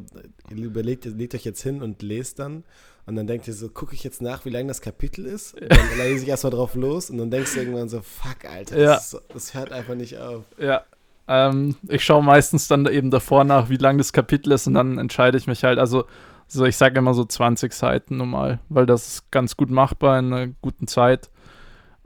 überlegt, 0.48 1.04
ihr 1.04 1.12
legt 1.12 1.34
euch 1.34 1.44
jetzt 1.44 1.62
hin 1.62 1.82
und 1.82 2.00
lest 2.00 2.38
dann 2.38 2.64
und 3.06 3.16
dann 3.16 3.26
denkt 3.26 3.48
ihr 3.48 3.54
so, 3.54 3.68
gucke 3.68 3.94
ich 3.94 4.04
jetzt 4.04 4.22
nach, 4.22 4.44
wie 4.44 4.50
lang 4.50 4.68
das 4.68 4.80
Kapitel 4.80 5.26
ist? 5.26 5.54
Und 5.54 5.70
dann 5.70 5.98
lese 5.98 6.22
ich 6.22 6.28
erstmal 6.28 6.52
drauf 6.52 6.74
los 6.74 7.10
und 7.10 7.18
dann 7.18 7.30
denkst 7.30 7.54
du 7.54 7.60
irgendwann 7.60 7.88
so, 7.88 8.02
fuck, 8.02 8.44
Alter, 8.44 8.78
ja. 8.78 8.94
das, 8.94 9.20
das, 9.32 9.54
hört 9.54 9.72
einfach 9.72 9.96
nicht 9.96 10.18
auf. 10.18 10.44
Ja, 10.58 10.84
ähm, 11.28 11.76
ich 11.88 12.04
schaue 12.04 12.24
meistens 12.24 12.68
dann 12.68 12.86
eben 12.86 13.10
davor 13.10 13.44
nach, 13.44 13.68
wie 13.68 13.76
lang 13.76 13.98
das 13.98 14.14
Kapitel 14.14 14.50
ist 14.52 14.66
und 14.66 14.74
dann 14.74 14.96
entscheide 14.96 15.36
ich 15.36 15.46
mich 15.46 15.62
halt. 15.62 15.78
Also, 15.78 16.06
so 16.46 16.64
ich 16.64 16.78
sage 16.78 16.98
immer 16.98 17.12
so 17.12 17.24
20 17.24 17.72
Seiten 17.74 18.16
normal, 18.16 18.60
weil 18.70 18.86
das 18.86 19.06
ist 19.06 19.30
ganz 19.30 19.56
gut 19.56 19.68
machbar 19.70 20.18
in 20.18 20.32
einer 20.32 20.52
guten 20.62 20.86
Zeit. 20.86 21.30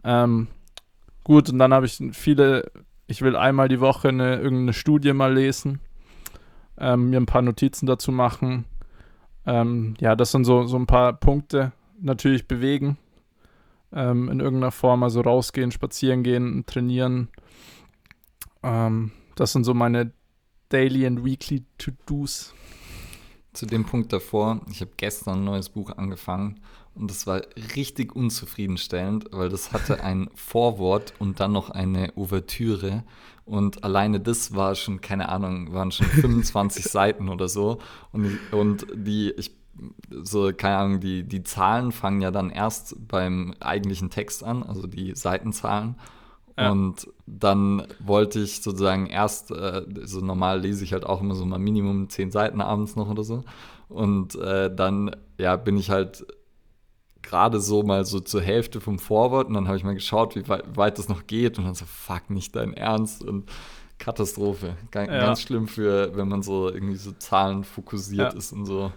Ähm, 0.03 0.49
gut, 1.23 1.49
und 1.49 1.61
dann 1.61 1.73
habe 1.73 1.87
ich 1.87 2.03
viele, 2.11 2.73
ich 3.07 3.23
will 3.23 3.37
einmal 3.37 3.69
die 3.69 3.81
Woche 3.81 4.09
eine, 4.09 4.37
irgendeine 4.37 4.73
Studie 4.73 5.13
mal 5.13 5.33
lesen, 5.33 5.79
ähm, 6.77 7.11
mir 7.11 7.21
ein 7.21 7.27
paar 7.27 7.43
Notizen 7.43 7.87
dazu 7.87 8.11
machen. 8.11 8.65
Ähm, 9.47 9.95
ja, 10.01 10.17
das 10.17 10.33
sind 10.33 10.45
so, 10.45 10.65
so 10.65 10.77
ein 10.77 10.87
paar 10.87 11.13
Punkte. 11.13 11.71
Natürlich 12.01 12.49
bewegen 12.49 12.99
ähm, 13.93 14.29
in 14.29 14.41
irgendeiner 14.41 14.73
Form, 14.73 15.05
also 15.05 15.21
rausgehen, 15.21 15.71
spazieren 15.71 16.25
gehen, 16.25 16.65
trainieren 16.67 17.29
ähm, 18.63 19.13
das 19.35 19.53
sind 19.53 19.65
so 19.65 19.75
meine 19.75 20.13
Daily 20.69 21.07
and 21.07 21.25
Weekly 21.25 21.65
To-Dos. 21.79 22.55
Zu 23.53 23.67
dem 23.67 23.85
Punkt 23.85 24.13
davor, 24.13 24.63
ich 24.71 24.81
habe 24.81 24.93
gestern 24.97 25.41
ein 25.41 25.45
neues 25.45 25.69
Buch 25.69 25.91
angefangen 25.97 26.61
und 26.95 27.11
das 27.11 27.27
war 27.27 27.43
richtig 27.77 28.17
unzufriedenstellend, 28.17 29.27
weil 29.31 29.51
das 29.51 29.73
hatte 29.73 30.03
ein 30.03 30.31
Vorwort 30.35 31.13
und 31.19 31.41
dann 31.41 31.53
noch 31.53 31.69
eine 31.69 32.17
Ouvertüre 32.17 33.05
und 33.45 33.85
alleine 33.85 34.21
das 34.21 34.55
war 34.55 34.75
schon, 34.75 35.03
keine 35.03 35.29
Ahnung, 35.29 35.75
waren 35.75 35.93
schon 35.93 36.07
25 36.23 36.85
Seiten 36.85 37.29
oder 37.29 37.49
so 37.49 37.79
und, 38.13 38.39
und 38.53 38.87
die, 38.95 39.33
ich 39.37 39.55
so, 40.11 40.53
keine 40.53 40.77
Ahnung, 40.77 41.01
die, 41.01 41.25
die 41.25 41.43
Zahlen 41.43 41.93
fangen 41.93 42.21
ja 42.21 42.31
dann 42.31 42.51
erst 42.51 42.97
beim 43.09 43.55
eigentlichen 43.61 44.11
Text 44.11 44.45
an, 44.45 44.63
also 44.63 44.87
die 44.87 45.15
Seitenzahlen. 45.15 45.97
Ja. 46.59 46.71
Und 46.71 47.09
dann 47.27 47.87
wollte 47.99 48.41
ich 48.41 48.63
sozusagen 48.63 49.07
erst, 49.07 49.51
äh, 49.51 49.83
so 50.05 50.21
normal 50.21 50.61
lese 50.61 50.85
ich 50.85 50.93
halt 50.93 51.05
auch 51.05 51.21
immer 51.21 51.35
so 51.35 51.45
mal 51.45 51.59
Minimum 51.59 52.09
zehn 52.09 52.31
Seiten 52.31 52.61
abends 52.61 52.97
noch 52.97 53.09
oder 53.09 53.25
so. 53.25 53.45
Und 53.89 54.35
äh, 54.37 54.75
dann, 54.75 55.17
ja, 55.39 55.57
bin 55.57 55.77
ich 55.77 55.91
halt 55.91 56.27
gerade 57.23 57.61
so 57.61 57.83
mal 57.83 58.05
so 58.05 58.21
zur 58.21 58.43
Hälfte 58.43 58.81
vom 58.81 58.99
Vorwort 58.99 59.49
und 59.49 59.55
dann 59.55 59.69
habe 59.69 59.77
ich 59.77 59.85
mal 59.85 59.95
geschaut, 59.95 60.35
wie 60.35 60.49
weit, 60.49 60.77
weit 60.77 60.99
das 60.99 61.09
noch 61.09 61.27
geht 61.27 61.59
und 61.59 61.65
dann 61.65 61.75
so, 61.75 61.85
fuck, 61.87 62.31
nicht 62.31 62.55
dein 62.57 62.75
Ernst 62.75 63.23
und 63.23 63.51
Katastrophe. 63.99 64.77
Ganz, 64.91 65.11
ja. 65.11 65.21
ganz 65.21 65.43
schlimm 65.43 65.69
für, 65.69 66.17
wenn 66.17 66.29
man 66.29 66.43
so 66.43 66.69
irgendwie 66.69 66.97
so 66.97 67.13
Zahlen 67.13 67.65
fokussiert 67.65 68.33
ja. 68.33 68.39
ist 68.39 68.53
und 68.53 68.67
so. 68.67 68.93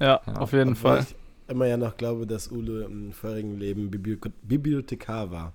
Ja, 0.00 0.20
ja. 0.26 0.34
auf 0.34 0.52
jeden 0.52 0.72
Obwohl 0.72 0.90
Fall. 0.90 1.06
Ich 1.08 1.16
immer 1.48 1.66
ja 1.66 1.76
noch 1.76 1.96
glaube, 1.96 2.26
dass 2.26 2.50
Ule 2.50 2.84
im 2.84 3.12
vorigen 3.12 3.58
Leben 3.58 3.90
Bibliothekar 3.90 5.30
war. 5.30 5.52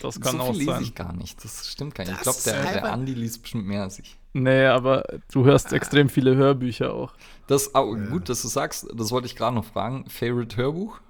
Das 0.00 0.20
kann 0.20 0.38
so 0.38 0.38
viel 0.38 0.50
auch 0.50 0.54
lese 0.54 0.70
sein. 0.70 0.82
ich 0.82 0.94
gar 0.94 1.12
nicht. 1.12 1.44
Das 1.44 1.68
stimmt 1.68 1.94
gar 1.94 2.04
nicht. 2.04 2.24
Das 2.24 2.38
ich 2.38 2.44
glaube, 2.44 2.62
der, 2.64 2.72
der 2.72 2.92
Andi 2.92 3.14
liest 3.14 3.42
bestimmt 3.42 3.66
mehr 3.66 3.82
als 3.82 3.98
ich. 3.98 4.18
Nee, 4.34 4.66
aber 4.66 5.04
du 5.32 5.44
hörst 5.44 5.72
ah. 5.72 5.76
extrem 5.76 6.08
viele 6.08 6.36
Hörbücher 6.36 6.92
auch. 6.92 7.12
Das, 7.46 7.74
oh, 7.74 7.96
ja. 7.96 8.06
Gut, 8.06 8.28
dass 8.28 8.42
du 8.42 8.48
sagst, 8.48 8.86
das 8.94 9.10
wollte 9.10 9.26
ich 9.26 9.36
gerade 9.36 9.54
noch 9.54 9.64
fragen. 9.64 10.08
Favorite 10.08 10.56
Hörbuch? 10.56 11.00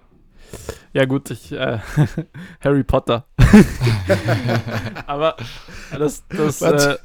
Ja, 0.93 1.05
gut, 1.05 1.31
ich, 1.31 1.53
äh, 1.53 1.79
Harry 2.61 2.85
Potter. 2.85 3.27
aber 5.07 5.37
das, 5.97 6.25
das, 6.29 6.61
äh, 6.61 6.99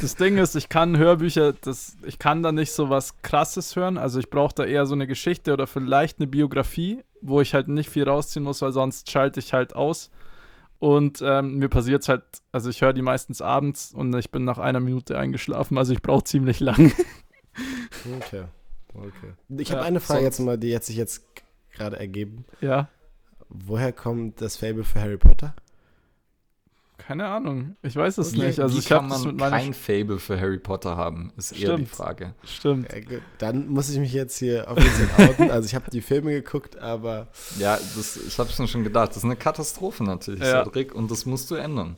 das 0.00 0.16
Ding 0.16 0.38
ist, 0.38 0.54
ich 0.54 0.68
kann 0.68 0.96
Hörbücher, 0.96 1.52
das, 1.52 1.96
ich 2.04 2.18
kann 2.18 2.42
da 2.42 2.52
nicht 2.52 2.72
so 2.72 2.90
was 2.90 3.20
Krasses 3.22 3.74
hören. 3.74 3.98
Also 3.98 4.20
ich 4.20 4.30
brauche 4.30 4.54
da 4.54 4.64
eher 4.64 4.86
so 4.86 4.94
eine 4.94 5.06
Geschichte 5.06 5.52
oder 5.52 5.66
vielleicht 5.66 6.18
eine 6.18 6.26
Biografie, 6.26 7.02
wo 7.20 7.40
ich 7.40 7.54
halt 7.54 7.68
nicht 7.68 7.90
viel 7.90 8.08
rausziehen 8.08 8.44
muss, 8.44 8.62
weil 8.62 8.72
sonst 8.72 9.10
schalte 9.10 9.40
ich 9.40 9.52
halt 9.52 9.74
aus. 9.74 10.10
Und 10.84 11.22
ähm, 11.24 11.56
mir 11.56 11.70
passiert 11.70 12.02
es 12.02 12.10
halt, 12.10 12.24
also 12.52 12.68
ich 12.68 12.82
höre 12.82 12.92
die 12.92 13.00
meistens 13.00 13.40
abends 13.40 13.94
und 13.94 14.14
ich 14.16 14.30
bin 14.30 14.44
nach 14.44 14.58
einer 14.58 14.80
Minute 14.80 15.18
eingeschlafen, 15.18 15.78
also 15.78 15.94
ich 15.94 16.02
brauche 16.02 16.24
ziemlich 16.24 16.60
lang. 16.60 16.92
okay. 18.18 18.44
okay. 18.92 19.32
Ich 19.48 19.70
habe 19.70 19.80
ja, 19.80 19.86
eine 19.86 20.00
Frage 20.00 20.24
jetzt 20.24 20.40
mal, 20.40 20.58
die 20.58 20.76
hat 20.76 20.84
sich 20.84 20.96
jetzt 20.96 21.24
gerade 21.72 21.98
ergeben. 21.98 22.44
Ja. 22.60 22.90
Woher 23.48 23.94
kommt 23.94 24.42
das 24.42 24.58
Fable 24.58 24.84
für 24.84 25.00
Harry 25.00 25.16
Potter? 25.16 25.54
Keine 27.06 27.26
Ahnung. 27.26 27.76
Ich 27.82 27.96
weiß 27.96 28.16
es 28.16 28.32
okay. 28.32 28.46
nicht. 28.46 28.60
Also 28.60 28.74
Wie 28.74 28.78
ich 28.78 28.86
kann 28.86 29.08
man 29.08 29.36
kein 29.36 29.74
Fable 29.74 30.18
für 30.18 30.40
Harry 30.40 30.58
Potter 30.58 30.96
haben, 30.96 31.32
ist 31.36 31.54
Stimmt. 31.54 31.62
eher 31.62 31.76
die 31.76 31.86
Frage. 31.86 32.34
Stimmt. 32.44 32.90
Ja, 32.90 33.18
dann 33.38 33.68
muss 33.68 33.90
ich 33.90 33.98
mich 33.98 34.12
jetzt 34.12 34.38
hier 34.38 34.66
offiziell 34.68 35.08
outen. 35.18 35.50
Also 35.50 35.66
ich 35.66 35.74
habe 35.74 35.90
die 35.90 36.00
Filme 36.00 36.30
geguckt, 36.32 36.78
aber 36.78 37.28
ja, 37.58 37.76
das, 37.76 38.16
ich 38.16 38.38
habe 38.38 38.48
es 38.48 38.58
mir 38.58 38.68
schon 38.68 38.84
gedacht. 38.84 39.10
Das 39.10 39.18
ist 39.18 39.24
eine 39.24 39.36
Katastrophe 39.36 40.02
natürlich, 40.02 40.40
ja. 40.40 40.64
Cedric, 40.64 40.94
und 40.94 41.10
das 41.10 41.26
musst 41.26 41.50
du 41.50 41.56
ändern. 41.56 41.96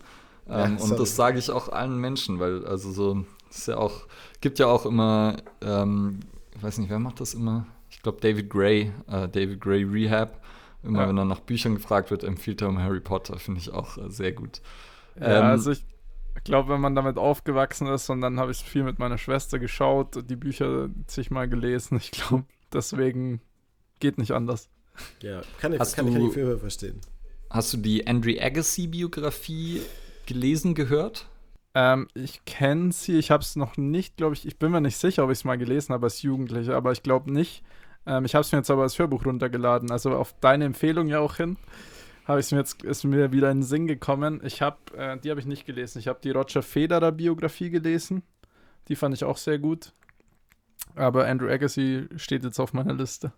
Ähm, 0.48 0.76
und 0.78 0.98
das 0.98 1.14
sage 1.14 1.38
ich 1.38 1.50
auch 1.50 1.68
allen 1.68 2.00
Menschen, 2.00 2.40
weil 2.40 2.66
also 2.66 2.90
so 2.90 3.24
ist 3.50 3.68
ja 3.68 3.76
auch 3.76 4.06
gibt 4.40 4.58
ja 4.58 4.66
auch 4.66 4.86
immer, 4.86 5.36
ähm, 5.60 6.20
ich 6.56 6.62
weiß 6.62 6.78
nicht, 6.78 6.90
wer 6.90 6.98
macht 6.98 7.20
das 7.20 7.34
immer? 7.34 7.66
Ich 7.90 8.02
glaube 8.02 8.20
David 8.20 8.50
Gray, 8.50 8.92
äh, 9.08 9.28
David 9.28 9.60
Gray 9.60 9.84
Rehab. 9.84 10.42
Immer 10.82 11.02
ja. 11.02 11.08
wenn 11.08 11.18
er 11.18 11.24
nach 11.24 11.40
Büchern 11.40 11.74
gefragt 11.74 12.10
wird, 12.10 12.22
empfiehlt 12.22 12.62
er 12.62 12.68
um 12.68 12.78
Harry 12.78 13.00
Potter, 13.00 13.38
finde 13.38 13.60
ich 13.60 13.72
auch 13.72 13.98
äh, 13.98 14.10
sehr 14.10 14.32
gut. 14.32 14.60
Ja, 15.20 15.38
ähm, 15.38 15.44
also 15.44 15.70
ich 15.72 15.84
glaube, 16.44 16.72
wenn 16.72 16.80
man 16.80 16.94
damit 16.94 17.16
aufgewachsen 17.18 17.86
ist 17.88 18.08
und 18.10 18.20
dann 18.20 18.38
habe 18.38 18.52
ich 18.52 18.58
viel 18.58 18.82
mit 18.84 18.98
meiner 18.98 19.18
Schwester 19.18 19.58
geschaut, 19.58 20.28
die 20.30 20.36
Bücher 20.36 20.88
sich 21.06 21.30
mal 21.30 21.48
gelesen, 21.48 21.96
ich 22.00 22.10
glaube, 22.10 22.44
deswegen 22.72 23.40
geht 24.00 24.18
nicht 24.18 24.32
anders. 24.32 24.68
Ja, 25.22 25.42
kann 25.60 25.72
ich, 25.72 25.80
Hast 25.80 25.96
kann, 25.96 26.06
ich- 26.06 26.12
kann 26.14 26.22
du- 26.22 26.28
ich 26.28 26.34
viel 26.34 26.56
verstehen. 26.58 27.00
Hast 27.50 27.72
du 27.72 27.76
die 27.76 28.06
Andre 28.06 28.40
Agassi-Biografie 28.42 29.82
gelesen, 30.26 30.74
gehört? 30.74 31.28
Ähm, 31.74 32.08
ich 32.14 32.44
kenne 32.44 32.90
sie, 32.92 33.18
ich 33.18 33.30
habe 33.30 33.42
es 33.42 33.54
noch 33.56 33.76
nicht, 33.76 34.16
glaube 34.16 34.34
ich, 34.34 34.46
ich 34.46 34.58
bin 34.58 34.72
mir 34.72 34.80
nicht 34.80 34.96
sicher, 34.96 35.24
ob 35.24 35.30
ich 35.30 35.38
es 35.38 35.44
mal 35.44 35.58
gelesen 35.58 35.92
habe 35.92 36.06
als 36.06 36.22
Jugendlicher, 36.22 36.74
aber 36.74 36.92
ich 36.92 37.02
glaube 37.02 37.30
nicht. 37.30 37.62
Ähm, 38.06 38.24
ich 38.24 38.34
habe 38.34 38.42
es 38.42 38.50
mir 38.52 38.58
jetzt 38.58 38.70
aber 38.70 38.82
als 38.82 38.98
Hörbuch 38.98 39.26
runtergeladen, 39.26 39.90
also 39.90 40.10
auf 40.16 40.34
deine 40.40 40.64
Empfehlung 40.64 41.08
ja 41.08 41.20
auch 41.20 41.36
hin. 41.36 41.56
Habe 42.26 42.40
ich 42.40 42.50
mir 42.50 42.58
jetzt, 42.58 42.82
ist 42.82 43.04
mir 43.04 43.30
wieder 43.32 43.50
in 43.50 43.58
den 43.58 43.62
Sinn 43.64 43.86
gekommen. 43.86 44.40
Ich 44.44 44.60
habe, 44.60 44.76
äh, 44.96 45.16
die 45.18 45.30
habe 45.30 45.38
ich 45.40 45.46
nicht 45.46 45.64
gelesen. 45.64 45.98
Ich 46.00 46.08
habe 46.08 46.18
die 46.22 46.32
Roger 46.32 46.62
Federer 46.62 47.12
Biografie 47.12 47.70
gelesen. 47.70 48.22
Die 48.88 48.96
fand 48.96 49.14
ich 49.14 49.24
auch 49.24 49.36
sehr 49.36 49.58
gut. 49.58 49.92
Aber 50.94 51.26
Andrew 51.26 51.48
Agassi 51.48 52.08
steht 52.16 52.44
jetzt 52.44 52.58
auf 52.58 52.72
meiner 52.72 52.94
Liste. 52.94 53.32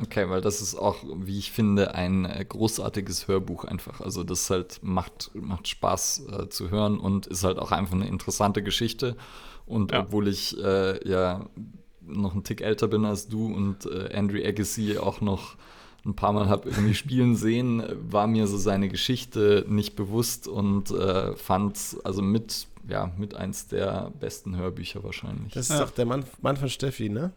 Okay, 0.00 0.28
weil 0.30 0.40
das 0.40 0.60
ist 0.60 0.76
auch, 0.76 1.04
wie 1.16 1.38
ich 1.38 1.50
finde, 1.52 1.94
ein 1.94 2.24
äh, 2.24 2.44
großartiges 2.48 3.28
Hörbuch 3.28 3.64
einfach. 3.64 4.00
Also 4.00 4.24
das 4.24 4.48
halt 4.50 4.80
macht, 4.82 5.30
macht 5.34 5.68
Spaß 5.68 6.26
äh, 6.30 6.48
zu 6.48 6.70
hören 6.70 6.98
und 6.98 7.26
ist 7.26 7.44
halt 7.44 7.58
auch 7.58 7.70
einfach 7.70 7.94
eine 7.94 8.08
interessante 8.08 8.62
Geschichte. 8.62 9.16
Und 9.66 9.92
Ja. 9.92 10.00
obwohl 10.00 10.28
ich 10.28 10.56
äh, 10.62 11.06
ja 11.08 11.46
noch 12.02 12.32
einen 12.32 12.44
Tick 12.44 12.60
älter 12.60 12.88
bin 12.88 13.04
als 13.04 13.28
du 13.28 13.46
und 13.46 13.86
äh, 13.86 14.12
Andrew 14.16 14.38
Agassi 14.44 14.96
auch 14.98 15.20
noch 15.20 15.56
ein 16.04 16.14
paar 16.14 16.32
Mal 16.32 16.48
habe 16.48 16.68
irgendwie 16.70 16.94
spielen 16.94 17.36
sehen, 17.36 17.82
war 18.10 18.26
mir 18.26 18.46
so 18.46 18.56
seine 18.56 18.88
Geschichte 18.88 19.64
nicht 19.68 19.96
bewusst 19.96 20.48
und 20.48 20.90
äh, 20.90 21.34
fand 21.36 21.78
also 22.04 22.22
mit, 22.22 22.66
ja, 22.88 23.10
mit 23.18 23.34
eins 23.34 23.68
der 23.68 24.10
besten 24.18 24.56
Hörbücher 24.56 25.04
wahrscheinlich. 25.04 25.52
Das 25.52 25.68
ist 25.68 25.78
Ja. 25.78 25.84
doch 25.84 25.90
der 25.90 26.06
Mann, 26.06 26.24
Mann 26.40 26.56
von 26.56 26.68
Steffi, 26.68 27.08
ne? 27.08 27.32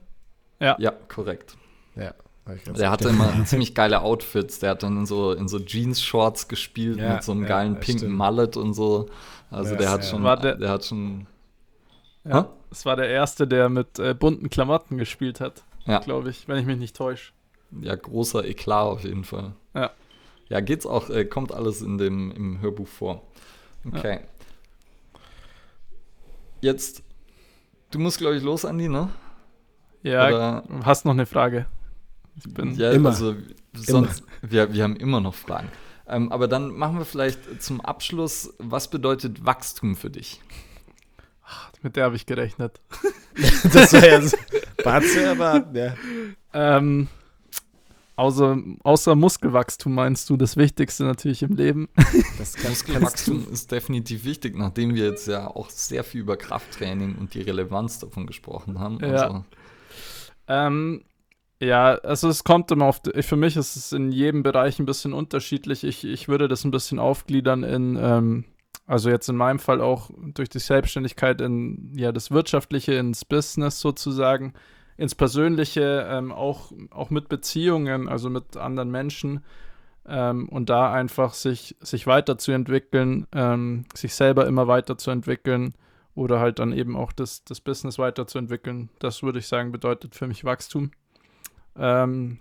ja, 0.60 0.92
korrekt. 1.10 1.58
Ja. 1.96 2.14
ich 2.56 2.64
ganz 2.64 2.78
Der 2.78 2.90
hatte 2.90 3.10
immer 3.10 3.34
ziemlich 3.46 3.76
geile 3.76 4.02
Outfits. 4.02 4.60
Der 4.60 4.70
hat 4.72 4.84
dann 4.84 4.96
in 5.00 5.06
so, 5.06 5.34
in 5.34 5.50
so 5.50 5.60
Jeans-Shorts 5.60 6.48
gespielt 6.48 6.98
Ja, 7.00 7.16
mit 7.16 7.24
so 7.24 7.34
einem 7.34 7.42
ja, 7.44 7.50
geilen 7.50 7.74
ja, 7.74 7.80
pinken 7.82 8.00
stimmt. 8.00 8.16
Mallet 8.16 8.56
und 8.56 8.74
so. 8.74 9.08
Also 9.52 9.72
Ja, 9.74 9.78
der 9.80 9.90
hat 9.92 10.04
ja. 10.06 10.10
schon, 10.10 10.24
War 10.24 10.38
der- 10.38 10.56
der, 10.56 10.70
hat 10.70 10.86
schon, 10.86 11.28
Ja. 12.24 12.48
Es 12.72 12.86
war 12.86 12.96
der 12.96 13.10
erste, 13.10 13.46
der 13.46 13.68
mit 13.70 14.00
äh, 14.00 14.14
bunten 14.16 14.50
Klamotten 14.50 14.98
gespielt 14.98 15.42
hat, 15.42 15.64
ja, 15.86 16.00
glaube 16.00 16.30
ich, 16.30 16.48
wenn 16.48 16.58
ich 16.58 16.66
mich 16.66 16.78
nicht 16.80 16.96
täusche. 16.96 17.34
Ja, 17.82 17.96
großer 17.96 18.46
Eklat 18.46 18.86
auf 18.86 19.04
jeden 19.04 19.24
Fall. 19.24 19.54
Ja. 19.74 19.92
Ja, 20.50 20.60
geht's 20.60 20.86
auch, 20.86 21.10
äh, 21.10 21.26
kommt 21.26 21.52
alles 21.52 21.82
in 21.82 21.98
dem, 21.98 22.32
im 22.32 22.62
Hörbuch 22.62 22.88
vor. 22.88 23.24
Okay. 23.86 24.20
Jetzt, 26.62 27.04
du 27.92 28.00
musst, 28.00 28.20
glaube 28.20 28.38
ich, 28.38 28.44
los, 28.44 28.66
Andi, 28.66 28.88
ne? 28.88 29.10
Ja, 30.04 30.28
Oder, 30.28 30.64
hast 30.84 31.06
noch 31.06 31.14
eine 31.14 31.26
Frage? 31.26 31.66
Ich 32.36 32.54
bin 32.54 32.76
ja, 32.76 32.92
Immer. 32.92 33.10
also 33.10 33.36
sonst, 33.74 34.24
wir, 34.42 34.74
wir 34.74 34.84
haben 34.84 34.96
immer 34.96 35.22
noch 35.22 35.34
Fragen. 35.34 35.70
Ähm, 36.08 36.32
aber 36.32 36.48
dann 36.48 36.74
machen 36.74 36.98
wir 36.98 37.06
vielleicht 37.06 37.62
zum 37.62 37.80
Abschluss, 37.82 38.54
was 38.60 38.90
bedeutet 38.90 39.46
Wachstum 39.46 39.96
für 39.96 40.10
dich? 40.10 40.42
mit 41.84 41.96
der 41.96 42.06
habe 42.06 42.16
ich 42.16 42.26
gerechnet. 42.26 42.80
Das 43.74 43.94
war 43.94 44.08
ja 44.08 44.22
so, 44.22 44.38
war 44.84 45.02
zu 45.02 45.20
erwarten, 45.20 45.76
ja. 45.76 45.96
Ähm, 46.54 47.08
außer, 48.16 48.58
außer 48.84 49.16
Muskelwachstum 49.16 49.94
meinst 49.94 50.30
du 50.30 50.38
das 50.38 50.58
Wichtigste 50.58 51.04
natürlich 51.04 51.44
im 51.44 51.56
Leben? 51.56 51.90
Das 52.38 52.62
Muskelwachstum 52.68 53.48
ist 53.52 53.72
definitiv 53.72 54.26
wichtig, 54.26 54.58
nachdem 54.58 54.96
wir 54.96 55.06
jetzt 55.06 55.28
ja 55.28 55.48
auch 55.48 55.70
sehr 55.70 56.04
viel 56.04 56.22
über 56.22 56.36
Krafttraining 56.36 57.16
und 57.16 57.34
die 57.36 57.42
Relevanz 57.42 58.00
davon 58.00 58.28
gesprochen 58.28 58.80
haben. 58.80 59.00
Ja. 59.00 59.08
Also, 59.08 59.46
Ähm, 60.48 61.04
ja, 61.60 61.94
also 61.96 62.28
es 62.28 62.44
kommt 62.44 62.72
immer 62.72 62.86
auf, 62.86 63.02
für 63.22 63.36
mich 63.38 63.56
ist 63.56 63.78
es 63.78 63.94
in 63.94 64.12
jedem 64.12 64.44
Bereich 64.44 64.80
ein 64.80 64.86
bisschen 64.86 65.14
unterschiedlich. 65.14 65.86
Ich, 65.86 66.04
ich 66.04 66.28
würde 66.28 66.50
das 66.50 66.66
ein 66.66 66.72
bisschen 66.72 67.00
aufgliedern 67.00 67.64
in, 67.64 67.98
ähm, 68.02 68.44
also 68.86 69.10
jetzt 69.10 69.30
in 69.30 69.38
meinem 69.38 69.60
Fall 69.60 69.80
auch 69.80 70.10
durch 70.34 70.50
die 70.50 70.60
Selbstständigkeit 70.60 71.40
in, 71.40 71.94
ja, 71.96 72.12
das 72.12 72.32
Wirtschaftliche 72.32 72.96
ins 72.96 73.24
Business 73.24 73.80
sozusagen, 73.80 74.54
ins 74.98 75.16
Persönliche, 75.16 76.08
ähm, 76.10 76.32
auch, 76.32 76.72
auch 76.92 77.10
mit 77.10 77.30
Beziehungen, 77.30 78.08
also 78.08 78.30
mit 78.30 78.58
anderen 78.58 78.92
Menschen 78.92 79.44
ähm, 80.06 80.50
und 80.50 80.70
da 80.70 80.92
einfach 80.92 81.34
sich, 81.34 81.76
sich 81.80 82.08
weiterzuentwickeln, 82.08 83.28
ähm, 83.32 83.86
sich 83.94 84.14
selber 84.16 84.48
immer 84.48 84.68
weiterzuentwickeln 84.68 85.74
oder 86.16 86.40
halt 86.40 86.60
dann 86.60 86.74
eben 86.74 86.96
auch 86.96 87.12
das, 87.12 87.44
das 87.44 87.62
Business 87.62 87.98
weiterzuentwickeln. 87.98 88.90
Das 89.00 89.24
würde 89.24 89.40
ich 89.40 89.48
sagen, 89.48 89.72
bedeutet 89.72 90.16
für 90.16 90.28
mich 90.28 90.44
Wachstum. 90.44 90.92
Ähm, 91.76 92.40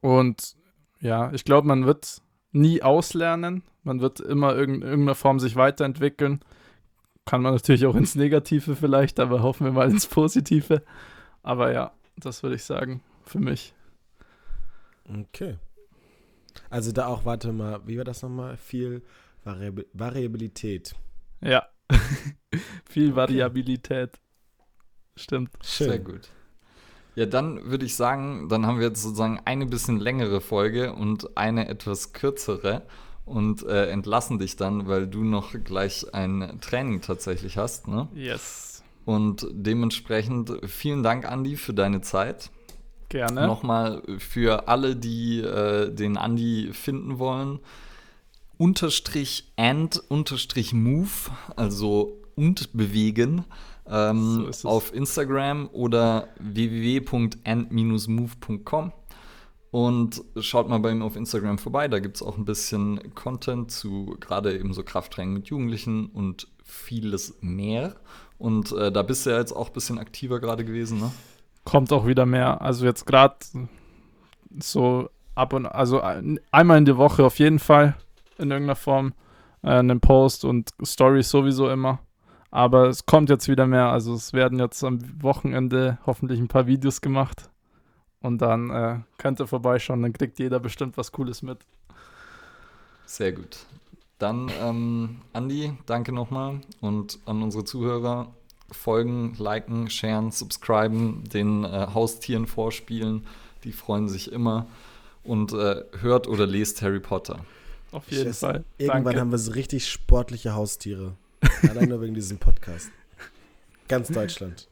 und 0.00 0.56
ja, 1.00 1.30
ich 1.32 1.44
glaube, 1.44 1.68
man 1.68 1.86
wird 1.86 2.22
nie 2.52 2.82
auslernen. 2.82 3.62
Man 3.84 4.00
wird 4.00 4.20
immer 4.20 4.56
in 4.58 4.82
irgendeiner 4.82 5.14
Form 5.14 5.38
sich 5.38 5.54
weiterentwickeln. 5.56 6.40
Kann 7.24 7.42
man 7.42 7.52
natürlich 7.52 7.86
auch 7.86 7.94
ins 7.94 8.14
Negative 8.14 8.74
vielleicht, 8.74 9.20
aber 9.20 9.42
hoffen 9.42 9.66
wir 9.66 9.72
mal 9.72 9.90
ins 9.90 10.06
Positive. 10.06 10.82
Aber 11.42 11.72
ja, 11.72 11.92
das 12.16 12.42
würde 12.42 12.56
ich 12.56 12.64
sagen, 12.64 13.02
für 13.24 13.38
mich. 13.38 13.74
Okay. 15.08 15.56
Also 16.70 16.92
da 16.92 17.06
auch, 17.06 17.24
warte 17.24 17.52
mal, 17.52 17.80
wie 17.86 17.96
war 17.96 18.04
das 18.04 18.22
nochmal? 18.22 18.56
Viel 18.56 19.02
Variab 19.44 19.80
Variabilität. 19.92 20.94
Ja. 21.40 21.66
Viel 22.88 23.16
Variabilität. 23.16 24.18
Stimmt. 25.16 25.50
Schön. 25.62 25.88
sehr 25.88 25.98
gut. 25.98 26.28
Ja, 27.14 27.26
dann 27.26 27.64
würde 27.70 27.84
ich 27.84 27.96
sagen, 27.96 28.48
dann 28.48 28.66
haben 28.66 28.78
wir 28.78 28.88
jetzt 28.88 29.02
sozusagen 29.02 29.40
eine 29.44 29.66
bisschen 29.66 29.98
längere 29.98 30.40
Folge 30.40 30.92
und 30.92 31.36
eine 31.36 31.66
etwas 31.68 32.12
kürzere 32.12 32.82
und 33.24 33.64
äh, 33.64 33.90
entlassen 33.90 34.38
dich 34.38 34.56
dann, 34.56 34.86
weil 34.86 35.06
du 35.08 35.24
noch 35.24 35.52
gleich 35.64 36.14
ein 36.14 36.58
Training 36.60 37.00
tatsächlich 37.00 37.56
hast. 37.56 37.88
Ne? 37.88 38.08
Yes. 38.14 38.67
Und 39.08 39.46
dementsprechend 39.50 40.52
vielen 40.66 41.02
Dank, 41.02 41.24
Andi, 41.24 41.56
für 41.56 41.72
deine 41.72 42.02
Zeit. 42.02 42.50
Gerne. 43.08 43.46
Nochmal 43.46 44.02
für 44.18 44.68
alle, 44.68 44.96
die 44.96 45.40
äh, 45.40 45.90
den 45.90 46.18
Andi 46.18 46.68
finden 46.74 47.18
wollen. 47.18 47.60
Unterstrich 48.58 49.50
and 49.56 49.96
unterstrich 50.10 50.74
move, 50.74 51.30
also 51.56 52.18
und 52.36 52.74
bewegen, 52.74 53.46
ähm, 53.88 54.48
So 54.50 54.68
auf 54.68 54.92
Instagram 54.92 55.70
oder 55.72 56.28
www.and-move.com. 56.40 58.92
Und 59.70 60.22
schaut 60.38 60.68
mal 60.68 60.80
bei 60.80 60.90
ihm 60.90 61.00
auf 61.00 61.16
Instagram 61.16 61.56
vorbei, 61.56 61.88
da 61.88 61.98
gibt 61.98 62.16
es 62.16 62.22
auch 62.22 62.36
ein 62.36 62.44
bisschen 62.44 63.14
Content 63.14 63.70
zu 63.70 64.18
gerade 64.20 64.54
eben 64.54 64.74
so 64.74 64.82
Krafttraining 64.82 65.32
mit 65.32 65.46
Jugendlichen 65.46 66.08
und 66.08 66.46
vieles 66.62 67.38
mehr. 67.40 67.96
Und 68.38 68.72
äh, 68.72 68.92
da 68.92 69.02
bist 69.02 69.26
du 69.26 69.30
ja 69.30 69.38
jetzt 69.38 69.52
auch 69.52 69.68
ein 69.68 69.72
bisschen 69.72 69.98
aktiver 69.98 70.40
gerade 70.40 70.64
gewesen, 70.64 71.00
ne? 71.00 71.10
kommt 71.68 71.92
auch 71.92 72.06
wieder 72.06 72.24
mehr. 72.24 72.62
Also 72.62 72.86
jetzt 72.86 73.04
gerade 73.04 73.36
so 74.58 75.10
ab 75.34 75.52
und 75.52 75.66
also 75.66 76.00
ein, 76.00 76.40
einmal 76.50 76.78
in 76.78 76.86
der 76.86 76.96
Woche 76.96 77.24
auf 77.24 77.38
jeden 77.38 77.58
Fall 77.58 77.94
in 78.38 78.50
irgendeiner 78.50 78.74
Form 78.74 79.12
äh, 79.62 79.72
einen 79.72 80.00
Post 80.00 80.46
und 80.46 80.70
Stories 80.82 81.28
sowieso 81.28 81.68
immer. 81.68 81.98
Aber 82.50 82.88
es 82.88 83.04
kommt 83.04 83.28
jetzt 83.28 83.48
wieder 83.48 83.66
mehr. 83.66 83.88
Also 83.90 84.14
es 84.14 84.32
werden 84.32 84.58
jetzt 84.58 84.82
am 84.82 84.98
Wochenende 85.22 85.98
hoffentlich 86.06 86.40
ein 86.40 86.48
paar 86.48 86.66
Videos 86.66 87.02
gemacht. 87.02 87.50
Und 88.20 88.38
dann 88.40 88.70
äh, 88.70 89.00
könnt 89.18 89.38
ihr 89.38 89.46
vorbeischauen, 89.46 90.02
dann 90.02 90.14
kriegt 90.14 90.38
jeder 90.38 90.60
bestimmt 90.60 90.96
was 90.96 91.12
Cooles 91.12 91.42
mit. 91.42 91.58
Sehr 93.04 93.32
gut. 93.32 93.66
Dann, 94.18 94.50
ähm, 94.60 95.20
Andi, 95.32 95.72
danke 95.86 96.12
nochmal 96.12 96.60
und 96.80 97.18
an 97.26 97.42
unsere 97.42 97.64
Zuhörer. 97.64 98.32
Folgen, 98.70 99.34
liken, 99.38 99.88
sharen, 99.88 100.30
subscriben, 100.30 101.24
den 101.32 101.64
äh, 101.64 101.86
Haustieren 101.94 102.46
vorspielen. 102.46 103.26
Die 103.64 103.72
freuen 103.72 104.08
sich 104.08 104.30
immer. 104.30 104.66
Und 105.24 105.52
äh, 105.52 105.84
hört 106.00 106.26
oder 106.26 106.46
lest 106.46 106.82
Harry 106.82 107.00
Potter. 107.00 107.44
Auf 107.92 108.10
jeden 108.10 108.24
Scheiße. 108.26 108.40
Fall. 108.40 108.64
Irgendwann 108.76 109.04
Danke. 109.04 109.20
haben 109.20 109.30
wir 109.30 109.38
so 109.38 109.52
richtig 109.52 109.88
sportliche 109.88 110.54
Haustiere. 110.54 111.14
Allein 111.68 111.88
nur 111.88 112.00
wegen 112.02 112.14
diesem 112.14 112.38
Podcast. 112.38 112.90
Ganz 113.88 114.08
Deutschland. 114.08 114.68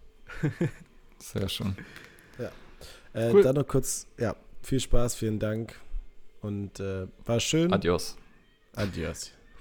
Sehr 1.18 1.48
schön. 1.48 1.76
Äh, 3.16 3.32
Cool. 3.32 3.42
Dann 3.42 3.54
noch 3.56 3.66
kurz, 3.66 4.06
ja, 4.18 4.36
viel 4.62 4.78
Spaß, 4.78 5.14
vielen 5.14 5.38
Dank. 5.38 5.80
Und 6.42 6.78
äh, 6.80 7.06
war 7.24 7.40
schön. 7.40 7.72
Adios. 7.72 8.16
Adios. 8.74 9.30